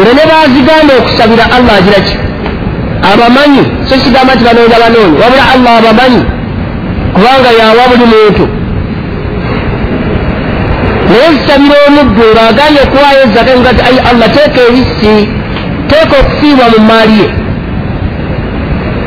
era 0.00 0.12
ne 0.14 0.24
bazigamba 0.30 0.92
okusabira 1.00 1.44
allah 1.56 1.74
agira 1.80 2.00
ki? 2.06 2.16
Abamanyi 3.12 3.64
so 3.88 3.94
kigamba 4.02 4.34
nti 4.34 4.44
banoonya 4.44 4.78
banoonyi. 4.84 5.16
Wabula 5.22 5.44
allah 5.54 5.72
abamanyi? 5.80 6.22
Kubanga 7.14 7.50
yawa 7.60 7.84
buli 7.90 8.06
muntu. 8.14 8.44
Naye 11.08 11.28
zisabira 11.36 11.76
omuddu 11.88 12.24
ng'agambye 12.34 12.80
okuwaayo 12.86 13.20
ezaka 13.26 13.52
nga 13.60 13.72
ti 13.76 13.82
ai 13.88 13.98
allah 14.10 14.28
teeka 14.36 14.60
ebisi 14.68 15.14
teeka 15.88 16.14
okufiibwa 16.20 16.66
mu 16.72 16.78
maali 16.88 17.16
ye. 17.20 17.28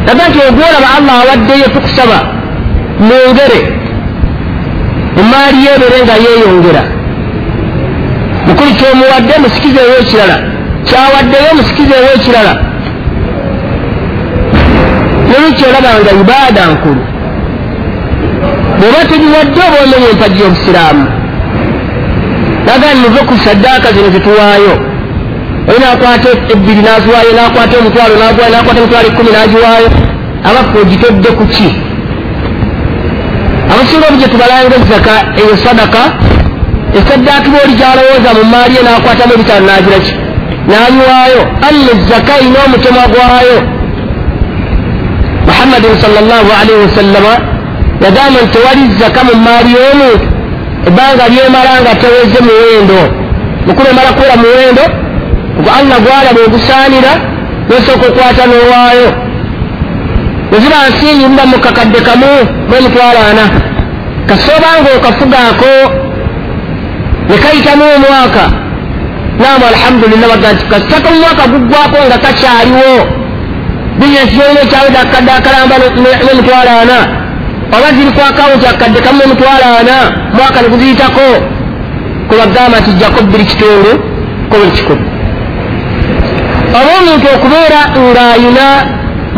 Naga 0.06 0.24
nti 0.30 0.40
ogwolaba 0.48 0.88
allah 0.98 1.16
awaddeyo 1.22 1.68
tukusaba 1.74 2.20
mu 3.08 3.18
maali 5.32 5.60
ye 5.66 5.72
ebere 5.76 5.98
nga 6.06 6.16
yeeyongera. 6.26 6.84
Mukulu 8.48 8.72
kyomuwadde 8.78 9.34
musikizeewo 9.44 9.96
ekirala 10.02 10.38
kyawaddeyo 10.88 11.52
musikizeewo 11.58 12.10
ekirala 12.16 12.54
nemukyolaba 15.30 15.90
nga 16.02 16.12
ibaada 16.22 16.64
nkulu. 16.74 17.02
Bweoba 18.80 19.02
tugiwadde 19.10 19.62
oba 19.68 19.78
omenye 19.84 20.08
empagi 20.14 20.40
y'obusiraamu 20.42 21.06
nagaa 22.66 22.94
nimuve 22.94 23.22
ku 23.30 23.34
saddaaka 23.46 23.88
zino 23.94 24.10
zetuwaayo 24.16 24.74
oyo 25.70 25.80
nakwata 25.80 26.30
ebbiri 26.54 26.82
naziwaayo 26.88 27.32
nakwata 27.40 27.74
omutwalo 27.80 28.14
naguwaayo 28.22 28.54
nakwata 28.56 28.80
emitwalo 28.80 29.08
ekkumi 29.10 29.32
nagiwaayo. 29.38 29.90
Abafe 30.48 30.76
ogitodde 30.82 31.30
ku 31.38 31.46
ki? 31.54 31.68
Abasinga 33.72 34.06
obu 34.08 34.18
gye 34.20 34.28
tubalanga 34.34 34.76
ezaka 34.82 35.14
eyo 35.42 35.54
sadaka 35.66 36.02
esaddaaka 36.98 37.48
iba 37.50 37.58
oli 37.64 37.74
gyalowooza 37.80 38.30
mu 38.38 38.44
maali 38.52 38.76
ye 38.76 38.82
nakwatamu 38.84 39.34
ebitaano 39.34 39.66
nagira 39.68 40.00
ki 40.06 40.14
nayiwaayo 40.70 41.42
amma 41.68 41.90
ezaka 41.96 42.34
erina 42.40 42.60
omutemwa 42.66 43.06
gwayo 43.14 43.58
muhammadin 45.48 45.94
salllahalihi 46.04 46.80
wasallama 46.86 47.34
yagamba 48.04 48.40
nti 48.44 48.52
tewali 48.54 48.84
zaka 49.00 49.22
mu 49.28 49.34
maali 49.46 49.72
y'omuntu 49.78 50.26
ebbanga 50.88 51.24
lyemala 51.32 51.74
nga 51.82 51.94
teweze 52.02 52.40
muwendo. 52.48 53.00
Mukulu 53.68 53.88
emala 53.92 54.12
kuwera 54.18 54.36
muwendo 54.44 54.84
ogwo 55.60 55.72
allah 55.80 55.98
gwalaba 56.06 56.40
ogusaanira 56.48 57.12
nosooka 57.70 58.06
okwata 58.10 58.44
n'owaayo. 58.50 59.10
Weziba 60.52 60.78
nsingi 60.90 61.26
muba 61.32 61.46
mukakadde 61.46 62.00
kamu 62.08 62.32
mwemutwalo 62.70 63.20
ana 63.30 63.46
kasoobanga 64.28 64.90
okafugaako 64.98 65.72
nekayitamu 67.30 67.84
omwaka 67.96 68.44
naamu 69.40 69.66
alhamdulillah 69.74 70.28
baga 70.34 70.54
nti 70.54 70.66
kasitaka 70.72 71.08
omwaka 71.14 71.44
guggwako 71.52 71.98
nga 72.08 72.18
kakyaliwo 72.24 72.94
bizinesi 74.00 74.36
yolina 74.40 74.62
ekyawedde 74.66 75.00
akadde 75.06 75.32
akalamba 75.38 75.76
nemitwalo 76.26 76.72
ana 76.82 76.98
oba 77.76 77.88
ziri 77.96 78.12
ku 78.16 78.22
akawunti 78.30 78.66
akadde 78.74 79.00
kamu 79.06 79.18
nemitwalo 79.22 79.66
ana 79.80 79.96
mwaka 80.38 80.62
neguziyitako 80.62 81.28
kubagamba 82.28 82.76
nti 82.80 82.92
jjako 82.98 83.20
bbiri 83.26 83.46
kitundu 83.52 83.92
kubuli 84.50 84.72
kikumi 84.78 85.06
oba 86.78 86.92
omuntu 87.00 87.28
okubeera 87.36 87.82
ng'ayina 87.98 88.68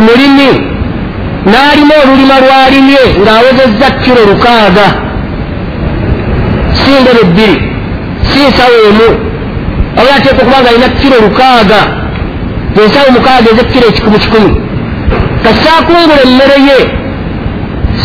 mulimi 0.05 0.51
n'alima 1.51 1.93
olulima 2.03 2.35
lwalimye 2.43 3.03
ng'awezezza 3.21 3.87
kiro 4.01 4.21
lukaaga. 4.29 4.87
Si 6.79 6.91
ndebe 7.01 7.23
bbiri 7.31 7.57
si 8.29 8.39
nsawo 8.47 8.75
emu 8.89 9.30
oba 9.99 10.15
ateeka 10.15 10.41
okuba 10.41 10.61
nga 10.61 10.69
alina 10.69 10.89
kiro 10.99 11.17
lukaaga 11.25 11.81
ensawo 12.83 13.11
mukaaga 13.17 13.47
ezekiro 13.53 13.85
ekikumi 13.87 14.19
kikumi 14.23 14.51
kasaakungula 15.43 16.21
emmere 16.25 16.57
ye 16.69 16.79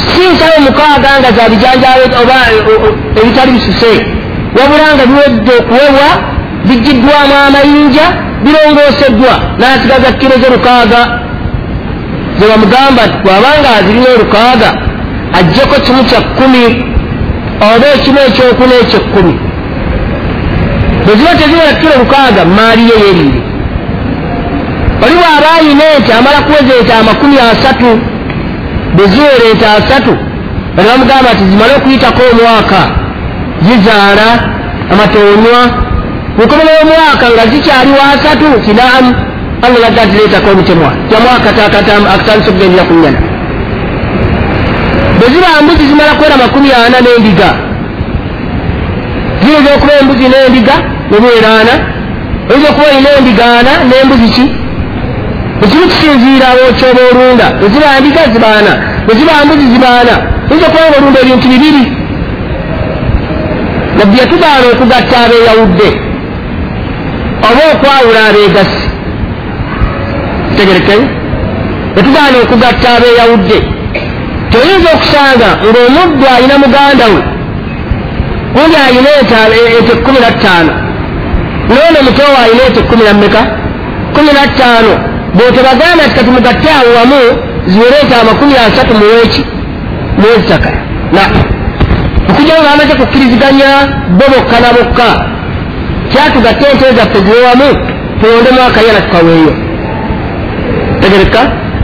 si 0.05 0.23
nsawo 0.33 0.59
mukaaga 0.67 1.11
nga 1.21 1.31
za 1.37 1.45
bijanjalo 1.53 2.05
oba 2.23 2.39
ebitali 3.21 3.51
bisuse 3.57 3.93
wabula 4.57 4.87
nga 4.95 5.05
biwedde 5.11 5.53
okuwebwa 5.61 6.09
bigiddwamu 6.69 7.35
amayinja 7.47 8.07
birongooseddwa 8.45 9.35
n'asigaza 9.59 10.09
kiro 10.19 10.35
ze 10.43 10.49
lukaaga 10.55 11.01
zebamugamba 12.39 13.03
bwabanga 13.25 13.69
azirina 13.79 14.09
olukaaga 14.17 14.71
ajjeko 15.39 15.75
kimu 15.85 16.03
kya 16.09 16.21
kkumi 16.21 16.65
oba 17.69 17.87
ekimu 17.95 18.19
ekyokuna 18.29 18.75
ekyekkumi 18.83 19.35
bwe 21.07 21.15
ziba 21.17 21.35
teziwera 21.39 21.73
kiro 21.81 21.95
lukaaga 22.03 22.45
maali 22.45 22.83
ye 22.91 22.97
yeriire 23.07 23.41
oli 25.05 25.15
bw'aba 25.21 25.49
ayina 25.59 25.85
ente 25.97 26.13
amala 26.19 26.39
kuweza 26.47 26.73
ente 26.81 26.93
amakumi 27.01 27.37
asatu 27.51 27.91
bwe 28.95 29.07
ziwera 29.13 29.45
ente 29.51 29.67
asatu 29.79 30.13
bali 30.75 30.89
bamugamba 30.89 31.29
nti 31.35 31.45
zimale 31.51 31.73
okuyitako 31.79 32.23
omwaka 32.33 32.81
zizaala 33.67 34.29
amatoonywa 34.93 35.61
mukomero 36.39 36.71
w'omwaka 36.77 37.27
nga 37.35 37.45
zikyali 37.51 37.93
wasatu 38.01 38.47
kinaamu 38.65 39.11
allah 39.65 39.81
nagga 39.83 40.05
ntireetako 40.05 40.51
omutemwa. 40.51 40.93
Jamwaka 41.11 41.49
akatandisa 41.51 42.51
okugendera 42.51 42.85
ku 42.89 42.95
nyana 42.95 43.21
bwe 45.19 45.27
ziba 45.33 45.63
mbuzi 45.63 45.85
zimala 45.89 46.15
kwera 46.19 46.37
makumi 46.37 46.69
ana 46.73 46.99
n'endiga. 47.01 47.51
Ziyinza 49.43 49.71
okuba 49.77 49.93
embuzi 50.01 50.29
n'endiga 50.29 50.75
nebiwera 51.11 51.51
ana 51.61 51.75
oyinza 52.51 52.69
okuba 52.71 52.87
olina 52.91 53.11
endiga 53.19 53.45
ana 53.59 53.73
n'embuzi 53.89 54.29
ki? 54.35 54.45
Ekimu 55.65 55.87
kisinziira 55.91 56.49
kyoba 56.79 57.03
olunda 57.11 57.47
eziba 57.65 57.89
ndiga 58.01 58.23
zibaana 58.33 58.73
eziba 59.11 59.45
mbuzi 59.45 59.67
zibaana 59.73 60.15
oyinza 60.51 60.67
okuba 60.69 60.85
nga 60.89 60.99
olunda 60.99 61.19
ebintu 61.25 61.47
bibiri? 61.53 61.85
Nabbi 63.97 64.17
yatugaana 64.21 64.67
okugatta 64.75 65.17
abeeyawudde 65.25 65.89
oba 67.49 67.63
okwawula 67.73 68.21
abeegasi 68.29 68.83
tegerekei 70.57 71.05
yatugaana 71.97 72.37
okugatta 72.45 72.89
abeeyawudde. 72.97 73.59
Toyinza 74.51 74.89
okusanga 74.97 75.49
ng'omuddu 75.69 76.25
alina 76.35 76.57
muganda 76.65 77.07
we 77.13 77.21
gundi 78.55 78.77
alina 78.87 79.11
ente 79.79 79.93
kumi 80.05 80.19
na 80.21 80.31
ttaano 80.37 80.86
noono 81.75 81.99
mutowa 82.07 82.39
alina 82.45 82.63
ente 82.67 82.81
kumi 82.83 83.05
na 83.05 83.13
mmeka? 83.15 83.41
Kumi 84.15 84.31
na 84.37 84.43
ttaano 84.53 84.93
bwetebagamba 85.35 86.03
nti 86.07 86.15
kati 86.15 86.31
mugatte 86.31 86.69
awo 86.79 86.91
wamu 86.99 87.21
ziwere 87.67 87.97
ente 88.03 88.15
amakumi 88.23 88.55
asatu 88.67 88.95
muweki 88.95 89.43
muwezitaka 90.19 90.71
na 91.13 91.21
okujja 92.31 92.55
nga 92.63 92.71
amaze 92.75 92.95
kukkiriziganya 93.01 93.69
bo 94.19 94.25
bokka. 94.33 94.57
Na 94.65 94.69
bokka 94.77 95.09
kyatugatta 96.13 96.65
ente 96.73 96.87
zaffe 96.99 97.19
ziwewamu 97.27 97.69
tuwondemu 98.21 98.61
akayana 98.69 99.01
tukaweeyo 99.01 99.53
tegereka. 101.01 101.41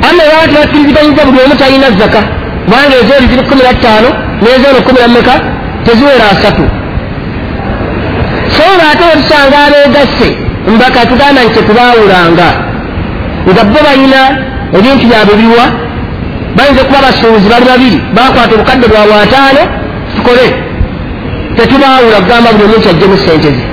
Amma 0.09 0.22
ewala 0.28 0.47
tebakkiriziganyizza 0.53 1.24
buli 1.24 1.39
omu 1.45 1.55
talina 1.55 1.91
zaka 2.01 2.20
kubanga 2.64 2.95
ezoeri 3.03 3.26
ziri 3.30 3.43
kumi 3.49 3.62
na 3.62 3.72
ttaano 3.74 4.09
nezono 4.43 4.80
kumi 4.87 4.99
nammeka 5.01 5.35
teziwera 5.85 6.24
asatu 6.33 6.62
so 8.72 8.78
nga 8.78 8.90
ate 8.92 9.04
wetusanga 9.04 9.58
abeegasse 9.66 10.28
mbaka 10.74 11.06
tugamba 11.06 11.40
nti 11.44 11.54
tetubaawulanga. 11.54 12.48
Nga 13.48 13.64
bo 13.64 13.78
balina 13.86 14.20
ebintu 14.76 15.04
byabwe 15.10 15.34
biwa 15.40 15.64
bayinza 16.56 16.82
okuba 16.82 17.00
basuubuzi 17.06 17.48
bali 17.52 17.66
babiri 17.72 17.98
bakwata 18.16 18.54
obukadde 18.54 18.86
bwabwe 18.92 19.14
ataano 19.24 19.62
tukole. 20.16 20.46
Tetubaawula 21.56 22.18
kugamba 22.24 22.48
buli 22.52 22.64
omu 22.64 22.82
kyajjemu 22.84 23.16
sente 23.24 23.50
ze. 23.56 23.64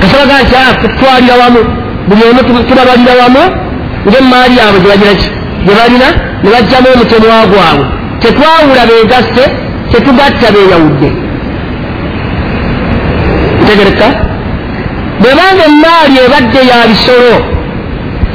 Kasabaga 0.00 0.34
nti 0.42 0.54
tutwalira 0.82 1.34
wamu. 1.42 1.60
Buli 2.08 2.22
omu 2.30 2.40
tubabalira 2.68 3.14
wamu 3.22 3.42
ngaemaali 4.08 4.54
yabwe 4.60 4.78
gyebagiraki 4.80 5.28
gye 5.64 5.74
balina 5.78 6.08
ne 6.42 6.48
bajjamu 6.54 6.88
omutemwa 6.94 7.46
gwabwe. 7.50 7.84
Tetwawula 8.20 8.82
beegasse 8.88 9.44
tetugatta 9.90 10.48
beeyawudde 10.54 11.23
ntegereka 13.74 14.06
bwebanga 15.20 15.62
emaali 15.70 16.14
ebadde 16.26 16.60
ya 16.70 16.78
bisolo 16.90 17.34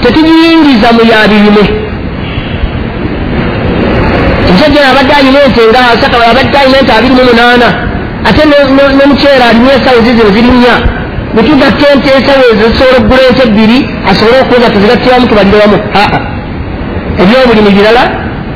tetugiyingiza 0.01 0.87
mu 0.95 1.01
yabirime 1.11 1.63
omusajja 4.49 4.81
abadde 4.91 5.13
alina 5.19 5.39
ente 5.45 5.61
nga 5.69 5.79
abadde 6.31 6.57
alina 6.61 6.77
ente 6.81 6.93
abiri 6.97 7.13
mu 7.19 7.23
munaana. 7.29 7.69
Ate 8.27 8.41
nomukyera 8.99 9.45
alimu 9.49 9.69
esawo 9.75 9.99
zizino 10.05 10.29
ziri 10.35 10.51
nnya 10.55 10.75
bwetugatta 11.33 11.85
ente 11.93 12.09
esawo 12.17 12.43
ezo 12.51 12.65
zisobola 12.71 12.97
okugula 12.97 13.21
ente 13.29 13.41
ebbiri 13.47 13.77
asobole 14.09 14.37
okuweza 14.43 14.69
tuzigattiramu 14.73 15.27
tubalire 15.29 15.57
wamu 15.63 15.77
aa 16.01 16.19
ebyobulimi 17.21 17.71
birala 17.77 18.03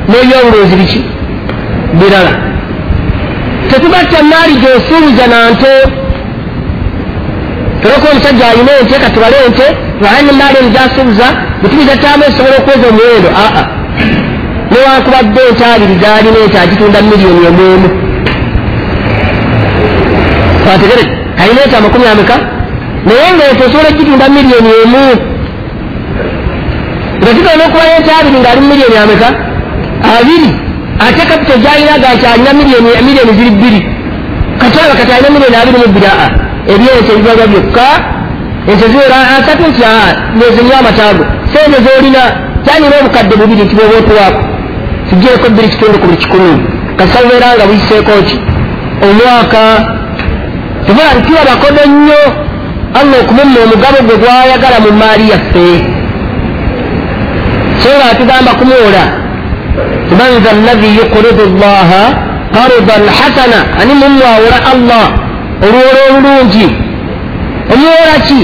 n'ebyobulunzi 0.08 0.76
biki? 0.80 1.00
Birala. 1.98 2.32
Tetugatta 3.70 4.18
maali 4.30 4.54
gyosuubiza 4.62 5.24
nante 5.32 5.72
tolokuba 7.84 8.10
omusajja 8.12 8.46
alina 8.48 8.72
ente 8.80 8.94
katubale 9.04 9.36
ente 9.46 9.66
tubalani 9.98 10.32
maali 10.40 10.56
eno 10.60 10.70
gyasuubiza 10.74 11.26
bwetubigattamu 11.60 12.22
esobola 12.28 12.56
okuweza 12.60 12.86
omuwendo 12.92 13.30
aa. 13.42 13.64
Newankubadde 14.70 15.40
ente 15.50 15.64
abiri 15.74 15.94
zaalina 16.02 16.38
ente 16.44 16.58
agitunda 16.64 16.98
miliyoni 17.02 17.46
emwemu 17.50 17.88
wategere 20.66 21.04
alina 21.42 21.60
ente 21.64 21.76
amakumi 21.76 22.06
ameka? 22.12 22.36
Naye 23.06 23.28
nga 23.34 23.44
ente 23.50 23.62
osobola 23.66 23.88
okgitunda 23.92 24.26
miliyoni 24.36 24.70
emu. 24.82 25.04
Nga 27.20 27.30
kitona 27.36 27.62
okuba 27.66 27.84
ente 27.96 28.10
abiri 28.20 28.38
ngaali 28.40 28.60
mu 28.60 28.68
miliyoni 28.72 28.96
ameka? 29.04 29.28
Abiri. 30.14 30.50
Ate 31.04 31.22
kapito 31.30 31.54
gyalinaga 31.62 32.08
nti 32.14 32.26
alina 32.32 32.50
miliyoni 33.06 33.32
ziri 33.38 33.50
bbiri. 33.56 33.80
Kataba 34.60 34.94
kati 34.98 35.12
alina 35.12 35.30
miliyoni 35.34 35.56
abiri 35.62 35.78
mu 35.82 35.88
bbiri 35.92 36.08
aa 36.16 36.44
ebyente 36.72 37.10
ebibaga 37.14 37.44
byokka 37.52 37.86
ente 38.70 38.86
ziwera 38.92 39.18
asatu 39.36 39.62
nti 39.70 39.82
aa 39.92 40.08
nezinywa 40.38 40.76
amataago 40.82 41.24
sente 41.52 41.78
zolina 41.86 42.22
kyanina 42.64 42.94
obukadde 43.00 43.34
bubiri 43.40 43.62
nti 43.66 43.74
bwoba 43.78 43.96
otuwaako. 44.02 44.42
Tugireko 45.08 45.46
bbiri 45.50 45.68
kitundu 45.68 45.98
ku 45.98 46.06
buli 46.06 46.16
kikumi. 46.22 46.54
Kasabeera 46.98 47.48
nga 47.56 47.64
buyiseeko 47.68 48.12
ki? 48.28 48.36
Omwaka 49.06 49.62
tubula 50.86 51.10
ntuwa 51.18 51.42
bakodo 51.48 51.82
nnyo. 51.90 52.22
Allah 52.98 53.16
okumumma 53.22 53.58
omugabo 53.66 53.98
gwe 54.06 54.16
gwayagala 54.22 54.76
mu 54.84 54.90
maali 55.00 55.24
yaffe. 55.32 55.66
So 57.82 57.88
nga 57.96 58.06
atugamba 58.12 58.50
kumuwola 58.58 59.04
man 60.18 60.32
tha 60.44 60.50
allahi 60.56 60.88
yuqridu 60.98 61.44
llaha 61.60 62.02
qardan 62.56 63.02
hasana 63.18 63.58
ani 63.80 63.94
mumwawola 64.02 64.58
allah 64.72 65.04
olwola 65.64 66.00
olulungi. 66.08 66.66
Omuwola 67.72 68.16
ki? 68.26 68.42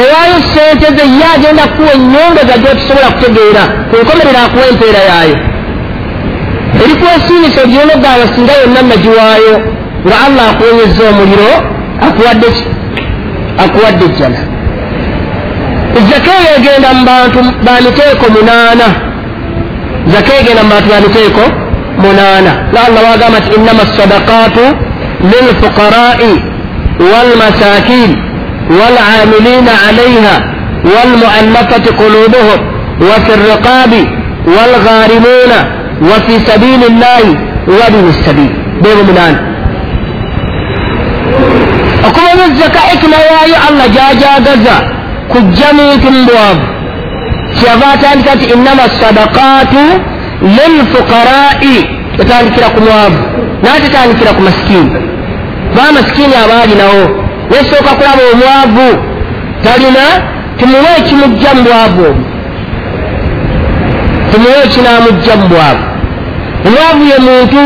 Owaayo 0.00 0.38
sente 0.52 0.86
ze 0.96 1.04
ye 1.18 1.24
agenda 1.36 1.62
kuwa 1.74 1.92
enyongeza 1.94 2.54
gyotusobola 2.62 3.08
kutegeera 3.14 3.62
kunkomerera 3.90 4.40
akuwa 4.46 4.66
empeera 4.70 5.00
yaayo. 5.10 5.36
Erikuwasiinisa 6.84 7.60
ogyonogamba 7.64 8.26
singa 8.34 8.52
yonna 8.60 8.82
nagiwaayo 8.90 9.54
nga 10.06 10.16
allah 10.26 10.44
akuwenyeza 10.50 11.02
omuliro 11.10 11.50
akuwadde 12.06 12.48
ki? 12.56 12.64
Akuwadde 13.64 14.04
ejjana 14.04 14.40
zaka 16.08 16.30
eyo 16.40 16.50
egenda 16.58 16.88
mu 16.96 17.04
bantu 17.10 17.38
bamiteeko 17.66 18.24
munaana. 18.34 18.88
Zaka 20.12 20.30
egenda 20.40 20.62
mu 20.62 20.70
bantu 20.74 20.88
bamiteeko 20.94 21.44
munaana. 22.02 22.52
Nga 22.72 22.80
allah 22.86 23.02
wagamba 23.10 23.38
nti 23.40 23.50
innama 23.56 23.84
sadakaatu 23.96 24.64
للفقراء 25.32 26.20
والمساكين 27.00 28.10
والعاملين 28.70 29.66
عليها 29.86 30.36
والمؤلفة 30.84 31.84
قلوبهم 31.98 32.58
وفي 33.00 33.34
الرقاب 33.34 33.92
والغارمون 34.46 35.52
وفي 36.02 36.34
سبيل 36.46 36.84
الله 36.84 37.24
وابن 37.68 38.08
السبيل. 38.08 38.66
بمؤمنان 38.82 39.34
okuba 42.08 42.30
bezzeka 42.40 42.80
ekinawaayo 42.94 43.56
allah 43.68 43.86
gyajagaza 43.96 44.76
ku 45.30 45.38
jjamiiki 45.40 46.08
mubwavu 46.16 46.64
kyeyava 47.56 47.86
atandika 47.94 48.34
nti 48.34 48.44
innama 48.54 48.84
sadakaatu 49.00 49.82
lilfuqarai 50.56 51.76
etandikira 52.22 52.68
ku 52.74 52.80
mwavu 52.86 53.20
natetandikira 53.62 54.30
ku 54.36 54.40
masikini 54.46 54.90
ba 55.76 55.92
masikini 55.92 56.34
abaalinawo 56.44 57.04
nesooka 57.50 57.90
kulaba 57.98 58.22
omwavu. 58.32 58.88
Talina 59.64 60.04
tumuwe 60.58 60.90
ekimujja 60.98 61.50
mu 61.54 61.62
bwavu 61.66 62.04
omu. 62.10 62.24
Tumuwe 64.32 64.56
ekinamujja 64.64 65.34
mu 65.40 65.46
bwavu. 65.48 65.84
Omwavu 66.66 67.02
ye 67.12 67.18
muntu 67.28 67.62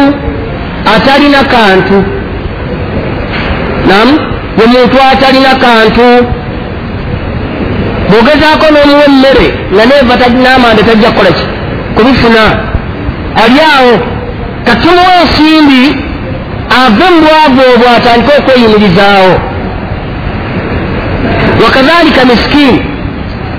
atalina 0.94 1.40
kantu. 1.54 1.98
Nam 3.88 4.08
ye 4.58 4.66
muntu 4.74 4.96
atalina 5.12 5.52
kantu. 5.64 6.08
Bwogezaako 8.08 8.66
n'omuwa 8.72 9.04
emmere 9.10 9.46
nga 9.74 9.82
neeva 9.88 10.14
n'amanda 10.44 10.82
tajja 10.82 11.10
kukola 11.10 11.30
ki? 11.38 11.44
Kubifuna. 11.96 12.44
Ali 13.42 13.60
awo. 13.76 13.94
Katumuwa 14.66 15.12
ensimbi 15.22 16.09
ave 16.78 17.06
mu 17.14 17.20
bwavu 17.24 17.60
obwo 17.74 17.86
atandike 17.96 18.32
okweyimirizaawo 18.38 19.34
wakadhalika 21.64 22.24
miskini. 22.24 22.80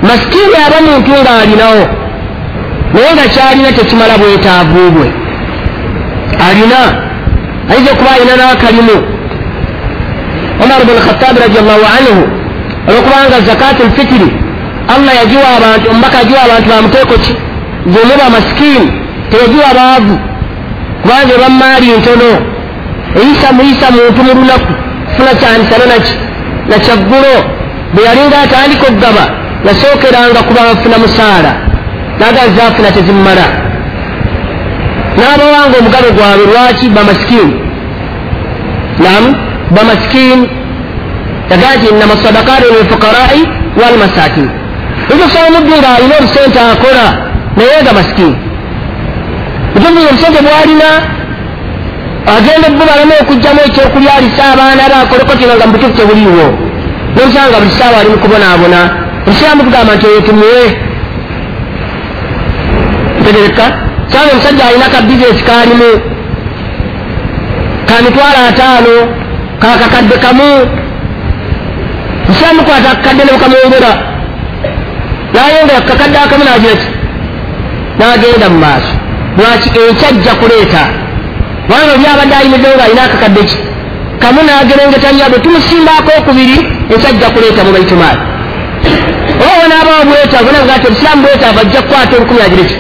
Masikini 0.01 0.55
aba 0.66 0.78
muntu 0.88 1.12
ng'alinawo 1.12 1.84
naye 2.93 3.14
nga 3.14 3.26
kyalina 3.34 3.72
tekimala 3.72 4.18
bwetaavu 4.18 4.91
bwe 4.95 5.07
alina 6.47 6.80
ayinza 7.70 7.91
okuba 7.91 8.12
alina 8.16 8.34
n'akalimu 8.39 8.97
omar 10.64 10.82
bn 10.88 10.97
khatabi 11.07 11.39
radiallahu 11.45 11.86
anhu 11.97 12.24
olwokubanga 12.88 13.38
zakatu 13.47 13.82
lfitiri 13.89 14.30
allah 14.93 15.14
yagiwa 15.22 15.47
abantu 15.57 15.86
omubaka 15.91 16.18
yagiwa 16.18 16.41
abantu 16.43 16.70
bamuteeko 16.70 17.16
ki 17.24 17.34
gemuba 17.93 18.26
masikini 18.36 18.88
teyagiwa 19.30 19.70
baavu 19.78 20.16
kubanga 21.01 21.34
eba 21.38 21.49
maali 21.49 21.88
ntono 21.97 22.32
eyisa 23.20 23.47
muyisa 23.57 23.88
muntu 23.95 24.20
mu 24.28 24.32
lunaku 24.39 24.74
funa 25.16 25.32
kyanisana 25.39 25.86
naki 25.91 26.14
nakyaggulo 26.70 27.36
bwe 27.93 28.01
yalinga 28.07 28.38
atandika 28.45 28.84
okugaba 28.89 29.24
yasookeranga 29.68 30.41
kuba 30.47 30.62
nfuna 30.74 30.97
musaala 31.03 31.51
nagaza 32.20 32.62
afuna 32.68 32.91
tezimmala 32.95 33.45
n'abawanga 35.18 35.76
omugabe 35.82 36.09
gwabwe 36.18 36.45
lwaki 36.51 36.86
bamasikini 36.95 37.53
nam 39.03 39.24
bamasikini 39.76 40.45
yagaa 41.51 41.76
nti 41.78 41.88
innama 41.91 42.16
sadakatu 42.24 42.66
lilfukarai 42.76 43.41
walmasakin 43.82 44.49
ekyosobola 45.12 45.47
omuddu 45.49 45.76
ng'alina 45.82 46.16
obusente 46.20 46.59
akola 46.72 47.05
naye 47.57 47.78
nga 47.84 47.93
masikini 47.99 48.36
ekyovuga 49.76 50.09
obusente 50.12 50.39
bwalina 50.45 50.89
agenda 52.28 52.67
ebbubalemu 52.67 53.13
okugjamu 53.22 53.59
ekyokulya 53.67 54.13
alisa 54.17 54.43
abaana 54.53 54.84
be 54.89 54.95
akoleko 55.03 55.34
kino 55.39 55.53
nga 55.55 55.65
mubutuufu 55.67 55.95
tebuliiwo 55.97 56.47
nomusanga 57.15 57.57
buli 57.61 57.72
saawa 57.80 57.97
ali 58.01 58.09
mukubonaabona 58.09 58.80
osiramu 59.30 59.63
tugamba 59.63 59.95
nti 59.95 60.05
oyo 60.07 60.22
tumuwe 60.22 60.63
tegereka 63.24 63.65
sanga 64.11 64.32
omusajja 64.34 64.65
alina 64.67 64.88
ka 64.93 65.01
bizinesi 65.01 65.43
kaalimu. 65.43 65.91
Ka 67.88 67.95
mitwalo 68.03 68.39
ataano 68.49 68.95
kakakadde 69.59 70.17
kamu. 70.17 70.51
Musiramukwata 72.28 72.91
akakadde 72.91 73.24
nemukamwongera 73.26 73.91
nayongera 75.34 75.82
kukakadde 75.82 76.17
akamu 76.17 76.43
nagira 76.43 76.76
ki 76.82 76.88
nagenda 77.99 78.49
mu 78.49 78.59
maaso. 78.59 78.93
Lwaki 79.38 79.69
ekyajja 79.89 80.34
kuleeta 80.39 81.00
kubanga 81.66 81.91
oli 81.95 82.05
abadde 82.14 82.36
ayimiddeo 82.39 82.76
nga 82.76 82.84
alina 82.84 83.03
akakadde 83.03 83.43
ki? 83.49 83.57
Kamu 84.22 84.39
nagerengeta 84.47 85.30
bwe 85.32 85.39
tumusimbako 85.43 86.12
okubiri 86.20 86.57
ekyajja 86.93 87.28
kuleeta 87.34 87.64
mu 87.66 87.72
baitumaali 87.76 88.22
owo 89.45 89.64
nabawo 89.72 90.03
bwetaavu 90.09 90.49
naga 90.53 90.80
ti 90.82 90.88
obusiraamu 90.88 91.22
bwetaavu 91.24 91.59
ajja 91.64 91.82
kukwata 91.82 92.14
olukumi 92.18 92.41
agire 92.45 92.64
ki? 92.70 92.78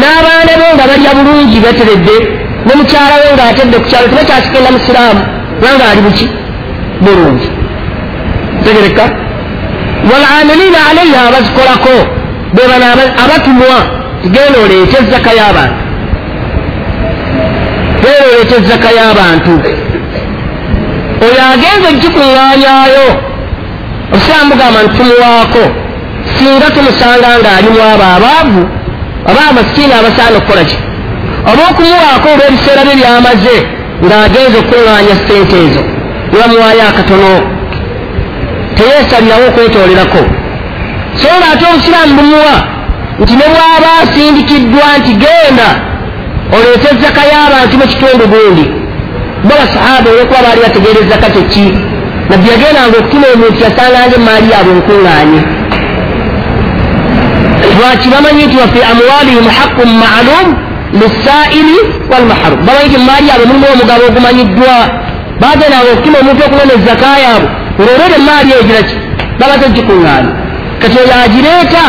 N'abaana 0.00 0.52
be 0.60 0.66
nga 0.74 0.84
balya 0.90 1.12
bulungi 1.18 1.58
bateredde 1.64 2.16
ne 2.66 2.72
mukyala 2.78 3.14
we 3.20 3.28
ng'atedde 3.36 3.76
ku 3.82 3.86
kyalo 3.90 4.06
tibakyasikenda 4.10 4.70
musiraamu 4.76 5.22
kubanga 5.58 5.84
ali 5.90 6.00
buki? 6.06 6.26
Bulungi. 7.04 7.48
Tegereka. 8.64 9.04
Walamilina 10.10 10.80
alaiha 10.90 11.20
abazikolako 11.28 11.94
bebana 12.54 12.86
abatumwa 13.22 13.76
genda 14.34 14.58
oleete 14.64 14.96
ezaka 15.02 15.30
y'abantu 15.38 15.87
oleete 18.24 18.54
ezaka 18.60 18.88
y'abantu. 18.98 19.54
Oyo 21.24 21.40
agenza 21.52 21.88
ogikuŋŋaanyayo 21.92 23.06
obusiraamu 24.12 24.50
bugamba 24.52 24.78
ntitumuwaako 24.82 25.64
singa 26.34 26.68
tumusanga 26.74 27.28
ng'alimu 27.40 27.80
abo 27.92 28.04
abaavu 28.16 28.62
oba 29.28 29.40
amasikiini 29.50 29.94
abasaana 30.00 30.36
okukola 30.38 30.62
ki? 30.70 30.76
Oba 31.50 31.62
okumuwaako 31.70 32.26
olw'ebiseera 32.34 32.82
bye 32.86 32.96
byamaze 33.00 33.56
ng'agenza 34.04 34.56
okukuŋŋaanya 34.60 35.16
sente 35.26 35.56
ezo 35.66 35.82
nebamuwaayo 36.30 36.82
akatono. 36.90 37.32
Teyeesalirawo 38.76 39.44
okwetoolerako 39.50 40.22
so 41.20 41.28
ng'ate 41.38 41.64
obusiraamu 41.70 42.14
bumuwa 42.18 42.56
nti 43.20 43.34
ne 43.38 43.46
bw'aba 43.52 43.90
asindikiddwa 44.02 44.86
nti 44.98 45.12
genda 45.22 45.68
oleete 46.56 46.88
ezzaka 46.94 47.22
y'abantu 47.32 47.74
mu 47.80 47.86
kitundu 47.90 48.24
gundi. 48.32 48.64
Bo 49.46 49.54
basahaba 49.60 50.08
olwokuba 50.10 50.40
baali 50.44 50.60
bategeera 50.66 50.98
ezzaka 51.04 51.28
kyeki 51.34 51.66
nabbi 52.28 52.46
yagendanga 52.52 52.96
okutuma 53.00 53.26
omuntu 53.34 53.58
yasanganga 53.66 54.14
emaali 54.20 54.46
yaabwe 54.52 54.72
nkuŋŋaanye. 54.78 55.40
Lwaki 57.76 58.08
bamanyi 58.12 58.42
nti 58.46 58.56
wafi 58.62 58.80
amwalihim 58.90 59.46
haqun 59.58 59.90
maalum 60.02 60.46
lisaili 61.00 61.78
walmaharum 62.10 62.60
bamanyi 62.66 62.88
nti 62.88 62.98
mumaali 63.02 63.26
yaabwe 63.28 63.46
mulimu 63.48 63.66
omugabo 63.74 64.02
ogumanyiddwa. 64.10 64.76
Bagendanga 65.40 65.88
okutuma 65.92 66.18
omuntu 66.22 66.40
okunona 66.46 66.72
ezzaka 66.78 67.08
yaabwe 67.24 67.48
olwolwera 67.80 68.16
emaali 68.20 68.50
egiraki 68.60 68.96
baba 69.38 69.54
tegikuŋŋaanye 69.62 70.32
kati 70.80 70.96
oyo 71.02 71.14
agireeta? 71.24 71.84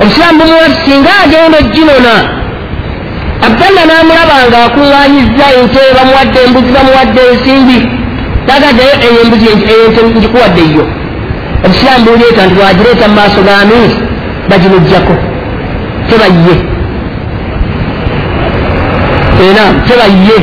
Obusiraamu 0.00 0.38
bumuwa 0.40 0.68
singa 0.84 1.12
agenda 1.24 1.58
oginona 1.62 2.14
abdalla 3.46 3.82
namulaba 3.90 4.36
nga 4.48 4.58
akuŋŋanyiza 4.66 5.46
ente 5.60 5.82
bamuwadde 5.96 6.38
embuzi 6.46 6.70
bamuwadde 6.76 7.20
ensimbi. 7.32 7.78
Tagaddayo 8.46 8.94
eyo 9.06 9.18
embuzi 9.24 9.46
ente 9.52 10.00
ngikuwadde 10.06 10.62
yo 10.76 10.84
obusiraamu 11.64 12.04
buleeta 12.04 12.42
nti 12.46 12.54
bwagireeta 12.54 13.08
mu 13.08 13.14
maaso 13.18 13.40
ga 13.46 13.64
miiri 13.68 13.96
bagimujjako 14.48 15.14
tebayye. 16.08 16.54
Era 19.46 19.64
tebayye. 19.86 20.38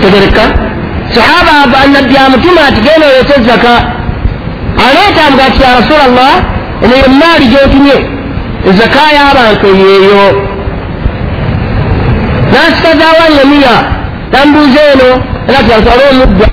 Tegereka. 0.00 0.44
Sahaba 1.14 1.80
nabbi 1.92 2.16
amutuma 2.16 2.60
ati 2.68 2.80
genda 2.84 3.06
oleete 3.06 3.34
ezaka 3.40 3.72
aleeta 4.86 5.30
mga 5.32 5.44
ati 5.48 5.62
ya 5.62 5.70
rasula 5.76 6.06
llah 6.16 6.34
eneyo 6.84 7.04
emaali 7.10 7.46
gyotumye 7.52 7.96
ezaka 8.68 9.02
y'abantu 9.16 9.66
yeeyo 12.56 12.70
nasikazaawo 12.70 13.22
angamiya 13.28 13.74
nambuuza 14.32 14.80
eno. 14.92 15.08
Era 15.48 15.62
tyatwale 15.62 16.02
omudda 16.10 16.46